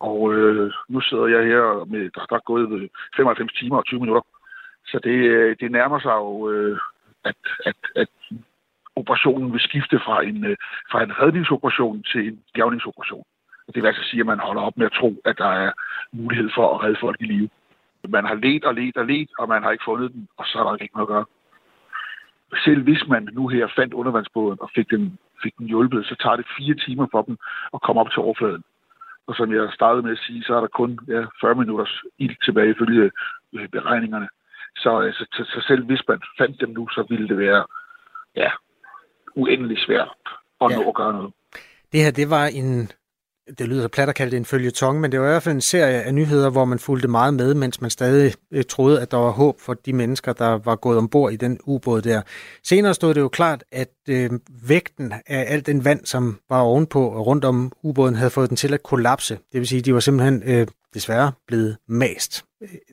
Og, 0.00 0.34
øh, 0.34 0.72
nu 0.88 1.00
sidder 1.00 1.26
jeg 1.26 1.44
her 1.46 1.84
med, 1.84 2.10
der, 2.14 2.26
der 2.30 2.36
er 2.36 2.48
gået 2.50 2.72
øh, 2.72 2.88
95 3.16 3.52
timer 3.52 3.76
og 3.76 3.84
20 3.84 4.00
minutter. 4.00 4.22
Så 4.86 5.00
det, 5.04 5.18
øh, 5.34 5.56
det 5.60 5.72
nærmer 5.72 5.98
sig 6.00 6.14
jo, 6.24 6.50
øh, 6.50 6.78
at, 7.24 7.36
at, 7.66 7.76
at 7.96 8.08
operationen 8.96 9.52
vil 9.52 9.60
skifte 9.60 9.98
fra 10.06 10.22
en, 10.22 10.44
øh, 10.44 10.56
fra 10.90 11.02
en 11.02 11.12
redningsoperation 11.20 12.02
til 12.02 12.28
en 12.28 12.40
gavningsoperation. 12.52 13.24
Det 13.74 13.82
vil 13.82 13.86
altså 13.86 14.04
sige, 14.10 14.20
at 14.20 14.26
man 14.26 14.38
holder 14.38 14.62
op 14.62 14.76
med 14.76 14.86
at 14.86 14.92
tro, 14.92 15.10
at 15.24 15.38
der 15.38 15.52
er 15.64 15.72
mulighed 16.12 16.50
for 16.54 16.74
at 16.74 16.82
redde 16.84 17.00
folk 17.00 17.16
i 17.20 17.24
live. 17.24 17.48
Man 18.08 18.24
har 18.24 18.34
let 18.34 18.64
og 18.64 18.74
let 18.74 18.96
og 18.96 19.06
let, 19.06 19.28
og 19.38 19.48
man 19.48 19.62
har 19.62 19.70
ikke 19.70 19.84
fundet 19.84 20.12
den, 20.12 20.28
og 20.36 20.44
så 20.46 20.58
er 20.58 20.64
der 20.64 20.76
ikke 20.76 20.96
noget 20.96 21.08
at 21.08 21.12
gøre. 21.14 21.24
Selv 22.64 22.82
hvis 22.82 23.02
man 23.08 23.28
nu 23.32 23.48
her 23.48 23.66
fandt 23.76 23.94
undervandsbåden 23.94 24.58
og 24.60 24.70
fik 24.74 24.90
den, 24.90 25.18
fik 25.42 25.54
den 25.58 25.66
hjulpet, 25.66 26.06
så 26.06 26.14
tager 26.22 26.36
det 26.36 26.46
fire 26.58 26.74
timer 26.74 27.06
for 27.10 27.22
dem 27.22 27.36
at 27.74 27.82
komme 27.82 28.00
op 28.00 28.10
til 28.10 28.18
overfladen. 28.18 28.62
Og 29.28 29.34
som 29.36 29.54
jeg 29.54 29.68
startede 29.74 30.02
med 30.02 30.12
at 30.12 30.24
sige, 30.26 30.44
så 30.44 30.52
er 30.56 30.60
der 30.60 30.76
kun 30.80 30.98
ja, 31.08 31.20
40 31.40 31.54
minutters 31.54 31.94
ild 32.18 32.36
tilbage 32.44 32.70
ifølge 32.70 33.10
øh, 33.54 33.68
beregningerne. 33.68 34.28
Så, 34.76 34.90
altså, 34.98 35.26
så, 35.32 35.42
så 35.44 35.64
selv 35.68 35.84
hvis 35.84 36.02
man 36.08 36.20
fandt 36.38 36.60
dem 36.60 36.70
nu, 36.70 36.88
så 36.88 37.06
ville 37.10 37.28
det 37.28 37.38
være 37.38 37.66
ja, 38.36 38.50
uendelig 39.36 39.78
svært 39.86 40.08
at 40.60 40.70
ja. 40.70 40.76
nå 40.76 40.88
at 40.88 40.94
gøre 40.94 41.12
noget. 41.12 41.32
Det 41.92 42.04
her, 42.04 42.10
det 42.10 42.30
var 42.30 42.46
en 42.46 42.90
det 43.58 43.68
lyder 43.68 43.82
så 43.82 43.88
plat 43.88 44.08
at 44.08 44.14
kalde 44.14 44.30
det 44.30 44.36
en 44.36 44.44
følgetong, 44.44 45.00
men 45.00 45.12
det 45.12 45.20
var 45.20 45.26
i 45.26 45.30
hvert 45.30 45.42
fald 45.42 45.54
en 45.54 45.60
serie 45.60 46.02
af 46.02 46.14
nyheder, 46.14 46.50
hvor 46.50 46.64
man 46.64 46.78
fulgte 46.78 47.08
meget 47.08 47.34
med, 47.34 47.54
mens 47.54 47.80
man 47.80 47.90
stadig 47.90 48.34
øh, 48.52 48.64
troede, 48.68 49.00
at 49.00 49.10
der 49.10 49.16
var 49.16 49.30
håb 49.30 49.60
for 49.60 49.74
de 49.74 49.92
mennesker, 49.92 50.32
der 50.32 50.48
var 50.48 50.76
gået 50.76 50.98
ombord 50.98 51.32
i 51.32 51.36
den 51.36 51.58
ubåd 51.64 52.02
der. 52.02 52.22
Senere 52.64 52.94
stod 52.94 53.14
det 53.14 53.20
jo 53.20 53.28
klart, 53.28 53.64
at 53.72 53.90
øh, 54.08 54.30
vægten 54.62 55.12
af 55.26 55.44
alt 55.48 55.66
den 55.66 55.84
vand, 55.84 56.06
som 56.06 56.38
var 56.50 56.60
ovenpå 56.60 57.08
og 57.08 57.26
rundt 57.26 57.44
om 57.44 57.72
ubåden, 57.82 58.14
havde 58.14 58.30
fået 58.30 58.48
den 58.48 58.56
til 58.56 58.74
at 58.74 58.82
kollapse. 58.82 59.38
Det 59.52 59.60
vil 59.60 59.68
sige, 59.68 59.78
at 59.78 59.84
de 59.84 59.94
var 59.94 60.00
simpelthen 60.00 60.42
øh, 60.46 60.66
desværre 60.94 61.32
blevet 61.46 61.76
mast. 61.88 62.44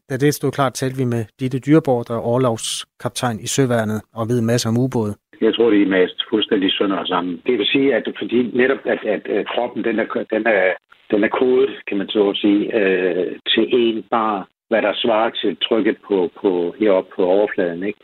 Da 0.10 0.18
det 0.18 0.34
stod 0.34 0.52
klart, 0.52 0.74
talte 0.74 0.98
vi 0.98 1.04
med 1.04 1.26
Ditte 1.40 1.60
Dyrborg, 1.60 2.08
der 2.08 2.14
er 2.14 2.20
overlovskaptajn 2.20 3.40
i 3.40 3.48
Søværnet 3.48 4.02
og 4.14 4.30
ved 4.30 4.42
masser 4.42 4.70
om 4.70 4.78
ubåde. 4.78 5.16
Jeg 5.42 5.56
tror, 5.56 5.70
det 5.70 5.82
er 5.82 5.88
mast 5.88 6.18
fuldstændig 6.30 6.72
sønder 6.72 7.06
sammen. 7.06 7.42
Det 7.46 7.58
vil 7.58 7.66
sige, 7.66 7.96
at 7.96 8.08
fordi 8.20 8.52
netop 8.54 8.82
at, 8.86 9.06
at, 9.06 9.28
at 9.28 9.48
kroppen 9.48 9.84
den 9.84 10.00
er, 10.00 10.26
den 10.32 10.48
er, 10.48 10.74
den 11.12 11.24
er 11.24 11.28
kodet, 11.28 11.70
kan 11.88 11.98
man 11.98 12.10
så 12.10 12.34
sige, 12.34 12.76
øh, 12.80 13.36
til 13.48 13.66
en 13.72 14.04
bar, 14.12 14.48
hvad 14.70 14.82
der 14.82 14.94
svarer 14.94 15.30
til 15.30 15.58
trykket 15.58 15.98
på, 16.08 16.32
på 16.42 16.76
heroppe 16.80 17.12
på 17.16 17.26
overfladen. 17.26 17.84
Ikke? 17.84 18.00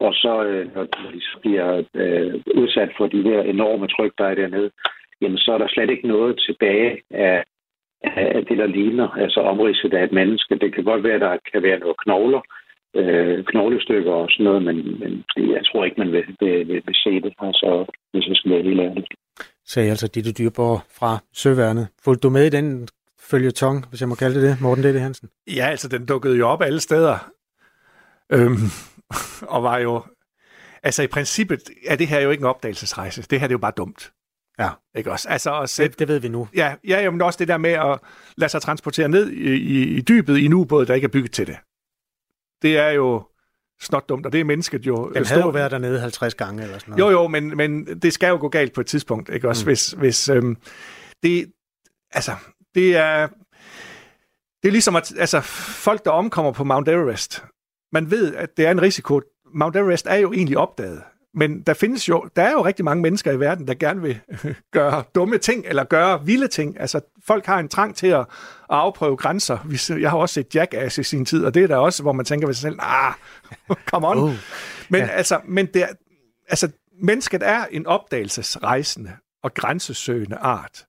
Og 0.00 0.14
så, 0.14 0.44
øh, 0.44 0.74
når 0.74 0.84
de 0.84 1.20
så 1.20 1.38
bliver 1.40 1.82
øh, 1.94 2.34
udsat 2.54 2.90
for 2.96 3.06
de 3.06 3.22
her 3.22 3.40
enorme 3.42 3.86
tryk, 3.88 4.12
der 4.18 4.24
er 4.24 4.34
dernede, 4.34 4.70
jamen 5.20 5.38
så 5.38 5.52
er 5.52 5.58
der 5.58 5.68
slet 5.68 5.90
ikke 5.90 6.08
noget 6.08 6.40
tilbage 6.46 7.02
af, 7.10 7.44
af 8.02 8.46
det, 8.46 8.58
der 8.58 8.66
ligner, 8.66 9.08
altså 9.08 9.40
omridset 9.40 9.94
af 9.94 10.04
et 10.04 10.12
menneske. 10.12 10.58
Det 10.58 10.74
kan 10.74 10.84
godt 10.84 11.04
være, 11.04 11.14
at 11.14 11.20
der 11.20 11.36
kan 11.52 11.62
være 11.62 11.78
noget 11.78 11.96
knogler, 12.04 12.40
øh, 13.00 13.44
knoglestykker 13.44 14.12
og 14.12 14.28
sådan 14.30 14.44
noget, 14.44 14.62
men, 14.62 14.76
men 15.00 15.12
jeg 15.36 15.62
tror 15.66 15.84
ikke, 15.84 16.00
man 16.00 16.12
vil, 16.12 16.24
vil, 16.40 16.68
vil, 16.68 16.82
vil 16.86 16.94
se 17.04 17.12
det, 17.24 17.32
altså, 17.38 17.86
hvis 18.12 18.26
jeg 18.28 18.36
skal 18.36 18.50
være 18.50 18.62
helt 18.62 18.80
ærlig. 18.80 19.04
Sagde 19.64 19.90
altså 19.90 20.08
Ditte 20.14 20.32
Dyrborg 20.32 20.80
fra 20.98 21.18
Søværnet. 21.32 21.88
Fulgte 22.04 22.22
du 22.26 22.30
med 22.30 22.46
i 22.46 22.56
den 22.58 22.88
følgetong, 23.30 23.86
hvis 23.88 24.00
jeg 24.00 24.08
må 24.08 24.14
kalde 24.14 24.40
det 24.40 24.50
det, 24.50 24.60
Morten 24.62 24.84
Dette 24.84 25.00
Hansen? 25.00 25.28
Ja, 25.56 25.66
altså 25.66 25.88
den 25.88 26.06
dukkede 26.06 26.36
jo 26.36 26.48
op 26.48 26.62
alle 26.62 26.80
steder. 26.80 27.18
Øhm, 28.32 28.70
og 29.54 29.62
var 29.62 29.78
jo... 29.78 30.02
Altså 30.82 31.02
i 31.02 31.06
princippet 31.06 31.70
er 31.86 31.96
det 31.96 32.06
her 32.06 32.20
jo 32.20 32.30
ikke 32.30 32.40
en 32.40 32.46
opdagelsesrejse. 32.46 33.22
Det 33.22 33.40
her 33.40 33.46
det 33.46 33.52
er 33.52 33.58
jo 33.58 33.58
bare 33.58 33.72
dumt. 33.76 34.12
Ja. 34.58 34.68
Ikke 34.96 35.12
også? 35.12 35.28
Altså 35.28 35.60
at 35.60 35.70
sætte, 35.70 35.90
det, 35.90 35.98
det 35.98 36.08
ved 36.08 36.20
vi 36.20 36.28
nu. 36.28 36.48
Ja, 36.56 36.74
ja 36.88 37.02
jamen 37.02 37.22
også 37.22 37.36
det 37.38 37.48
der 37.48 37.58
med 37.58 37.70
at 37.70 37.98
lade 38.36 38.50
sig 38.50 38.62
transportere 38.62 39.08
ned 39.08 39.30
i, 39.30 39.54
i, 39.54 39.96
i 39.96 40.00
dybet 40.00 40.38
i 40.38 40.44
en 40.44 40.52
ubåd, 40.52 40.86
der 40.86 40.94
ikke 40.94 41.04
er 41.04 41.08
bygget 41.08 41.32
til 41.32 41.46
det. 41.46 41.56
Det 42.66 42.78
er 42.78 42.88
jo 42.88 43.22
snot 43.80 44.08
dumt, 44.08 44.26
og 44.26 44.32
det 44.32 44.40
er 44.40 44.44
mennesket 44.44 44.86
jo... 44.86 45.10
Den 45.14 45.26
havde 45.26 45.40
jo 45.40 45.48
været 45.48 45.70
dernede 45.70 46.00
50 46.00 46.34
gange 46.34 46.62
eller 46.62 46.78
sådan 46.78 46.94
noget. 46.94 47.12
Jo, 47.12 47.20
jo, 47.20 47.28
men, 47.28 47.56
men 47.56 47.86
det 48.02 48.12
skal 48.12 48.28
jo 48.28 48.36
gå 48.40 48.48
galt 48.48 48.72
på 48.72 48.80
et 48.80 48.86
tidspunkt, 48.86 49.28
ikke 49.28 49.48
også? 49.48 49.64
Mm. 49.64 49.66
Hvis, 49.66 49.90
hvis 49.90 50.28
øhm, 50.28 50.56
det... 51.22 51.52
Altså, 52.10 52.32
det 52.74 52.96
er... 52.96 53.28
Det 54.62 54.68
er 54.68 54.72
ligesom, 54.72 54.96
at 54.96 55.12
altså, 55.18 55.40
folk, 55.40 56.04
der 56.04 56.10
omkommer 56.10 56.52
på 56.52 56.64
Mount 56.64 56.88
Everest, 56.88 57.44
man 57.92 58.10
ved, 58.10 58.34
at 58.34 58.56
det 58.56 58.66
er 58.66 58.70
en 58.70 58.82
risiko. 58.82 59.20
Mount 59.54 59.76
Everest 59.76 60.06
er 60.06 60.14
jo 60.14 60.32
egentlig 60.32 60.58
opdaget. 60.58 61.02
Men 61.36 61.60
der 61.62 61.74
findes 61.74 62.08
jo, 62.08 62.28
der 62.36 62.42
er 62.42 62.52
jo 62.52 62.64
rigtig 62.64 62.84
mange 62.84 63.02
mennesker 63.02 63.32
i 63.32 63.40
verden, 63.40 63.68
der 63.68 63.74
gerne 63.74 64.02
vil 64.02 64.20
gøre 64.72 65.04
dumme 65.14 65.38
ting, 65.38 65.64
eller 65.66 65.84
gøre 65.84 66.26
vilde 66.26 66.48
ting. 66.48 66.80
Altså, 66.80 67.00
folk 67.26 67.46
har 67.46 67.58
en 67.58 67.68
trang 67.68 67.96
til 67.96 68.06
at, 68.06 68.20
at 68.20 68.26
afprøve 68.68 69.16
grænser. 69.16 69.98
Jeg 70.00 70.10
har 70.10 70.18
også 70.18 70.32
set 70.32 70.54
Jackass 70.54 70.98
i 70.98 71.02
sin 71.02 71.24
tid, 71.24 71.44
og 71.44 71.54
det 71.54 71.62
er 71.62 71.66
der 71.66 71.76
også, 71.76 72.02
hvor 72.02 72.12
man 72.12 72.24
tænker 72.24 72.46
ved 72.46 72.54
sig 72.54 72.62
selv, 72.62 72.78
ah, 72.78 73.12
come 73.90 74.08
on. 74.08 74.18
Uh, 74.18 74.30
men 74.88 75.00
ja. 75.00 75.06
altså, 75.06 75.40
men 75.44 75.66
det 75.66 75.82
er, 75.82 75.88
altså, 76.48 76.68
mennesket 77.02 77.42
er 77.42 77.64
en 77.70 77.86
opdagelsesrejsende 77.86 79.12
og 79.42 79.54
grænsesøgende 79.54 80.36
art. 80.36 80.84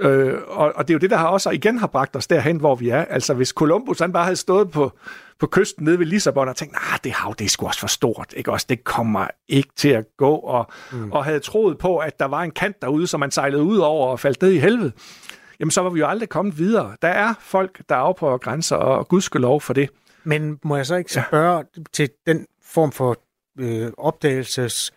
Øh, 0.00 0.38
og, 0.46 0.72
og 0.76 0.88
det 0.88 0.92
er 0.92 0.94
jo 0.94 0.98
det, 0.98 1.10
der 1.10 1.16
har 1.16 1.28
også 1.28 1.50
igen 1.50 1.78
har 1.78 1.86
bragt 1.86 2.16
os 2.16 2.26
derhen, 2.26 2.56
hvor 2.56 2.74
vi 2.74 2.88
er. 2.88 3.04
Altså, 3.04 3.34
hvis 3.34 3.48
Columbus 3.48 3.98
han 3.98 4.12
bare 4.12 4.24
havde 4.24 4.36
stået 4.36 4.70
på, 4.70 4.92
på 5.38 5.46
kysten 5.46 5.84
nede 5.84 5.98
ved 5.98 6.06
Lissabon 6.06 6.48
og 6.48 6.56
tænkt, 6.56 6.72
nah, 6.72 6.98
det 7.04 7.12
hav, 7.12 7.34
det 7.38 7.44
er 7.44 7.48
sgu 7.48 7.66
også 7.66 7.80
for 7.80 7.86
stort, 7.86 8.34
ikke 8.36 8.52
også? 8.52 8.66
Det 8.68 8.84
kommer 8.84 9.26
ikke 9.48 9.70
til 9.76 9.88
at 9.88 10.04
gå, 10.16 10.34
og, 10.34 10.66
mm. 10.92 11.12
og 11.12 11.24
havde 11.24 11.40
troet 11.40 11.78
på, 11.78 11.98
at 11.98 12.18
der 12.18 12.24
var 12.24 12.42
en 12.42 12.50
kant 12.50 12.82
derude, 12.82 13.06
som 13.06 13.20
man 13.20 13.30
sejlede 13.30 13.62
ud 13.62 13.78
over 13.78 14.08
og 14.08 14.20
faldt 14.20 14.42
ned 14.42 14.50
i 14.50 14.58
helvede, 14.58 14.92
jamen 15.60 15.70
så 15.70 15.80
var 15.80 15.90
vi 15.90 16.00
jo 16.00 16.06
aldrig 16.06 16.28
kommet 16.28 16.58
videre. 16.58 16.96
Der 17.02 17.08
er 17.08 17.34
folk, 17.40 17.82
der 17.88 17.94
afprøver 17.94 18.38
grænser, 18.38 18.76
og 18.76 19.08
gudskelov 19.08 19.60
for 19.60 19.72
det. 19.72 19.90
Men 20.24 20.58
må 20.64 20.76
jeg 20.76 20.86
så 20.86 20.96
ikke 20.96 21.12
spørge 21.12 21.56
ja. 21.56 21.62
til 21.92 22.10
den 22.26 22.46
form 22.64 22.92
for 22.92 23.16
øh, 23.58 23.92
opdagelses 23.98 24.92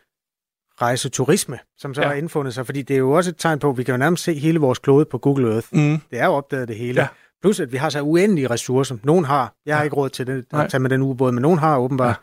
rejseturisme, 0.81 1.59
som 1.77 1.93
så 1.93 2.01
ja. 2.01 2.07
har 2.07 2.13
indfundet 2.13 2.53
sig, 2.53 2.65
fordi 2.65 2.81
det 2.81 2.93
er 2.93 2.97
jo 2.97 3.11
også 3.11 3.29
et 3.29 3.35
tegn 3.37 3.59
på, 3.59 3.69
at 3.69 3.77
vi 3.77 3.83
kan 3.83 3.93
jo 3.93 3.97
nærmest 3.97 4.23
se 4.23 4.33
hele 4.33 4.59
vores 4.59 4.79
klode 4.79 5.05
på 5.05 5.17
Google 5.17 5.53
Earth. 5.53 5.67
Mm. 5.71 5.99
Det 6.11 6.19
er 6.19 6.25
jo 6.25 6.31
opdaget 6.31 6.67
det 6.67 6.75
hele. 6.75 7.01
Ja. 7.01 7.07
Plus 7.41 7.59
at 7.59 7.71
vi 7.71 7.77
har 7.77 7.89
så 7.89 8.01
uendelige 8.01 8.49
ressourcer. 8.49 8.97
Nogen 9.03 9.25
har, 9.25 9.53
jeg 9.65 9.75
har 9.75 9.81
ja. 9.81 9.83
ikke 9.83 9.95
råd 9.95 10.09
til 10.09 10.27
det, 10.27 10.45
at 10.53 10.69
tage 10.69 10.81
med 10.81 10.89
den 10.89 11.01
ubåd, 11.01 11.31
men 11.31 11.41
nogen 11.41 11.59
har 11.59 11.77
åbenbart. 11.77 12.07
Ja. 12.07 12.13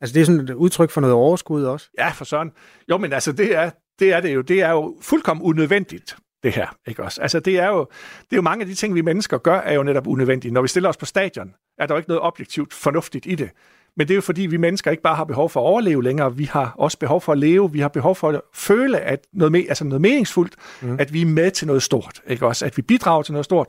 Altså 0.00 0.14
det 0.14 0.20
er 0.20 0.24
sådan 0.24 0.40
et 0.40 0.50
udtryk 0.50 0.90
for 0.90 1.00
noget 1.00 1.14
overskud 1.14 1.64
også. 1.64 1.90
Ja, 1.98 2.10
for 2.10 2.24
sådan. 2.24 2.52
Jo, 2.90 2.98
men 2.98 3.12
altså 3.12 3.32
det 3.32 3.56
er, 3.56 3.70
det 3.98 4.12
er 4.12 4.20
det 4.20 4.34
jo. 4.34 4.40
Det 4.40 4.62
er 4.62 4.70
jo 4.70 4.96
fuldkommen 5.02 5.46
unødvendigt 5.46 6.16
det 6.42 6.52
her, 6.52 6.66
ikke 6.86 7.02
også? 7.02 7.22
Altså 7.22 7.40
det 7.40 7.58
er 7.58 7.68
jo, 7.68 7.86
det 8.24 8.32
er 8.32 8.36
jo 8.36 8.42
mange 8.42 8.62
af 8.62 8.68
de 8.68 8.74
ting, 8.74 8.94
vi 8.94 9.00
mennesker 9.00 9.38
gør, 9.38 9.58
er 9.58 9.72
jo 9.72 9.82
netop 9.82 10.06
unødvendige. 10.06 10.52
Når 10.52 10.62
vi 10.62 10.68
stiller 10.68 10.88
os 10.88 10.96
på 10.96 11.06
stadion, 11.06 11.54
er 11.78 11.86
der 11.86 11.94
jo 11.94 11.98
ikke 11.98 12.10
noget 12.10 12.22
objektivt 12.22 12.74
fornuftigt 12.74 13.26
i 13.26 13.34
det. 13.34 13.50
Men 13.96 14.08
det 14.08 14.14
er 14.14 14.16
jo 14.16 14.20
fordi, 14.20 14.42
vi 14.42 14.56
mennesker 14.56 14.90
ikke 14.90 15.02
bare 15.02 15.16
har 15.16 15.24
behov 15.24 15.50
for 15.50 15.60
at 15.60 15.64
overleve 15.64 16.02
længere, 16.02 16.36
vi 16.36 16.44
har 16.44 16.74
også 16.78 16.98
behov 16.98 17.20
for 17.20 17.32
at 17.32 17.38
leve, 17.38 17.72
vi 17.72 17.80
har 17.80 17.88
behov 17.88 18.16
for 18.16 18.28
at 18.28 18.40
føle 18.54 19.00
at 19.00 19.26
noget, 19.32 19.56
me- 19.56 19.68
altså 19.68 19.84
noget 19.84 20.00
meningsfuldt, 20.00 20.54
mm. 20.82 20.96
at 20.98 21.12
vi 21.12 21.22
er 21.22 21.26
med 21.26 21.50
til 21.50 21.66
noget 21.66 21.82
stort, 21.82 22.22
ikke 22.26 22.46
også? 22.46 22.66
At 22.66 22.76
vi 22.76 22.82
bidrager 22.82 23.22
til 23.22 23.32
noget 23.32 23.44
stort. 23.44 23.66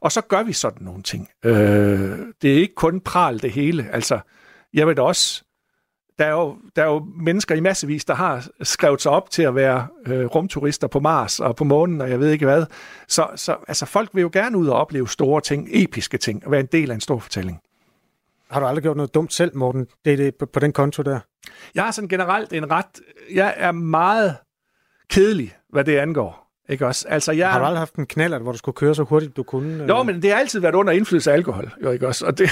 Og 0.00 0.12
så 0.12 0.20
gør 0.20 0.42
vi 0.42 0.52
sådan 0.52 0.84
nogle 0.84 1.02
ting. 1.02 1.28
Øh, 1.44 2.18
det 2.42 2.52
er 2.52 2.60
ikke 2.60 2.74
kun 2.74 3.00
pral 3.00 3.42
det 3.42 3.50
hele. 3.50 3.88
Altså, 3.92 4.18
jeg 4.74 4.86
ved 4.86 4.98
også, 4.98 5.44
der 6.18 6.24
er, 6.24 6.30
jo, 6.30 6.56
der 6.76 6.82
er 6.82 6.86
jo 6.86 7.06
mennesker 7.16 7.54
i 7.54 7.60
massevis, 7.60 8.04
der 8.04 8.14
har 8.14 8.48
skrevet 8.62 9.02
sig 9.02 9.12
op 9.12 9.30
til 9.30 9.42
at 9.42 9.54
være 9.54 9.86
øh, 10.06 10.24
rumturister 10.24 10.86
på 10.86 11.00
Mars 11.00 11.40
og 11.40 11.56
på 11.56 11.64
månen, 11.64 12.00
og 12.00 12.10
jeg 12.10 12.20
ved 12.20 12.30
ikke 12.30 12.44
hvad. 12.44 12.64
Så, 13.08 13.26
så 13.36 13.56
altså, 13.68 13.86
folk 13.86 14.10
vil 14.14 14.22
jo 14.22 14.30
gerne 14.32 14.58
ud 14.58 14.66
og 14.66 14.76
opleve 14.76 15.08
store 15.08 15.40
ting, 15.40 15.68
episke 15.70 16.18
ting, 16.18 16.44
og 16.44 16.50
være 16.50 16.60
en 16.60 16.68
del 16.72 16.90
af 16.90 16.94
en 16.94 17.00
stor 17.00 17.18
fortælling. 17.18 17.60
Har 18.50 18.60
du 18.60 18.66
aldrig 18.66 18.82
gjort 18.82 18.96
noget 18.96 19.14
dumt 19.14 19.32
selv, 19.32 19.56
Morten, 19.56 19.86
det 20.04 20.12
er 20.12 20.16
det, 20.16 20.34
på, 20.34 20.46
på 20.46 20.60
den 20.60 20.72
konto 20.72 21.02
der? 21.02 21.20
Jeg 21.74 21.84
har 21.84 21.90
sådan 21.90 22.08
generelt 22.08 22.52
en 22.52 22.70
ret... 22.70 23.00
Jeg 23.34 23.54
er 23.56 23.72
meget 23.72 24.36
kedelig, 25.10 25.56
hvad 25.68 25.84
det 25.84 25.98
angår. 25.98 26.48
Ikke 26.68 26.86
også? 26.86 27.08
Altså, 27.08 27.32
jeg... 27.32 27.50
Har 27.50 27.58
du 27.58 27.64
aldrig 27.64 27.80
haft 27.80 27.94
en 27.94 28.06
knaller, 28.06 28.38
hvor 28.38 28.52
du 28.52 28.58
skulle 28.58 28.74
køre 28.74 28.94
så 28.94 29.02
hurtigt, 29.02 29.36
du 29.36 29.42
kunne? 29.42 29.84
Jo, 29.84 30.02
men 30.02 30.22
det 30.22 30.30
har 30.30 30.38
altid 30.38 30.60
været 30.60 30.74
under 30.74 30.92
indflydelse 30.92 31.30
af 31.30 31.34
alkohol. 31.34 31.72
Jo, 31.84 31.90
ikke 31.90 32.06
også? 32.06 32.26
Og 32.26 32.38
det... 32.38 32.50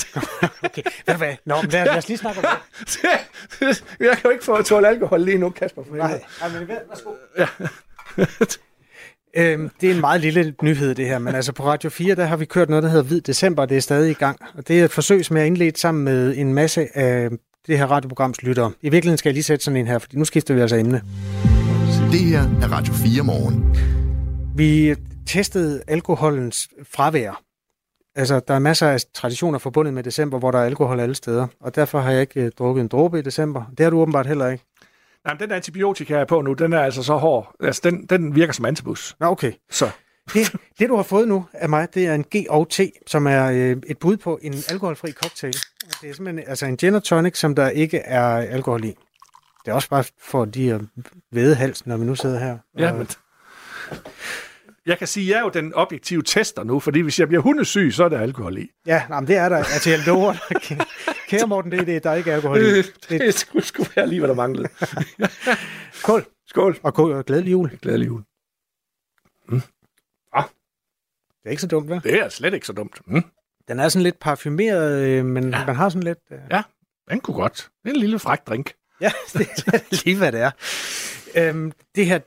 okay, 0.64 0.82
hvad, 1.04 1.14
hvad? 1.14 1.34
Nå, 1.44 1.54
men 1.62 1.70
lad, 1.70 1.84
lad 1.84 1.96
os 1.96 2.08
lige 2.08 2.18
snakke 2.18 2.40
om 2.40 2.44
det. 2.80 3.84
jeg 4.06 4.16
kan 4.16 4.20
jo 4.24 4.30
ikke 4.30 4.44
få 4.44 4.54
at 4.54 4.64
tåle 4.64 4.88
alkohol 4.88 5.20
lige 5.20 5.38
nu, 5.38 5.50
Kasper. 5.50 5.82
For 5.88 5.94
Nej, 5.94 6.24
Nej 6.40 6.58
men 6.58 6.68
værsgo. 6.68 7.10
Ja. 7.38 7.46
Øhm, 9.38 9.70
det 9.80 9.90
er 9.90 9.94
en 9.94 10.00
meget 10.00 10.20
lille 10.20 10.54
nyhed, 10.62 10.94
det 10.94 11.06
her, 11.06 11.18
men 11.18 11.34
altså 11.34 11.52
på 11.52 11.64
Radio 11.64 11.90
4, 11.90 12.14
der 12.14 12.24
har 12.24 12.36
vi 12.36 12.44
kørt 12.44 12.68
noget, 12.68 12.82
der 12.82 12.88
hedder 12.88 13.04
Hvid 13.04 13.20
December, 13.20 13.62
og 13.62 13.68
det 13.68 13.76
er 13.76 13.80
stadig 13.80 14.10
i 14.10 14.14
gang. 14.14 14.38
Og 14.54 14.68
det 14.68 14.80
er 14.80 14.84
et 14.84 14.90
forsøg, 14.90 15.24
som 15.24 15.36
jeg 15.36 15.42
har 15.42 15.46
indledt 15.46 15.78
sammen 15.78 16.04
med 16.04 16.36
en 16.36 16.54
masse 16.54 16.98
af 16.98 17.30
det 17.66 17.78
her 17.78 17.86
radioprograms 17.86 18.42
lyttere. 18.42 18.72
I 18.82 18.88
virkeligheden 18.88 19.18
skal 19.18 19.30
jeg 19.30 19.34
lige 19.34 19.44
sætte 19.44 19.64
sådan 19.64 19.76
en 19.76 19.86
her, 19.86 19.98
for 19.98 20.08
nu 20.12 20.24
skifter 20.24 20.54
vi 20.54 20.60
altså 20.60 20.76
emne. 20.76 21.02
Det 22.12 22.20
her 22.20 22.40
er 22.40 22.72
Radio 22.72 22.92
4 22.94 23.22
morgen. 23.22 23.76
Vi 24.56 24.94
testede 25.26 25.82
alkoholens 25.88 26.68
fravær. 26.92 27.42
Altså, 28.16 28.40
der 28.48 28.54
er 28.54 28.58
masser 28.58 28.88
af 28.88 29.00
traditioner 29.14 29.58
forbundet 29.58 29.94
med 29.94 30.02
december, 30.02 30.38
hvor 30.38 30.50
der 30.50 30.58
er 30.58 30.64
alkohol 30.64 31.00
alle 31.00 31.14
steder, 31.14 31.46
og 31.60 31.74
derfor 31.74 32.00
har 32.00 32.10
jeg 32.10 32.20
ikke 32.20 32.44
uh, 32.44 32.50
drukket 32.58 32.82
en 32.82 32.88
dråbe 32.88 33.18
i 33.18 33.22
december. 33.22 33.62
Det 33.78 33.84
har 33.84 33.90
du 33.90 34.00
åbenbart 34.00 34.26
heller 34.26 34.48
ikke. 34.48 34.64
Jamen, 35.26 35.40
den 35.40 35.52
antibiotika, 35.52 36.14
jeg 36.14 36.20
er 36.20 36.24
på 36.24 36.42
nu, 36.42 36.52
den 36.52 36.72
er 36.72 36.80
altså 36.80 37.02
så 37.02 37.16
hård. 37.16 37.54
Altså, 37.60 37.80
den, 37.84 38.06
den 38.06 38.34
virker 38.34 38.52
som 38.52 38.64
antibus. 38.64 39.16
Nå, 39.20 39.26
okay. 39.26 39.52
Så. 39.70 39.90
Det, 40.34 40.56
det, 40.78 40.88
du 40.88 40.96
har 40.96 41.02
fået 41.02 41.28
nu 41.28 41.46
af 41.52 41.68
mig, 41.68 41.94
det 41.94 42.06
er 42.06 42.14
en 42.14 42.24
G&T, 42.36 42.80
som 43.06 43.26
er 43.26 43.50
øh, 43.50 43.76
et 43.86 43.98
bud 43.98 44.16
på 44.16 44.38
en 44.42 44.54
alkoholfri 44.68 45.12
cocktail. 45.12 45.52
Det 46.02 46.10
er 46.10 46.14
simpelthen 46.14 46.44
altså 46.48 46.66
en 46.66 46.76
gin 46.76 46.94
og 46.94 47.02
tonic, 47.02 47.38
som 47.38 47.54
der 47.54 47.68
ikke 47.68 47.98
er 47.98 48.26
alkohol 48.28 48.84
i. 48.84 48.94
Det 49.64 49.70
er 49.70 49.72
også 49.72 49.88
bare 49.88 50.04
for 50.22 50.44
de 50.44 50.72
at 50.72 50.80
væde 51.32 51.54
halsen, 51.54 51.88
når 51.88 51.96
vi 51.96 52.04
nu 52.04 52.14
sidder 52.14 52.38
her. 52.38 52.58
Ja, 52.78 52.92
men... 52.92 53.08
Jeg 54.86 54.98
kan 54.98 55.06
sige, 55.06 55.24
at 55.24 55.30
jeg 55.30 55.38
er 55.38 55.42
jo 55.42 55.48
den 55.48 55.74
objektive 55.74 56.22
tester 56.22 56.64
nu, 56.64 56.80
fordi 56.80 57.00
hvis 57.00 57.20
jeg 57.20 57.28
bliver 57.28 57.42
hundesyg, 57.42 57.92
så 57.92 58.04
er 58.04 58.08
der 58.08 58.20
alkohol 58.20 58.58
i. 58.58 58.70
Ja, 58.86 59.02
nej, 59.08 59.20
men 59.20 59.28
det 59.28 59.36
er 59.36 59.48
der. 59.48 59.56
Altså, 59.56 59.90
jeg 59.90 59.98
lover 60.06 60.32
dig. 60.32 60.78
Kære 61.28 61.46
Morten, 61.46 61.72
det 61.72 61.80
er 61.80 61.84
det, 61.84 62.04
der 62.04 62.10
er 62.10 62.14
ikke 62.14 62.32
alkohol 62.32 62.58
i. 62.58 62.76
Det, 62.76 62.94
det 63.08 63.34
skulle, 63.34 63.66
skulle 63.66 63.90
være 63.96 64.06
lige, 64.06 64.20
hvad 64.20 64.28
der 64.28 64.34
manglede. 64.34 64.68
Skål. 66.00 66.26
Skål. 66.46 66.78
Og, 66.82 66.92
og 66.96 67.24
glædelig 67.26 67.52
jul. 67.52 67.78
Glædelig 67.82 68.06
jul. 68.06 68.22
Mm. 69.48 69.62
Ah. 70.32 70.44
Det 71.28 71.46
er 71.46 71.50
ikke 71.50 71.62
så 71.62 71.68
dumt, 71.68 71.90
vel? 71.90 72.02
Det 72.02 72.14
er 72.14 72.28
slet 72.28 72.54
ikke 72.54 72.66
så 72.66 72.72
dumt. 72.72 73.00
Mm. 73.06 73.24
Den 73.68 73.78
er 73.78 73.88
sådan 73.88 74.02
lidt 74.02 74.18
parfumeret, 74.18 75.08
øh, 75.08 75.24
men 75.24 75.50
ja. 75.50 75.66
man 75.66 75.76
har 75.76 75.88
sådan 75.88 76.02
lidt... 76.02 76.18
Uh... 76.30 76.38
Ja, 76.50 76.62
den 77.10 77.20
kunne 77.20 77.36
godt. 77.36 77.70
Det 77.82 77.90
er 77.90 77.94
en 77.94 78.00
lille 78.00 78.18
fræk 78.18 78.46
drink. 78.46 78.72
Ja, 79.00 79.12
det 79.32 79.48
er 79.66 80.04
lige, 80.04 80.16
hvad 80.16 80.32
det 80.32 80.40
er. 80.40 80.50
Øhm, 81.34 81.72
det 81.94 82.06
her 82.06 82.18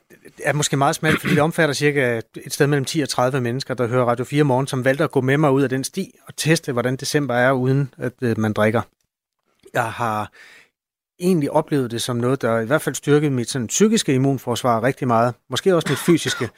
er 0.42 0.52
måske 0.52 0.76
meget 0.76 0.94
smalt, 0.94 1.20
fordi 1.20 1.34
det 1.34 1.42
omfatter 1.42 1.74
cirka 1.74 2.20
et 2.44 2.52
sted 2.52 2.66
mellem 2.66 2.84
10 2.84 3.00
og 3.00 3.08
30 3.08 3.40
mennesker, 3.40 3.74
der 3.74 3.86
hører 3.86 4.04
Radio 4.04 4.24
4 4.24 4.44
morgen, 4.44 4.66
som 4.66 4.84
valgte 4.84 5.04
at 5.04 5.10
gå 5.10 5.20
med 5.20 5.38
mig 5.38 5.50
ud 5.52 5.62
af 5.62 5.68
den 5.68 5.84
sti 5.84 6.14
og 6.26 6.36
teste, 6.36 6.72
hvordan 6.72 6.96
december 6.96 7.34
er, 7.34 7.52
uden 7.52 7.94
at 7.98 8.12
øh, 8.22 8.38
man 8.38 8.52
drikker. 8.52 8.82
Jeg 9.74 9.92
har 9.92 10.30
egentlig 11.20 11.50
oplevet 11.50 11.90
det 11.90 12.02
som 12.02 12.16
noget, 12.16 12.42
der 12.42 12.60
i 12.60 12.66
hvert 12.66 12.82
fald 12.82 12.94
styrkede 12.94 13.30
mit 13.30 13.50
sådan, 13.50 13.66
psykiske 13.66 14.14
immunforsvar 14.14 14.82
rigtig 14.82 15.08
meget. 15.08 15.34
Måske 15.50 15.76
også 15.76 15.88
mit 15.88 15.98
fysiske. 15.98 16.48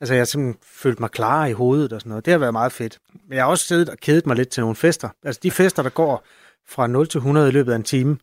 Altså, 0.00 0.14
jeg 0.14 0.20
har 0.20 0.24
simpelthen 0.24 0.60
følt 0.62 1.00
mig 1.00 1.10
klar 1.10 1.46
i 1.46 1.52
hovedet 1.52 1.92
og 1.92 2.00
sådan 2.00 2.10
noget. 2.10 2.24
Det 2.24 2.32
har 2.32 2.38
været 2.38 2.52
meget 2.52 2.72
fedt. 2.72 2.98
Men 3.28 3.36
jeg 3.36 3.44
har 3.44 3.50
også 3.50 3.64
siddet 3.64 3.88
og 3.88 3.96
kedet 3.98 4.26
mig 4.26 4.36
lidt 4.36 4.48
til 4.48 4.60
nogle 4.60 4.76
fester. 4.76 5.08
Altså, 5.24 5.40
de 5.42 5.50
fester, 5.50 5.82
der 5.82 5.90
går 5.90 6.24
fra 6.68 6.86
0 6.86 7.08
til 7.08 7.18
100 7.18 7.48
i 7.48 7.52
løbet 7.52 7.72
af 7.72 7.76
en 7.76 7.82
time, 7.82 8.18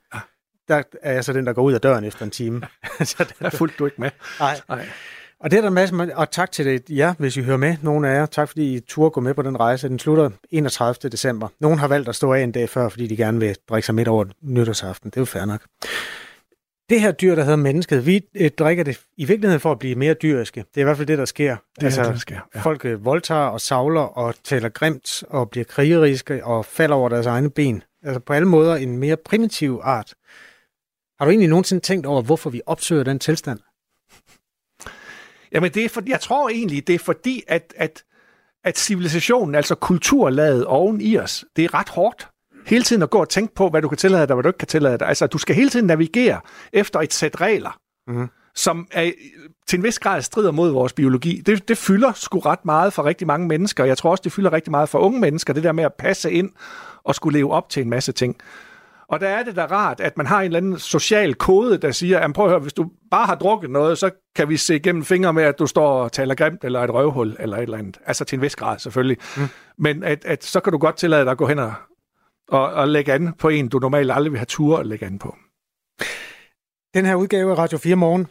der 0.68 0.84
er 1.02 1.14
jeg 1.14 1.24
så 1.24 1.34
den, 1.34 1.46
der 1.46 1.54
går 1.54 1.62
ud 1.62 1.74
af 1.74 1.82
døren 1.82 2.04
efter 2.04 2.26
en 2.26 2.32
time. 2.32 2.62
så 3.04 3.34
der 3.40 3.50
fulgte 3.50 3.78
du 3.80 3.86
ikke 3.86 4.02
med. 4.02 4.10
Nej. 4.40 4.60
Nej. 4.70 4.86
Og 5.40 5.52
det 5.52 5.58
er 5.58 5.62
der 5.62 5.70
masser, 5.70 6.16
og 6.16 6.32
tak 6.32 6.52
til 6.52 6.66
det, 6.66 6.90
ja, 6.90 7.14
hvis 7.18 7.38
I 7.38 7.42
hører 7.42 7.58
med, 7.58 7.76
nogle 7.82 8.10
af 8.10 8.14
jer. 8.14 8.26
Tak 8.26 8.50
fordi 8.50 8.76
I 8.76 8.80
turde 8.80 9.10
gå 9.10 9.22
med 9.22 9.34
på 9.34 9.42
den 9.42 9.60
rejse. 9.60 9.90
Den 9.90 10.00
slutter 10.00 10.30
31. 10.52 11.10
december. 11.10 11.48
Nogle 11.60 11.78
har 11.78 11.88
valgt 11.88 12.10
at 12.10 12.16
stå 12.16 12.34
af 12.34 12.42
en 12.42 12.52
dag 12.52 12.70
før, 12.70 12.90
fordi 12.90 13.08
de 13.08 13.18
gerne 13.18 13.40
vil 13.40 13.56
drikke 13.70 13.86
sig 13.86 13.96
midt 13.96 14.08
over 14.08 14.26
nytårsaften. 14.42 15.10
Det 15.10 15.18
er 15.18 15.22
jo 15.22 15.26
fair 15.26 15.46
nok. 15.46 15.62
Det 16.90 17.02
her 17.02 17.12
dyr, 17.12 17.36
der 17.36 17.44
hedder 17.44 17.58
mennesket, 17.58 18.06
vi 18.06 18.22
øh, 18.36 18.52
drikker 18.52 18.84
det 18.84 19.00
i 19.18 19.26
virkeligheden 19.26 19.60
for 19.60 19.72
at 19.72 19.80
blive 19.80 19.96
mere 19.96 20.14
dyriske. 20.14 20.60
Det 20.60 20.78
er 20.78 20.82
i 20.82 20.84
hvert 20.84 20.98
fald 20.98 21.08
det, 21.08 21.18
der 21.18 21.26
sker. 21.26 21.56
Det 21.76 21.82
er 21.82 21.86
altså, 21.86 22.04
det, 22.04 22.12
der 22.12 22.18
sker. 22.18 22.40
Ja. 22.56 22.60
Folk 22.60 22.86
øh, 22.86 23.06
voldtager 23.06 23.42
og 23.42 23.62
savler 23.62 24.02
og 24.02 24.36
taler 24.44 24.70
grimt 24.70 25.24
og 25.30 25.50
bliver 25.50 25.64
krigeriske 25.64 26.46
og 26.46 26.66
falder 26.66 26.96
over 26.96 27.10
deres 27.10 27.26
egne 27.26 27.50
ben. 27.50 27.84
Altså 28.04 28.20
på 28.20 28.34
alle 28.34 28.48
måder 28.48 28.76
en 28.76 28.98
mere 28.98 29.18
primitiv 29.26 29.80
art. 29.84 30.14
Har 31.20 31.26
du 31.26 31.30
egentlig 31.30 31.50
nogensinde 31.50 31.82
tænkt 31.82 32.06
over, 32.06 32.22
hvorfor 32.22 32.50
vi 32.50 32.62
opsøger 32.66 33.04
den 33.04 33.20
tilstand? 33.20 33.60
Jamen, 35.52 35.72
det 35.72 35.86
er 35.86 35.90
for, 35.90 36.02
jeg 36.08 36.20
tror 36.20 36.50
egentlig, 36.50 36.88
det 36.88 36.96
er 36.96 37.00
fordi, 37.00 37.44
at, 37.48 37.74
at, 37.78 38.04
at 38.64 38.78
civilisationen, 38.78 39.56
altså 39.56 39.76
kulturlaget 39.76 40.66
oven 40.66 41.02
i 41.02 41.18
os, 41.18 41.46
det 41.56 41.66
er 41.66 41.74
ret 41.74 41.90
hårdt. 41.90 42.28
Hele 42.66 42.84
tiden 42.84 43.02
at 43.02 43.10
gå 43.10 43.18
og 43.20 43.30
tænke 43.30 43.56
på, 43.56 43.70
hvad 43.70 43.82
du 43.82 43.88
kan 43.88 43.98
tillade 43.98 44.28
dig, 44.28 44.36
hvad 44.36 44.44
du 44.44 44.50
ikke 44.50 44.58
kan 44.58 44.68
tillade 44.68 44.98
dig. 44.98 45.08
Altså, 45.08 45.28
du 45.28 45.38
skal 45.38 45.56
hele 45.56 45.70
tiden 45.70 45.88
navigere 45.88 46.42
efter 46.74 47.00
et 47.00 47.14
sæt 47.14 47.42
regler, 47.42 47.80
mm-hmm. 48.08 48.28
som 48.56 48.88
er, 48.92 49.12
til 49.68 49.78
en 49.78 49.84
vis 49.84 50.00
grad 50.00 50.22
strider 50.22 50.52
mod 50.52 50.72
vores 50.72 50.94
biologi. 50.94 51.42
Det, 51.46 51.68
det 51.68 51.78
fylder 51.78 52.14
sgu 52.14 52.40
ret 52.40 52.66
meget 52.66 52.94
for 52.94 53.06
rigtig 53.06 53.28
mange 53.28 53.48
mennesker, 53.48 53.84
og 53.84 53.88
jeg 53.88 53.98
tror 53.98 54.12
også, 54.12 54.22
det 54.22 54.32
fylder 54.32 54.54
rigtig 54.54 54.72
meget 54.72 54.90
for 54.90 55.00
unge 55.00 55.20
mennesker, 55.20 55.54
det 55.54 55.64
der 55.64 55.72
med 55.72 55.84
at 55.84 55.94
passe 55.94 56.32
ind 56.32 56.52
og 57.04 57.16
skulle 57.16 57.38
leve 57.40 57.52
op 57.52 57.70
til 57.70 57.82
en 57.82 57.90
masse 57.90 58.12
ting. 58.12 58.36
Og 59.10 59.20
der 59.20 59.28
er 59.28 59.44
det 59.44 59.56
da 59.56 59.66
rart, 59.66 60.00
at 60.00 60.18
man 60.18 60.26
har 60.26 60.40
en 60.40 60.46
eller 60.46 60.58
anden 60.58 60.80
social 60.80 61.34
kode, 61.34 61.78
der 61.78 61.92
siger, 61.92 62.20
at 62.20 62.34
prøv 62.34 62.46
at 62.46 62.52
høre, 62.52 62.60
hvis 62.60 62.74
du 62.74 62.92
bare 63.12 63.26
har 63.26 63.36
drukket 63.36 63.70
noget, 63.70 63.98
så 63.98 64.12
kan 64.36 64.50
vi 64.50 64.58
se 64.58 64.76
igennem 64.76 65.06
fingre 65.06 65.34
med, 65.34 65.44
at 65.44 65.60
du 65.60 65.68
står 65.68 66.04
og 66.04 66.12
taler 66.12 66.36
grimt, 66.36 66.64
eller 66.64 66.80
et 66.84 66.94
røvhul, 66.94 67.36
eller 67.40 67.58
et 67.58 67.64
eller 67.64 67.78
andet. 67.78 67.98
Altså 68.06 68.26
til 68.26 68.36
en 68.36 68.42
vis 68.42 68.56
grad 68.56 68.80
selvfølgelig. 68.80 69.18
Mm. 69.38 69.44
Men 69.78 70.04
at, 70.04 70.26
at 70.26 70.44
så 70.44 70.60
kan 70.60 70.72
du 70.72 70.78
godt 70.78 70.98
tillade 70.98 71.24
dig 71.24 71.32
at 71.32 71.38
gå 71.38 71.48
hen 71.48 71.60
og, 71.60 71.74
og, 72.48 72.74
og 72.74 72.88
lægge 72.88 73.14
an 73.14 73.34
på 73.34 73.50
en, 73.50 73.68
du 73.70 73.80
normalt 73.80 74.12
aldrig 74.12 74.32
vil 74.32 74.40
have 74.40 74.46
tur 74.46 74.78
at 74.78 74.86
lægge 74.86 75.06
an 75.06 75.20
på. 75.20 75.36
Den 76.94 77.06
her 77.06 77.16
udgave 77.16 77.52
af 77.52 77.58
Radio 77.58 77.78
4 77.78 77.96
Morgen 77.96 78.28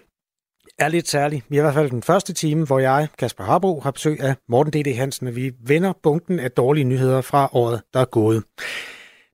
er 0.79 0.89
lidt 0.89 1.09
særlig. 1.09 1.43
Vi 1.49 1.57
er 1.57 1.61
i 1.61 1.63
hvert 1.63 1.75
fald 1.75 1.91
den 1.91 2.03
første 2.03 2.33
time, 2.33 2.65
hvor 2.67 2.79
jeg, 2.79 3.09
Kasper 3.19 3.45
Harbo, 3.45 3.81
har 3.81 3.91
besøg 3.91 4.21
af 4.21 4.37
Morten 4.49 4.73
D.D. 4.73 4.97
Hansen, 4.97 5.27
og 5.27 5.37
vi 5.37 5.53
vender 5.67 5.93
bunken 6.03 6.39
af 6.39 6.51
dårlige 6.51 6.85
nyheder 6.85 7.21
fra 7.21 7.49
året, 7.53 7.83
der 7.95 8.01
er 8.01 8.05
gået. 8.05 8.43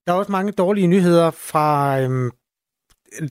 Der 0.07 0.13
er 0.13 0.17
også 0.17 0.33
mange 0.33 0.53
dårlige 0.53 0.87
nyheder 0.87 1.31
fra 1.31 2.01
øhm, 2.01 2.31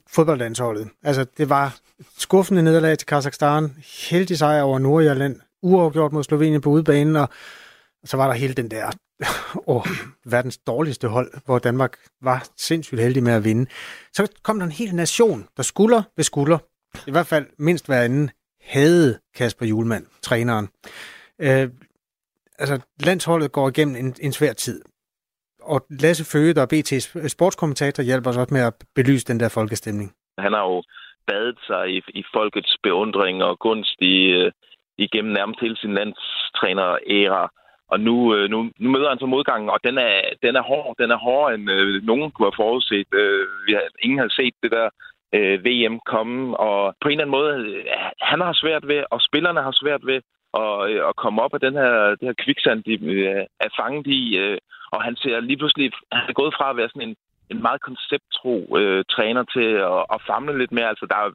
fodboldlandsholdet. 0.09 0.89
Altså, 1.03 1.25
det 1.37 1.49
var 1.49 1.79
skuffende 2.17 2.63
nederlag 2.63 2.97
til 2.97 3.05
Kazakhstan, 3.05 3.75
heldig 4.09 4.37
sejr 4.37 4.61
over 4.61 4.79
Nordjylland, 4.79 5.39
uafgjort 5.61 6.13
mod 6.13 6.23
Slovenien 6.23 6.61
på 6.61 6.69
udebanen, 6.69 7.15
og 7.15 7.29
så 8.03 8.17
var 8.17 8.27
der 8.27 8.33
hele 8.33 8.53
den 8.53 8.71
der 8.71 8.91
oh, 9.67 9.87
verdens 10.25 10.57
dårligste 10.57 11.07
hold, 11.07 11.31
hvor 11.45 11.59
Danmark 11.59 11.97
var 12.21 12.47
sindssygt 12.57 13.01
heldig 13.01 13.23
med 13.23 13.33
at 13.33 13.43
vinde. 13.43 13.69
Så 14.13 14.27
kom 14.43 14.59
der 14.59 14.65
en 14.65 14.71
hel 14.71 14.95
nation, 14.95 15.47
der 15.57 15.63
skulder 15.63 16.03
ved 16.15 16.23
skulder, 16.23 16.57
i 17.07 17.11
hvert 17.11 17.27
fald 17.27 17.45
mindst 17.57 17.85
hver 17.85 18.01
anden, 18.01 18.31
havde 18.61 19.19
Kasper 19.35 19.65
Julemand, 19.65 20.05
træneren. 20.21 20.69
Øh, 21.39 21.69
altså, 22.59 22.79
landsholdet 22.99 23.51
går 23.51 23.69
igennem 23.69 23.95
en, 23.95 24.15
en 24.19 24.33
svær 24.33 24.53
tid 24.53 24.81
og 25.61 25.85
Lasse 25.89 26.25
Føge, 26.31 26.53
der 26.53 26.61
er 26.61 26.71
BT's 26.73 27.19
øh, 27.19 27.29
sportskommentator, 27.29 28.03
hjælper 28.03 28.29
os 28.29 28.37
også 28.37 28.53
med 28.53 28.61
at 28.61 28.73
belyse 28.95 29.25
den 29.25 29.39
der 29.39 29.49
folkestemning. 29.49 30.11
Han 30.37 30.53
har 30.53 30.63
jo 30.71 30.83
badet 31.27 31.59
sig 31.67 31.83
i, 31.95 32.01
i 32.07 32.23
folkets 32.33 32.77
beundring 32.83 33.43
og 33.43 33.59
gunst 33.59 34.01
i, 34.01 34.15
øh, 34.39 34.51
igennem 34.97 35.33
nærmest 35.33 35.59
hele 35.61 35.77
sin 35.77 35.93
landstræner-æra. 35.93 37.51
Og 37.91 37.99
nu, 37.99 38.35
øh, 38.35 38.49
nu, 38.49 38.57
nu 38.79 38.89
møder 38.89 39.09
han 39.09 39.19
så 39.19 39.25
modgangen, 39.25 39.69
og 39.69 39.79
den 39.83 39.97
er, 39.97 40.21
den 40.41 40.55
er 40.55 40.61
hård. 40.61 40.95
Den 40.99 41.11
er 41.11 41.17
hårdere, 41.17 41.53
end 41.55 41.71
øh, 41.71 42.03
nogen 42.03 42.31
kunne 42.31 42.45
have 42.45 42.61
forudset. 42.63 43.07
Øh, 43.13 43.47
vi 43.67 43.71
har, 43.73 43.83
ingen 43.99 44.19
har 44.19 44.29
set 44.39 44.55
det 44.63 44.71
der 44.71 44.89
øh, 45.35 45.65
VM 45.65 45.99
komme, 46.13 46.57
og 46.57 46.95
på 47.01 47.07
en 47.07 47.11
eller 47.11 47.23
anden 47.23 47.37
måde, 47.39 47.53
øh, 47.69 47.85
han 48.21 48.39
har 48.41 48.53
svært 48.53 48.87
ved, 48.87 49.03
og 49.11 49.19
spillerne 49.21 49.61
har 49.61 49.75
svært 49.81 50.03
ved 50.05 50.19
og, 50.53 50.91
øh, 50.91 51.05
og 51.07 51.15
komme 51.15 51.41
op 51.41 51.53
af 51.53 51.59
den 51.59 51.73
her, 51.73 51.93
det 52.19 52.27
her 52.29 52.43
kviksand, 52.43 52.83
de 52.83 52.93
øh, 53.05 53.45
er 53.59 53.71
fanget 53.79 54.07
i. 54.07 54.37
Øh, 54.37 54.57
og 54.91 55.03
han 55.03 55.15
ser 55.15 55.39
lige 55.39 55.57
pludselig, 55.57 55.91
han 56.11 56.29
er 56.29 56.33
gået 56.41 56.53
fra 56.57 56.69
at 56.69 56.77
være 56.77 56.89
sådan 56.89 57.07
en, 57.09 57.15
en 57.51 57.61
meget 57.61 57.81
koncepttro 57.81 58.77
øh, 58.79 59.03
træner 59.15 59.43
til 59.55 59.69
at, 59.93 60.01
at 60.13 60.23
famle 60.29 60.57
lidt 60.57 60.71
mere. 60.71 60.89
Altså, 60.93 61.05
der 61.09 61.17
er, 61.23 61.29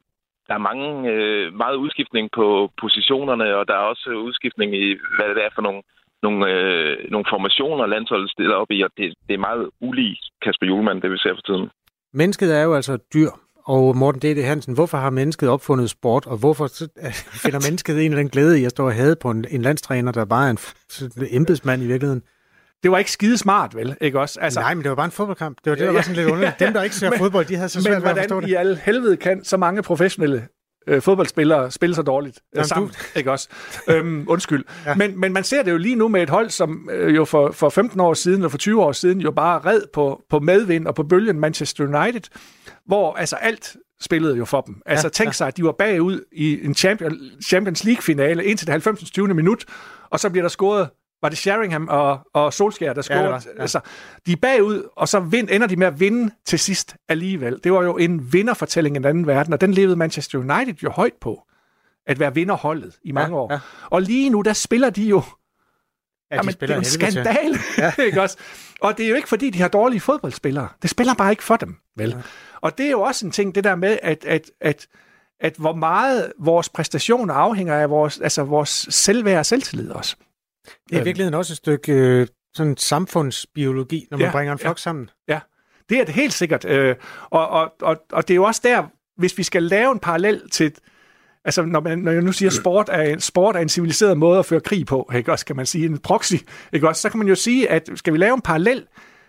der 0.47 0.53
er 0.55 0.67
mange, 0.69 0.87
øh, 1.11 1.53
meget 1.53 1.75
udskiftning 1.75 2.29
på 2.39 2.71
positionerne, 2.81 3.55
og 3.55 3.67
der 3.67 3.73
er 3.73 3.85
også 3.91 4.09
udskiftning 4.09 4.69
i, 4.75 4.85
hvad 5.15 5.35
det 5.35 5.43
er 5.45 5.53
for 5.55 5.61
nogle, 5.61 5.81
nogle, 6.23 6.39
øh, 6.51 7.11
nogle 7.11 7.25
formationer, 7.29 7.85
landsholdet 7.85 8.29
stiller 8.31 8.55
op 8.55 8.71
i, 8.71 8.81
og 8.81 8.91
det, 8.97 9.13
det 9.27 9.33
er 9.33 9.47
meget 9.49 9.69
ulig 9.81 10.17
Kasper 10.43 10.67
Julemand, 10.67 11.01
det 11.01 11.11
vi 11.11 11.17
ser 11.17 11.33
for 11.35 11.41
tiden. 11.41 11.69
Mennesket 12.13 12.57
er 12.59 12.63
jo 12.63 12.73
altså 12.75 12.97
dyr, 13.13 13.31
og 13.67 13.97
Morten 13.97 14.21
D.D. 14.21 14.43
Hansen, 14.43 14.73
hvorfor 14.73 14.97
har 14.97 15.09
mennesket 15.09 15.49
opfundet 15.49 15.89
sport, 15.89 16.25
og 16.25 16.37
hvorfor 16.37 16.67
finder 17.43 17.69
mennesket 17.69 18.05
en 18.05 18.11
af 18.11 18.17
den 18.17 18.29
glæde 18.29 18.59
i 18.59 18.65
at 18.65 18.71
stå 18.71 18.85
og 18.85 18.93
have 18.93 19.15
på 19.15 19.31
en, 19.31 19.45
en 19.49 19.61
landstræner, 19.61 20.11
der 20.11 20.25
bare 20.25 20.47
er 20.47 20.51
en, 20.51 20.57
embedsmand 21.29 21.83
i 21.83 21.87
virkeligheden? 21.87 22.21
det 22.83 22.91
var 22.91 22.97
ikke 22.97 23.11
skide 23.11 23.37
smart, 23.37 23.75
vel? 23.75 23.97
Ikke 24.01 24.19
også? 24.19 24.39
Altså, 24.39 24.59
Nej, 24.59 24.73
men 24.73 24.83
det 24.83 24.89
var 24.89 24.95
bare 24.95 25.05
en 25.05 25.11
fodboldkamp. 25.11 25.57
Det 25.63 25.69
var 25.69 25.75
det, 25.75 25.87
der 25.87 25.93
var 25.93 26.01
sådan 26.01 26.15
lidt 26.15 26.27
underligt. 26.27 26.59
Dem, 26.59 26.73
der 26.73 26.83
ikke 26.83 26.95
ser 27.01 27.09
men, 27.09 27.19
fodbold, 27.19 27.45
de 27.45 27.55
havde 27.55 27.69
så 27.69 27.81
svært 27.81 28.03
ved 28.03 28.09
at 28.09 28.17
forstå 28.17 28.21
det. 28.21 28.29
Men 28.29 28.55
hvordan 28.55 28.67
i 28.67 28.69
al 28.69 28.81
helvede 28.83 29.17
kan 29.17 29.43
så 29.43 29.57
mange 29.57 29.83
professionelle 29.83 30.47
øh, 30.87 31.01
fodboldspillere 31.01 31.71
spille 31.71 31.95
så 31.95 32.01
dårligt 32.01 32.37
øh, 32.37 32.55
Jamen, 32.55 32.67
sammen, 32.67 32.91
du... 32.91 32.95
ikke 33.19 33.31
også? 33.31 33.49
øhm, 33.89 34.25
undskyld. 34.27 34.65
Ja. 34.85 34.95
Men, 34.95 35.19
men 35.19 35.33
man 35.33 35.43
ser 35.43 35.63
det 35.63 35.71
jo 35.71 35.77
lige 35.77 35.95
nu 35.95 36.07
med 36.07 36.23
et 36.23 36.29
hold, 36.29 36.49
som 36.49 36.89
øh, 36.91 37.15
jo 37.15 37.25
for, 37.25 37.51
for 37.51 37.69
15 37.69 37.99
år 37.99 38.13
siden 38.13 38.43
og 38.43 38.51
for 38.51 38.57
20 38.57 38.83
år 38.83 38.91
siden 38.91 39.21
jo 39.21 39.31
bare 39.31 39.59
red 39.59 39.81
på, 39.93 40.23
på 40.29 40.39
medvind 40.39 40.87
og 40.87 40.95
på 40.95 41.03
bølgen 41.03 41.39
Manchester 41.39 41.83
United, 41.83 42.21
hvor 42.85 43.13
altså 43.13 43.35
alt 43.35 43.75
spillede 44.01 44.37
jo 44.37 44.45
for 44.45 44.61
dem. 44.61 44.81
Altså 44.85 45.07
ja, 45.07 45.09
tænk 45.09 45.27
ja. 45.27 45.31
sig, 45.31 45.47
at 45.47 45.57
de 45.57 45.63
var 45.63 45.71
bagud 45.71 46.21
i 46.31 46.65
en 46.65 46.75
Champion, 46.75 47.17
Champions 47.45 47.83
League-finale 47.83 48.45
indtil 48.45 48.67
det 48.67 48.71
90. 48.71 49.11
20. 49.11 49.27
minut, 49.27 49.65
og 50.09 50.19
så 50.19 50.29
bliver 50.29 50.43
der 50.43 50.49
scoret 50.49 50.89
var 51.21 51.29
det 51.29 51.37
Sheringham 51.37 51.87
og, 51.87 52.19
og 52.33 52.53
Solskjaer, 52.53 52.93
der 52.93 53.01
scorede. 53.01 53.23
Ja, 53.23 53.29
var, 53.29 53.45
ja. 53.55 53.61
altså, 53.61 53.79
de 54.25 54.31
er 54.31 54.35
bagud, 54.35 54.89
og 54.95 55.07
så 55.07 55.19
vind, 55.19 55.49
ender 55.51 55.67
de 55.67 55.75
med 55.75 55.87
at 55.87 55.99
vinde 55.99 56.33
til 56.45 56.59
sidst 56.59 56.95
alligevel. 57.09 57.59
Det 57.63 57.73
var 57.73 57.83
jo 57.83 57.97
en 57.97 58.33
vinderfortælling 58.33 58.95
i 58.95 58.99
den 58.99 59.05
anden 59.05 59.27
verden, 59.27 59.53
og 59.53 59.61
den 59.61 59.73
levede 59.73 59.95
Manchester 59.95 60.37
United 60.37 60.75
jo 60.83 60.89
højt 60.89 61.13
på. 61.21 61.43
At 62.07 62.19
være 62.19 62.33
vinderholdet 62.33 62.97
i 63.03 63.11
mange 63.11 63.35
ja, 63.35 63.41
år. 63.41 63.53
Ja. 63.53 63.59
Og 63.85 64.01
lige 64.01 64.29
nu, 64.29 64.41
der 64.41 64.53
spiller 64.53 64.89
de 64.89 65.03
jo 65.03 65.23
Ja, 66.31 66.35
de 66.35 66.39
Jamen, 66.39 66.55
det 66.61 66.69
er 66.69 66.77
en 66.77 66.83
skandal, 66.83 67.57
ja. 67.77 67.93
ikke 68.05 68.21
også? 68.21 68.37
Og 68.81 68.97
det 68.97 69.05
er 69.05 69.09
jo 69.09 69.15
ikke, 69.15 69.29
fordi 69.29 69.49
de 69.49 69.61
har 69.61 69.67
dårlige 69.67 69.99
fodboldspillere. 69.99 70.67
Det 70.81 70.89
spiller 70.89 71.13
bare 71.13 71.31
ikke 71.31 71.43
for 71.43 71.55
dem, 71.55 71.75
vel? 71.95 72.09
Ja. 72.09 72.15
Og 72.61 72.77
det 72.77 72.85
er 72.85 72.91
jo 72.91 73.01
også 73.01 73.25
en 73.25 73.31
ting, 73.31 73.55
det 73.55 73.63
der 73.63 73.75
med, 73.75 73.97
at, 74.03 74.25
at, 74.25 74.51
at, 74.61 74.87
at 75.39 75.55
hvor 75.57 75.73
meget 75.73 76.33
vores 76.39 76.69
præstationer 76.69 77.33
afhænger 77.33 77.75
af 77.75 77.89
vores, 77.89 78.19
altså 78.19 78.43
vores 78.43 78.87
selvværd 78.89 79.39
og 79.39 79.45
selvtillid 79.45 79.91
også. 79.91 80.15
Det 80.67 80.91
er 80.91 80.95
i 80.95 80.99
øhm. 80.99 81.05
virkeligheden 81.05 81.33
også 81.33 81.53
et 81.53 81.57
stykke 81.57 81.93
øh, 81.93 82.27
sådan 82.53 82.77
samfundsbiologi, 82.77 84.07
når 84.11 84.17
man 84.17 84.27
ja, 84.27 84.31
bringer 84.31 84.53
en 84.53 84.59
flok 84.59 84.77
ja, 84.77 84.81
sammen. 84.81 85.09
Ja, 85.27 85.39
det 85.89 85.99
er 85.99 86.05
det 86.05 86.13
helt 86.13 86.33
sikkert. 86.33 86.65
Øh, 86.65 86.95
og, 87.29 87.49
og, 87.49 87.73
og, 87.81 87.97
og 88.11 88.27
det 88.27 88.33
er 88.33 88.35
jo 88.35 88.43
også 88.43 88.61
der, 88.63 88.83
hvis 89.17 89.37
vi 89.37 89.43
skal 89.43 89.63
lave 89.63 89.91
en 89.91 89.99
parallel 89.99 90.49
til, 90.49 90.75
altså 91.45 91.65
når, 91.65 91.79
man, 91.79 91.99
når 91.99 92.11
jeg 92.11 92.21
nu 92.21 92.31
siger, 92.31 92.49
sport 92.49 92.89
er, 92.91 93.19
sport 93.19 93.55
er 93.55 93.59
en 93.59 93.69
civiliseret 93.69 94.17
måde 94.17 94.39
at 94.39 94.45
føre 94.45 94.59
krig 94.59 94.85
på, 94.85 95.11
ikke 95.15 95.31
også, 95.31 95.45
kan 95.45 95.55
man 95.55 95.65
sige, 95.65 95.85
en 95.85 95.97
proxy, 95.97 96.35
ikke 96.73 96.87
også, 96.87 97.01
så 97.01 97.09
kan 97.09 97.17
man 97.17 97.27
jo 97.27 97.35
sige, 97.35 97.69
at 97.69 97.89
skal 97.95 98.13
vi 98.13 98.17
lave 98.17 98.33
en 98.33 98.41
parallel 98.41 98.85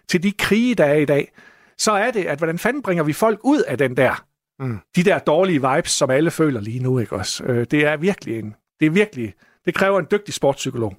til 0.08 0.22
de 0.22 0.32
krige, 0.32 0.74
der 0.74 0.84
er 0.84 0.94
i 0.94 1.04
dag, 1.04 1.32
så 1.78 1.92
er 1.92 2.10
det, 2.10 2.24
at 2.24 2.38
hvordan 2.38 2.58
fanden 2.58 2.82
bringer 2.82 3.04
vi 3.04 3.12
folk 3.12 3.40
ud 3.44 3.62
af 3.62 3.78
den 3.78 3.96
der, 3.96 4.24
mm. 4.58 4.78
de 4.96 5.02
der 5.02 5.18
dårlige 5.18 5.74
vibes, 5.74 5.90
som 5.90 6.10
alle 6.10 6.30
føler 6.30 6.60
lige 6.60 6.80
nu, 6.80 6.98
ikke 6.98 7.16
også. 7.16 7.44
Øh, 7.44 7.66
det 7.70 7.86
er 7.86 7.96
virkelig 7.96 8.38
en, 8.38 8.54
det 8.80 8.86
er 8.86 8.90
virkelig, 8.90 9.34
det 9.64 9.74
kræver 9.74 9.98
en 9.98 10.06
dygtig 10.10 10.34
sportspsykolog. 10.34 10.96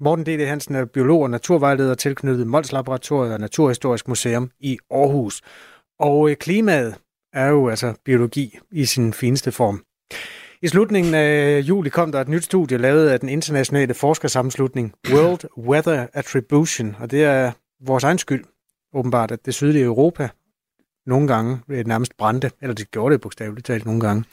Morten 0.00 0.26
D.D. 0.26 0.46
Hansen 0.46 0.74
er 0.74 0.84
biolog 0.84 1.22
og 1.22 1.30
naturvejleder 1.30 1.94
tilknyttet 1.94 2.46
Mols 2.46 2.72
Laboratoriet 2.72 3.32
og 3.32 3.40
Naturhistorisk 3.40 4.08
Museum 4.08 4.50
i 4.60 4.78
Aarhus. 4.90 5.40
Og 5.98 6.30
øh, 6.30 6.36
klimaet 6.36 6.94
er 7.32 7.48
jo 7.48 7.68
altså 7.68 7.94
biologi 8.04 8.58
i 8.72 8.84
sin 8.84 9.12
fineste 9.12 9.52
form. 9.52 9.84
I 10.62 10.68
slutningen 10.68 11.14
af 11.14 11.60
juli 11.60 11.90
kom 11.90 12.12
der 12.12 12.20
et 12.20 12.28
nyt 12.28 12.44
studie 12.44 12.78
lavet 12.78 13.08
af 13.08 13.20
den 13.20 13.28
internationale 13.28 13.94
forskersammenslutning 13.94 14.94
World 15.10 15.58
Weather 15.58 16.06
Attribution, 16.12 16.96
og 17.00 17.10
det 17.10 17.24
er 17.24 17.52
vores 17.86 18.04
egen 18.04 18.18
skyld, 18.18 18.44
åbenbart, 18.94 19.30
at 19.30 19.46
det 19.46 19.54
sydlige 19.54 19.84
Europa 19.84 20.28
nogle 21.06 21.28
gange 21.28 21.58
øh, 21.68 21.86
nærmest 21.86 22.16
brændte, 22.16 22.50
eller 22.60 22.74
det 22.74 22.90
gjorde 22.90 23.12
det 23.12 23.20
bogstaveligt 23.20 23.66
talt 23.66 23.86
nogle 23.86 24.00
gange. 24.00 24.24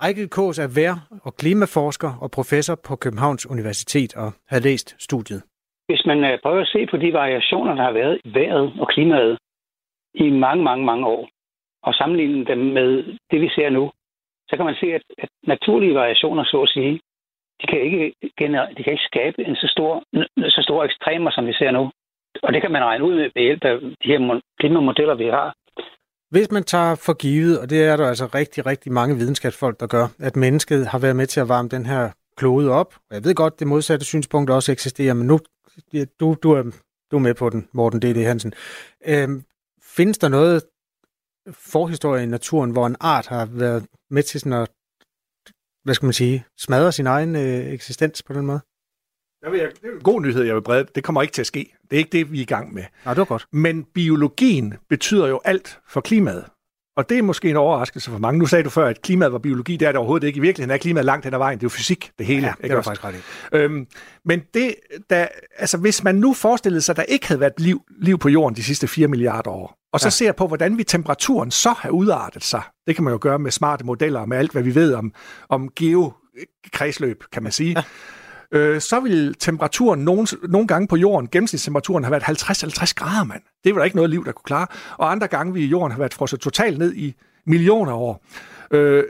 Ejkel 0.00 0.28
Kås 0.28 0.58
er 0.58 0.68
vær- 0.80 1.06
og 1.26 1.34
klimaforsker 1.34 2.10
og 2.22 2.30
professor 2.30 2.74
på 2.88 2.96
Københavns 2.96 3.50
Universitet 3.50 4.16
og 4.16 4.32
har 4.48 4.60
læst 4.60 4.88
studiet. 5.02 5.42
Hvis 5.88 6.06
man 6.06 6.24
øh, 6.24 6.38
prøver 6.42 6.60
at 6.60 6.68
se 6.68 6.86
på 6.90 6.96
de 6.96 7.12
variationer, 7.12 7.74
der 7.74 7.82
har 7.82 7.92
været 7.92 8.20
i 8.24 8.34
vejret 8.34 8.72
og 8.80 8.88
klimaet 8.88 9.38
i 10.14 10.30
mange, 10.30 10.64
mange, 10.64 10.84
mange 10.84 11.06
år, 11.06 11.28
og 11.82 11.94
sammenligne 11.94 12.44
dem 12.44 12.58
med 12.58 12.88
det, 13.30 13.40
vi 13.40 13.48
ser 13.48 13.70
nu, 13.70 13.90
så 14.48 14.56
kan 14.56 14.64
man 14.64 14.74
se, 14.80 14.86
at, 14.94 15.02
at 15.18 15.28
naturlige 15.46 15.94
variationer, 15.94 16.44
så 16.44 16.62
at 16.62 16.68
sige, 16.68 17.00
de 17.60 17.66
kan 17.66 17.80
ikke, 17.80 18.14
gener- 18.40 18.72
de 18.76 18.82
kan 18.82 18.92
ikke 18.92 19.10
skabe 19.12 19.44
en 19.44 19.56
så 19.56 19.68
stor, 19.74 20.02
så 20.48 20.60
store 20.62 20.84
ekstremer, 20.84 21.30
som 21.30 21.46
vi 21.46 21.52
ser 21.52 21.70
nu. 21.70 21.90
Og 22.42 22.52
det 22.52 22.62
kan 22.62 22.72
man 22.72 22.84
regne 22.84 23.04
ud 23.04 23.14
med 23.14 23.30
ved 23.34 23.42
hjælp 23.42 23.64
af 23.64 23.80
de 23.80 24.08
her 24.12 24.40
klimamodeller, 24.60 25.14
vi 25.14 25.24
har. 25.24 25.54
Hvis 26.30 26.50
man 26.50 26.64
tager 26.64 26.94
for 26.94 27.14
givet, 27.14 27.60
og 27.60 27.70
det 27.70 27.84
er 27.84 27.96
der 27.96 28.08
altså 28.08 28.26
rigtig, 28.26 28.66
rigtig 28.66 28.92
mange 28.92 29.16
videnskabsfolk, 29.16 29.80
der 29.80 29.86
gør, 29.86 30.08
at 30.18 30.36
mennesket 30.36 30.86
har 30.86 30.98
været 30.98 31.16
med 31.16 31.26
til 31.26 31.40
at 31.40 31.48
varme 31.48 31.68
den 31.68 31.86
her 31.86 32.10
klode 32.36 32.70
op. 32.70 32.94
Jeg 33.10 33.24
ved 33.24 33.34
godt, 33.34 33.58
det 33.58 33.66
modsatte 33.66 34.06
synspunkt 34.06 34.50
også 34.50 34.72
eksisterer, 34.72 35.14
men 35.14 35.26
nu 35.26 35.40
du, 36.20 36.36
du, 36.42 36.52
er, 36.52 36.62
du 37.10 37.16
er 37.16 37.20
med 37.20 37.34
på 37.34 37.50
den, 37.50 37.68
Morten 37.72 38.02
D.D. 38.02 38.24
Hansen. 38.24 38.52
Øhm, 39.06 39.44
findes 39.82 40.18
der 40.18 40.28
noget 40.28 40.62
forhistorie 41.50 42.22
i 42.22 42.26
naturen, 42.26 42.70
hvor 42.70 42.86
en 42.86 42.96
art 43.00 43.26
har 43.26 43.46
været 43.46 43.86
med 44.10 44.22
til 44.22 44.40
sådan 44.40 44.52
at, 44.52 44.68
hvad 45.84 45.94
skal 45.94 46.06
man 46.06 46.12
sige, 46.12 46.44
smadre 46.58 46.92
sin 46.92 47.06
egen 47.06 47.36
øh, 47.36 47.72
eksistens 47.72 48.22
på 48.22 48.32
den 48.32 48.46
måde? 48.46 48.60
Jeg 49.42 49.52
vil, 49.52 49.60
det 49.60 49.68
er 49.82 49.92
en 49.92 50.00
god 50.02 50.20
nyhed, 50.20 50.42
jeg 50.42 50.54
vil 50.54 50.62
brede. 50.62 50.86
Det 50.94 51.04
kommer 51.04 51.22
ikke 51.22 51.32
til 51.32 51.42
at 51.42 51.46
ske. 51.46 51.76
Det 51.90 51.96
er 51.96 51.98
ikke 51.98 52.12
det, 52.12 52.32
vi 52.32 52.38
er 52.38 52.42
i 52.42 52.44
gang 52.44 52.74
med. 52.74 52.84
Nej, 53.04 53.14
det 53.14 53.18
var 53.18 53.24
godt. 53.24 53.46
Men 53.52 53.84
biologien 53.84 54.74
betyder 54.88 55.26
jo 55.26 55.40
alt 55.44 55.78
for 55.88 56.00
klimaet. 56.00 56.44
Og 56.96 57.08
det 57.08 57.18
er 57.18 57.22
måske 57.22 57.50
en 57.50 57.56
overraskelse 57.56 58.10
for 58.10 58.18
mange. 58.18 58.38
Nu 58.38 58.46
sagde 58.46 58.64
du 58.64 58.70
før, 58.70 58.86
at 58.86 59.02
klimaet 59.02 59.32
var 59.32 59.38
biologi. 59.38 59.76
Det 59.76 59.88
er 59.88 59.92
det 59.92 59.98
overhovedet 59.98 60.26
ikke. 60.26 60.36
I 60.36 60.40
virkeligheden 60.40 60.74
er 60.74 60.78
klimaet 60.78 61.04
langt 61.04 61.24
hen 61.24 61.34
ad 61.34 61.38
vejen. 61.38 61.58
Det 61.58 61.62
er 61.62 61.66
jo 61.66 61.68
fysik, 61.68 62.10
det 62.18 62.26
hele. 62.26 62.46
Ja, 62.46 62.52
det 62.62 62.72
er 62.72 62.82
faktisk 62.82 63.04
ret 63.04 63.22
øhm, 63.52 63.86
Men 64.24 64.42
det, 64.54 64.74
der, 65.10 65.26
altså, 65.58 65.78
hvis 65.78 66.04
man 66.04 66.14
nu 66.14 66.34
forestillede 66.34 66.80
sig, 66.80 66.92
at 66.92 66.96
der 66.96 67.02
ikke 67.02 67.28
havde 67.28 67.40
været 67.40 67.52
liv, 67.58 67.82
liv 68.00 68.18
på 68.18 68.28
jorden 68.28 68.56
de 68.56 68.62
sidste 68.62 68.88
4 68.88 69.08
milliarder 69.08 69.50
år, 69.50 69.78
og 69.92 70.00
så 70.00 70.06
ja. 70.06 70.10
ser 70.10 70.32
på, 70.32 70.46
hvordan 70.46 70.78
vi 70.78 70.84
temperaturen 70.84 71.50
så 71.50 71.70
har 71.70 71.90
udartet 71.90 72.44
sig. 72.44 72.62
Det 72.86 72.94
kan 72.94 73.04
man 73.04 73.12
jo 73.12 73.18
gøre 73.22 73.38
med 73.38 73.50
smarte 73.50 73.84
modeller 73.84 74.20
og 74.20 74.28
med 74.28 74.36
alt, 74.36 74.52
hvad 74.52 74.62
vi 74.62 74.74
ved 74.74 74.94
om, 74.94 75.12
om 75.48 75.70
geokredsløb, 75.76 77.24
kan 77.32 77.42
man 77.42 77.52
sige. 77.52 77.74
Ja 77.76 77.82
øh, 78.52 78.80
så 78.80 79.00
vil 79.00 79.34
temperaturen 79.34 80.00
nogle, 80.00 80.26
nogle 80.48 80.66
gange 80.66 80.88
på 80.88 80.96
jorden, 80.96 81.28
gennemsnitstemperaturen, 81.28 82.04
have 82.04 82.12
været 82.12 82.22
50-50 82.22 82.92
grader, 82.94 83.24
mand. 83.24 83.42
Det 83.64 83.74
var 83.74 83.80
der 83.80 83.84
ikke 83.84 83.96
noget 83.96 84.10
liv, 84.10 84.24
der 84.24 84.32
kunne 84.32 84.44
klare. 84.44 84.66
Og 84.96 85.10
andre 85.12 85.26
gange 85.26 85.52
vil 85.52 85.68
jorden 85.68 85.92
have 85.92 86.00
været 86.00 86.14
frosset 86.14 86.40
totalt 86.40 86.78
ned 86.78 86.94
i 86.94 87.14
millioner 87.46 87.92
af 87.92 87.96
år. 87.96 88.24
Øh, 88.70 89.04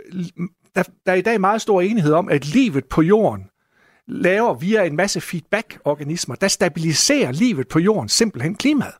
der, 0.74 0.82
der 1.06 1.12
er 1.12 1.16
i 1.16 1.22
dag 1.22 1.40
meget 1.40 1.62
stor 1.62 1.80
enighed 1.80 2.12
om, 2.12 2.28
at 2.28 2.46
livet 2.46 2.84
på 2.84 3.02
jorden 3.02 3.44
laver 4.08 4.54
via 4.54 4.84
en 4.84 4.96
masse 4.96 5.20
feedback-organismer, 5.20 6.34
der 6.34 6.48
stabiliserer 6.48 7.32
livet 7.32 7.68
på 7.68 7.78
jorden 7.78 8.08
simpelthen 8.08 8.54
klimaet. 8.54 8.94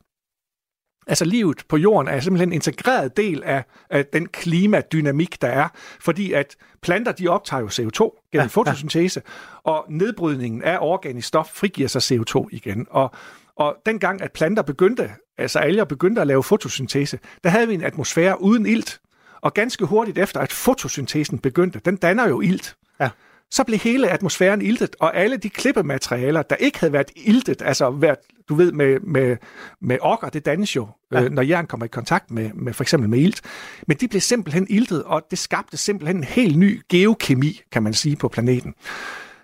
Altså 1.07 1.25
livet 1.25 1.63
på 1.69 1.77
jorden 1.77 2.07
er 2.07 2.19
simpelthen 2.19 2.49
en 2.49 2.53
integreret 2.53 3.17
del 3.17 3.43
af, 3.43 3.63
af 3.89 4.05
den 4.05 4.27
klimadynamik, 4.27 5.41
der 5.41 5.47
er, 5.47 5.67
fordi 5.99 6.33
at 6.33 6.55
planter 6.81 7.11
de 7.11 7.27
optager 7.27 7.61
jo 7.61 7.67
CO2 7.67 8.29
gennem 8.31 8.43
ja, 8.43 8.47
fotosyntese, 8.47 9.21
ja. 9.25 9.71
og 9.71 9.85
nedbrydningen 9.89 10.63
af 10.63 10.77
organisk 10.81 11.27
stof 11.27 11.47
frigiver 11.53 11.87
sig 11.87 12.19
CO2 12.19 12.47
igen. 12.51 12.87
Og, 12.89 13.11
og 13.55 13.75
dengang, 13.85 14.21
at 14.21 14.31
planter 14.31 14.63
begyndte, 14.63 15.09
altså 15.37 15.59
alger 15.59 15.83
begyndte 15.83 16.21
at 16.21 16.27
lave 16.27 16.43
fotosyntese, 16.43 17.19
der 17.43 17.49
havde 17.49 17.67
vi 17.67 17.73
en 17.73 17.83
atmosfære 17.83 18.41
uden 18.41 18.65
ilt. 18.65 18.99
Og 19.41 19.53
ganske 19.53 19.85
hurtigt 19.85 20.17
efter, 20.17 20.39
at 20.39 20.51
fotosyntesen 20.51 21.39
begyndte, 21.39 21.81
den 21.85 21.95
danner 21.95 22.27
jo 22.27 22.41
ilt. 22.41 22.75
Ja 22.99 23.09
så 23.51 23.63
blev 23.63 23.79
hele 23.79 24.09
atmosfæren 24.09 24.61
iltet, 24.61 24.95
og 24.99 25.17
alle 25.17 25.37
de 25.37 25.49
klippematerialer, 25.49 26.41
der 26.41 26.55
ikke 26.55 26.79
havde 26.79 26.93
været 26.93 27.11
iltet, 27.15 27.61
altså 27.61 27.89
været, 27.89 28.17
du 28.49 28.55
ved, 28.55 28.71
med, 28.71 28.99
med, 28.99 29.37
med 29.81 29.97
okker, 30.01 30.29
det 30.29 30.45
dannes 30.45 30.75
jo, 30.75 30.87
ja. 31.11 31.23
øh, 31.23 31.31
når 31.31 31.41
jern 31.41 31.67
kommer 31.67 31.85
i 31.85 31.89
kontakt 31.89 32.31
med, 32.31 32.53
med 32.53 32.73
for 32.73 32.83
eksempel 32.83 33.09
med 33.09 33.19
ilt, 33.19 33.41
men 33.87 33.97
de 33.97 34.07
blev 34.07 34.21
simpelthen 34.21 34.67
iltet, 34.69 35.03
og 35.03 35.21
det 35.31 35.39
skabte 35.39 35.77
simpelthen 35.77 36.17
en 36.17 36.23
helt 36.23 36.57
ny 36.57 36.81
geokemi, 36.89 37.61
kan 37.71 37.83
man 37.83 37.93
sige, 37.93 38.15
på 38.15 38.27
planeten. 38.27 38.73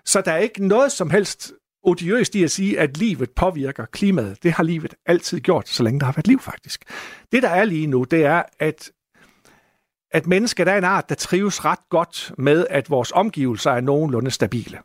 Så 0.05 0.21
der 0.21 0.31
er 0.31 0.37
ikke 0.37 0.67
noget 0.67 0.91
som 0.91 1.09
helst 1.09 1.53
odiøst 1.83 2.35
i 2.35 2.43
at 2.43 2.51
sige, 2.51 2.79
at 2.79 2.97
livet 2.97 3.29
påvirker 3.31 3.85
klimaet. 3.85 4.43
Det 4.43 4.51
har 4.51 4.63
livet 4.63 4.93
altid 5.05 5.39
gjort, 5.39 5.69
så 5.69 5.83
længe 5.83 5.99
der 5.99 6.05
har 6.05 6.13
været 6.13 6.27
liv 6.27 6.39
faktisk. 6.39 6.83
Det, 7.31 7.43
der 7.43 7.49
er 7.49 7.65
lige 7.65 7.87
nu, 7.87 8.03
det 8.03 8.25
er, 8.25 8.43
at 8.59 8.91
at 10.13 10.27
mennesket 10.27 10.67
er 10.67 10.77
en 10.77 10.83
art, 10.83 11.09
der 11.09 11.15
trives 11.15 11.65
ret 11.65 11.89
godt 11.89 12.31
med, 12.37 12.67
at 12.69 12.89
vores 12.89 13.11
omgivelser 13.11 13.71
er 13.71 13.81
nogenlunde 13.81 14.31
stabile. 14.31 14.79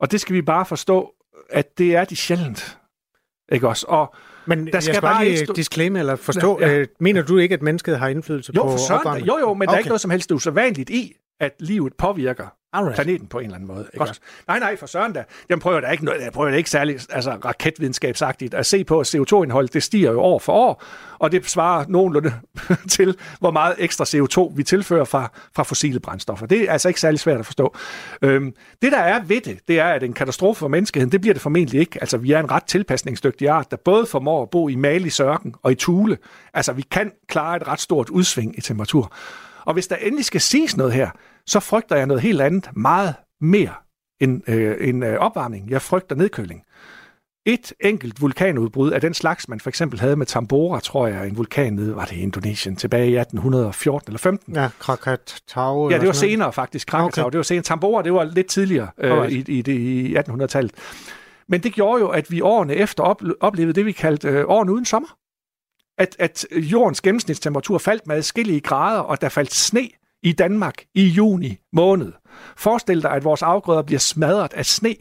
Og 0.00 0.10
det 0.10 0.20
skal 0.20 0.34
vi 0.34 0.42
bare 0.42 0.66
forstå, 0.66 1.12
at 1.50 1.78
det 1.78 1.96
er 1.96 2.04
de 2.04 2.16
sjældent. 2.16 2.78
Ikke 3.52 3.68
også? 3.68 3.86
Og 3.88 4.14
men 4.46 4.66
der 4.66 4.80
skal 4.80 4.90
jeg 4.90 4.94
skal 4.94 5.00
bare 5.00 5.24
lige 5.24 5.44
stå... 5.44 5.52
disclaimer 5.52 6.00
eller 6.00 6.16
forstå, 6.16 6.60
ja. 6.60 6.78
Øh, 6.78 6.86
mener 7.00 7.22
du 7.22 7.38
ikke, 7.38 7.54
at 7.54 7.62
mennesket 7.62 7.98
har 7.98 8.08
indflydelse 8.08 8.52
jo, 8.56 8.62
på 8.62 8.68
opvarmning? 8.90 9.28
Jo, 9.28 9.38
jo, 9.38 9.54
men 9.54 9.62
okay. 9.62 9.66
der 9.66 9.74
er 9.74 9.78
ikke 9.78 9.88
noget 9.88 10.00
som 10.00 10.10
helst 10.10 10.32
usædvanligt 10.32 10.90
i, 10.90 11.16
at 11.40 11.52
livet 11.60 11.92
påvirker 11.98 12.46
Alright. 12.74 12.94
planeten 12.94 13.26
på 13.26 13.38
en 13.38 13.44
eller 13.44 13.54
anden 13.54 13.68
måde. 13.68 13.88
Ikke 13.94 14.04
også? 14.04 14.20
Nej, 14.48 14.58
nej, 14.58 14.76
for 14.76 14.86
søren 14.86 15.12
da. 15.12 15.24
Jeg 15.48 15.58
prøver 15.58 15.80
da 15.80 15.90
ikke, 15.90 16.04
noget, 16.04 16.22
jeg 16.22 16.32
prøver 16.32 16.50
da 16.50 16.56
ikke 16.56 16.70
særligt 16.70 17.06
altså, 17.10 17.30
raketvidenskabsagtigt 17.30 18.54
at 18.54 18.66
se 18.66 18.84
på, 18.84 19.00
at 19.00 19.14
CO2-indholdet 19.14 19.74
det 19.74 19.82
stiger 19.82 20.12
jo 20.12 20.20
år 20.20 20.38
for 20.38 20.52
år, 20.52 20.82
og 21.18 21.32
det 21.32 21.50
svarer 21.50 21.84
nogenlunde 21.88 22.32
til, 22.96 23.16
hvor 23.40 23.50
meget 23.50 23.74
ekstra 23.78 24.04
CO2 24.04 24.56
vi 24.56 24.62
tilfører 24.62 25.04
fra, 25.04 25.30
fra 25.56 25.62
fossile 25.62 26.00
brændstoffer. 26.00 26.46
Det 26.46 26.60
er 26.60 26.72
altså 26.72 26.88
ikke 26.88 27.00
særlig 27.00 27.20
svært 27.20 27.38
at 27.38 27.46
forstå. 27.46 27.76
Øhm, 28.22 28.54
det, 28.82 28.92
der 28.92 28.98
er 28.98 29.22
ved 29.22 29.40
det, 29.40 29.58
det 29.68 29.80
er, 29.80 29.88
at 29.88 30.02
en 30.02 30.12
katastrofe 30.12 30.58
for 30.58 30.68
menneskeheden, 30.68 31.12
det 31.12 31.20
bliver 31.20 31.34
det 31.34 31.42
formentlig 31.42 31.80
ikke. 31.80 31.98
Altså, 32.00 32.18
vi 32.18 32.32
er 32.32 32.40
en 32.40 32.50
ret 32.50 32.64
tilpasningsdygtig 32.64 33.48
art, 33.48 33.70
der 33.70 33.76
både 33.76 34.06
formår 34.06 34.42
at 34.42 34.50
bo 34.50 34.68
i 34.68 34.74
Mali, 34.74 35.10
Sørken 35.10 35.54
og 35.62 35.72
i 35.72 35.74
Tule. 35.74 36.18
Altså, 36.54 36.72
vi 36.72 36.82
kan 36.90 37.12
klare 37.28 37.56
et 37.56 37.68
ret 37.68 37.80
stort 37.80 38.10
udsving 38.10 38.58
i 38.58 38.60
temperatur. 38.60 39.12
Og 39.66 39.74
hvis 39.74 39.86
der 39.86 39.96
endelig 39.96 40.24
skal 40.24 40.40
siges 40.40 40.76
noget 40.76 40.92
her, 40.92 41.10
så 41.46 41.60
frygter 41.60 41.96
jeg 41.96 42.06
noget 42.06 42.22
helt 42.22 42.40
andet, 42.40 42.70
meget 42.76 43.14
mere 43.40 43.74
end, 44.20 44.48
øh, 44.48 44.88
end 44.88 45.04
øh, 45.04 45.18
opvarmning. 45.18 45.70
Jeg 45.70 45.82
frygter 45.82 46.16
nedkøling. 46.16 46.62
Et 47.46 47.72
enkelt 47.80 48.20
vulkanudbrud 48.20 48.90
af 48.90 49.00
den 49.00 49.14
slags, 49.14 49.48
man 49.48 49.60
for 49.60 49.68
eksempel 49.68 50.00
havde 50.00 50.16
med 50.16 50.26
Tambora, 50.26 50.80
tror 50.80 51.06
jeg, 51.06 51.26
en 51.26 51.36
vulkan 51.36 51.72
nede, 51.72 51.96
var 51.96 52.04
det 52.04 52.16
i 52.16 52.20
Indonesien, 52.20 52.76
tilbage 52.76 53.10
i 53.10 53.16
1814 53.16 54.08
eller 54.08 54.18
15. 54.18 54.54
Ja, 54.54 54.68
Krakatau. 54.78 55.90
Ja, 55.90 55.98
det 55.98 56.06
var 56.06 56.12
senere 56.12 56.52
faktisk, 56.52 56.88
Krakatau. 56.88 57.24
Okay. 57.24 57.32
Det 57.32 57.36
var 57.36 57.42
senere. 57.42 57.62
Tambora, 57.62 58.02
det 58.02 58.14
var 58.14 58.24
lidt 58.24 58.46
tidligere 58.46 58.88
øh, 58.98 59.28
i, 59.28 59.44
i, 59.48 59.62
i, 59.66 59.72
i 60.06 60.16
1800-tallet. 60.16 60.72
Men 61.48 61.62
det 61.62 61.72
gjorde 61.72 62.00
jo, 62.00 62.08
at 62.08 62.30
vi 62.30 62.40
årene 62.40 62.74
efter 62.74 63.02
oplevede 63.40 63.72
det, 63.72 63.86
vi 63.86 63.92
kaldte 63.92 64.28
øh, 64.28 64.44
årene 64.48 64.72
uden 64.72 64.84
sommer. 64.84 65.08
At, 65.98 66.16
at 66.18 66.46
jordens 66.52 67.00
gennemsnitstemperatur 67.00 67.78
faldt 67.78 68.06
med 68.06 68.16
adskillige 68.16 68.60
grader, 68.60 69.00
og 69.00 69.20
der 69.20 69.28
faldt 69.28 69.54
sne 69.54 69.88
i 70.22 70.32
Danmark 70.32 70.84
i 70.94 71.06
juni 71.06 71.58
måned. 71.72 72.12
Forestil 72.56 73.02
dig, 73.02 73.10
at 73.10 73.24
vores 73.24 73.42
afgrøder 73.42 73.82
bliver 73.82 73.98
smadret 73.98 74.52
af 74.54 74.66
sne 74.66 74.94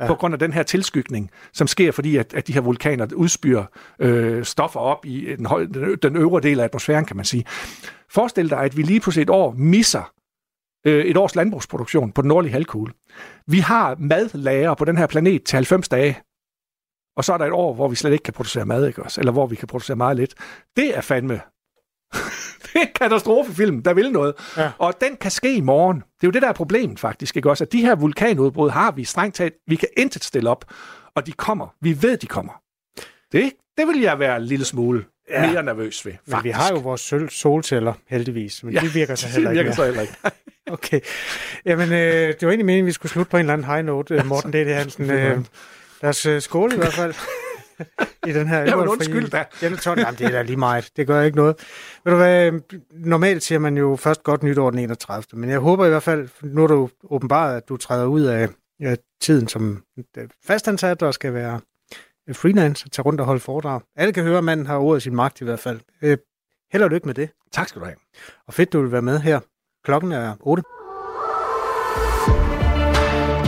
ja. 0.00 0.06
på 0.06 0.14
grund 0.14 0.34
af 0.34 0.38
den 0.38 0.52
her 0.52 0.62
tilskygning, 0.62 1.30
som 1.52 1.66
sker, 1.66 1.92
fordi 1.92 2.16
at, 2.16 2.34
at 2.34 2.46
de 2.46 2.52
her 2.52 2.60
vulkaner 2.60 3.06
udspyrer 3.14 3.64
øh, 3.98 4.44
stoffer 4.44 4.80
op 4.80 5.06
i 5.06 5.36
den, 5.36 5.46
høj, 5.46 5.66
den 6.02 6.16
øvre 6.16 6.40
del 6.40 6.60
af 6.60 6.64
atmosfæren, 6.64 7.04
kan 7.04 7.16
man 7.16 7.24
sige. 7.24 7.44
Forestil 8.10 8.50
dig, 8.50 8.58
at 8.58 8.76
vi 8.76 8.82
lige 8.82 9.00
pludselig 9.00 9.22
et 9.22 9.30
år 9.30 9.52
misser 9.52 10.12
øh, 10.86 11.04
et 11.04 11.16
års 11.16 11.34
landbrugsproduktion 11.34 12.12
på 12.12 12.22
den 12.22 12.28
nordlige 12.28 12.52
halvkugle. 12.52 12.92
Vi 13.46 13.58
har 13.58 13.96
madlager 13.98 14.74
på 14.74 14.84
den 14.84 14.96
her 14.96 15.06
planet 15.06 15.44
til 15.44 15.56
90 15.56 15.88
dage, 15.88 16.18
og 17.16 17.24
så 17.24 17.32
er 17.32 17.38
der 17.38 17.44
et 17.44 17.52
år, 17.52 17.74
hvor 17.74 17.88
vi 17.88 17.96
slet 17.96 18.12
ikke 18.12 18.22
kan 18.22 18.34
producere 18.34 18.64
mad, 18.64 18.86
ikke 18.86 19.02
også? 19.02 19.20
eller 19.20 19.32
hvor 19.32 19.46
vi 19.46 19.56
kan 19.56 19.68
producere 19.68 19.96
meget 19.96 20.16
lidt. 20.16 20.34
Det 20.76 20.96
er 20.96 21.00
fandme 21.00 21.40
det 22.62 22.82
er 22.82 22.86
katastrofefilm, 22.94 23.82
der 23.82 23.94
vil 23.94 24.12
noget. 24.12 24.34
Ja. 24.56 24.70
Og 24.78 24.94
den 25.00 25.16
kan 25.16 25.30
ske 25.30 25.54
i 25.54 25.60
morgen. 25.60 25.96
Det 25.96 26.22
er 26.22 26.26
jo 26.26 26.30
det, 26.30 26.42
der 26.42 26.48
er 26.48 26.52
problemet 26.52 27.00
faktisk. 27.00 27.36
Ikke? 27.36 27.50
Også, 27.50 27.64
at 27.64 27.72
de 27.72 27.80
her 27.80 27.94
vulkanudbrud 27.94 28.70
har 28.70 28.90
vi 28.90 29.04
strengt 29.04 29.36
taget. 29.36 29.52
Vi 29.66 29.76
kan 29.76 29.88
intet 29.96 30.24
stille 30.24 30.50
op, 30.50 30.64
og 31.14 31.26
de 31.26 31.32
kommer. 31.32 31.74
Vi 31.80 32.02
ved, 32.02 32.16
de 32.16 32.26
kommer. 32.26 32.52
Det, 33.32 33.52
det 33.78 33.86
vil 33.88 34.00
jeg 34.00 34.18
være 34.18 34.36
en 34.36 34.42
lille 34.42 34.64
smule 34.64 35.04
ja. 35.30 35.52
mere 35.52 35.62
nervøs 35.62 36.06
ved. 36.06 36.12
Faktisk. 36.12 36.36
Men 36.36 36.44
vi 36.44 36.50
har 36.50 36.70
jo 36.70 36.78
vores 36.78 37.14
solceller, 37.32 37.92
heldigvis. 38.08 38.64
Men 38.64 38.74
ja, 38.74 38.80
de 38.80 38.86
virker 38.86 39.14
så 39.14 39.28
heller 39.28 39.50
ikke. 39.50 39.58
de 39.58 39.64
virker 39.64 39.76
så 39.76 39.84
heller 39.84 40.00
ikke. 40.00 40.14
okay. 40.76 41.00
Jamen, 41.64 41.92
øh, 41.92 42.28
det 42.28 42.42
var 42.42 42.48
egentlig 42.48 42.66
meningen, 42.66 42.84
at 42.84 42.86
vi 42.86 42.92
skulle 42.92 43.12
slutte 43.12 43.30
på 43.30 43.36
en 43.36 43.40
eller 43.40 43.52
anden 43.52 43.66
high 43.66 43.84
note, 43.84 44.14
øh, 44.14 44.26
Morten 44.26 44.52
D. 44.52 44.54
Hansen. 44.54 45.10
Øh, 45.10 45.38
lad 46.02 46.10
os 46.10 46.26
øh, 46.26 46.40
skåle 46.40 46.74
i 46.74 46.78
hvert 46.78 46.92
fald. 46.92 47.14
i 48.26 48.32
den 48.32 48.48
her 48.48 48.58
Jamen 48.58 48.88
undskyld 48.88 49.30
da. 49.30 49.44
Jamen 49.62 49.78
det 49.78 50.20
er 50.20 50.30
da 50.30 50.42
lige 50.42 50.56
meget. 50.56 50.90
Det 50.96 51.06
gør 51.06 51.22
ikke 51.22 51.36
noget. 51.36 51.56
Ved 52.04 52.12
du 52.12 52.16
hvad, 52.16 52.52
normalt 52.90 53.42
siger 53.42 53.58
man 53.58 53.76
jo 53.76 53.96
først 53.96 54.22
godt 54.22 54.42
nytår 54.42 54.70
den 54.70 54.78
31. 54.78 55.24
Men 55.32 55.50
jeg 55.50 55.58
håber 55.58 55.86
i 55.86 55.88
hvert 55.88 56.02
fald, 56.02 56.28
nu 56.42 56.62
er 56.62 56.66
du 56.66 56.88
åbenbart, 57.10 57.56
at 57.56 57.68
du 57.68 57.76
træder 57.76 58.06
ud 58.06 58.22
af 58.22 58.48
ja, 58.80 58.94
tiden 59.20 59.48
som 59.48 59.82
fastansat 60.46 61.02
og 61.02 61.14
skal 61.14 61.34
være 61.34 61.60
freelance 62.32 62.86
og 62.86 62.92
tage 62.92 63.04
rundt 63.04 63.20
og 63.20 63.26
holde 63.26 63.40
foredrag. 63.40 63.80
Alle 63.96 64.12
kan 64.12 64.24
høre, 64.24 64.38
at 64.38 64.44
manden 64.44 64.66
har 64.66 64.78
ordet 64.78 65.02
sin 65.02 65.14
magt 65.14 65.40
i 65.40 65.44
hvert 65.44 65.60
fald. 65.60 65.80
Øh, 66.02 66.18
held 66.72 66.82
og 66.82 66.90
lykke 66.90 67.06
med 67.06 67.14
det. 67.14 67.30
Tak 67.52 67.68
skal 67.68 67.80
du 67.80 67.84
have. 67.86 67.96
Og 68.46 68.54
fedt, 68.54 68.72
du 68.72 68.82
vil 68.82 68.92
være 68.92 69.02
med 69.02 69.20
her. 69.20 69.40
Klokken 69.84 70.12
er 70.12 70.34
8. 70.40 70.62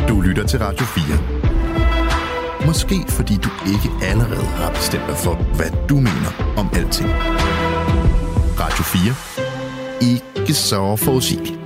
Du 0.08 0.20
lytter 0.20 0.46
til 0.46 0.58
Radio 0.58 0.86
4. 0.86 1.33
Måske 2.66 2.94
fordi 3.08 3.34
du 3.36 3.50
ikke 3.72 3.88
allerede 4.10 4.46
har 4.46 4.70
bestemt 4.70 5.06
dig 5.06 5.16
for, 5.16 5.34
hvad 5.56 5.70
du 5.88 5.96
mener 5.96 6.54
om 6.56 6.66
alting. 6.80 7.08
Radio 8.62 8.84
4. 8.84 10.12
Ikke 10.12 10.54
så 10.54 10.96
forudsigeligt. 10.96 11.58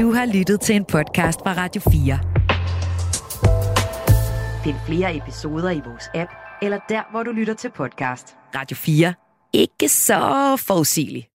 Du 0.00 0.12
har 0.12 0.26
lyttet 0.36 0.60
til 0.60 0.76
en 0.76 0.84
podcast 0.84 1.40
fra 1.44 1.52
Radio 1.52 1.82
4. 1.90 2.18
Find 4.64 4.76
flere 4.86 5.16
episoder 5.16 5.70
i 5.70 5.80
vores 5.86 6.04
app, 6.14 6.30
eller 6.62 6.78
der, 6.88 7.02
hvor 7.10 7.22
du 7.22 7.30
lytter 7.30 7.54
til 7.54 7.70
podcast. 7.70 8.36
Radio 8.54 8.76
4. 8.76 9.14
Ikke 9.52 9.88
så 9.88 10.56
forudsigeligt. 10.66 11.27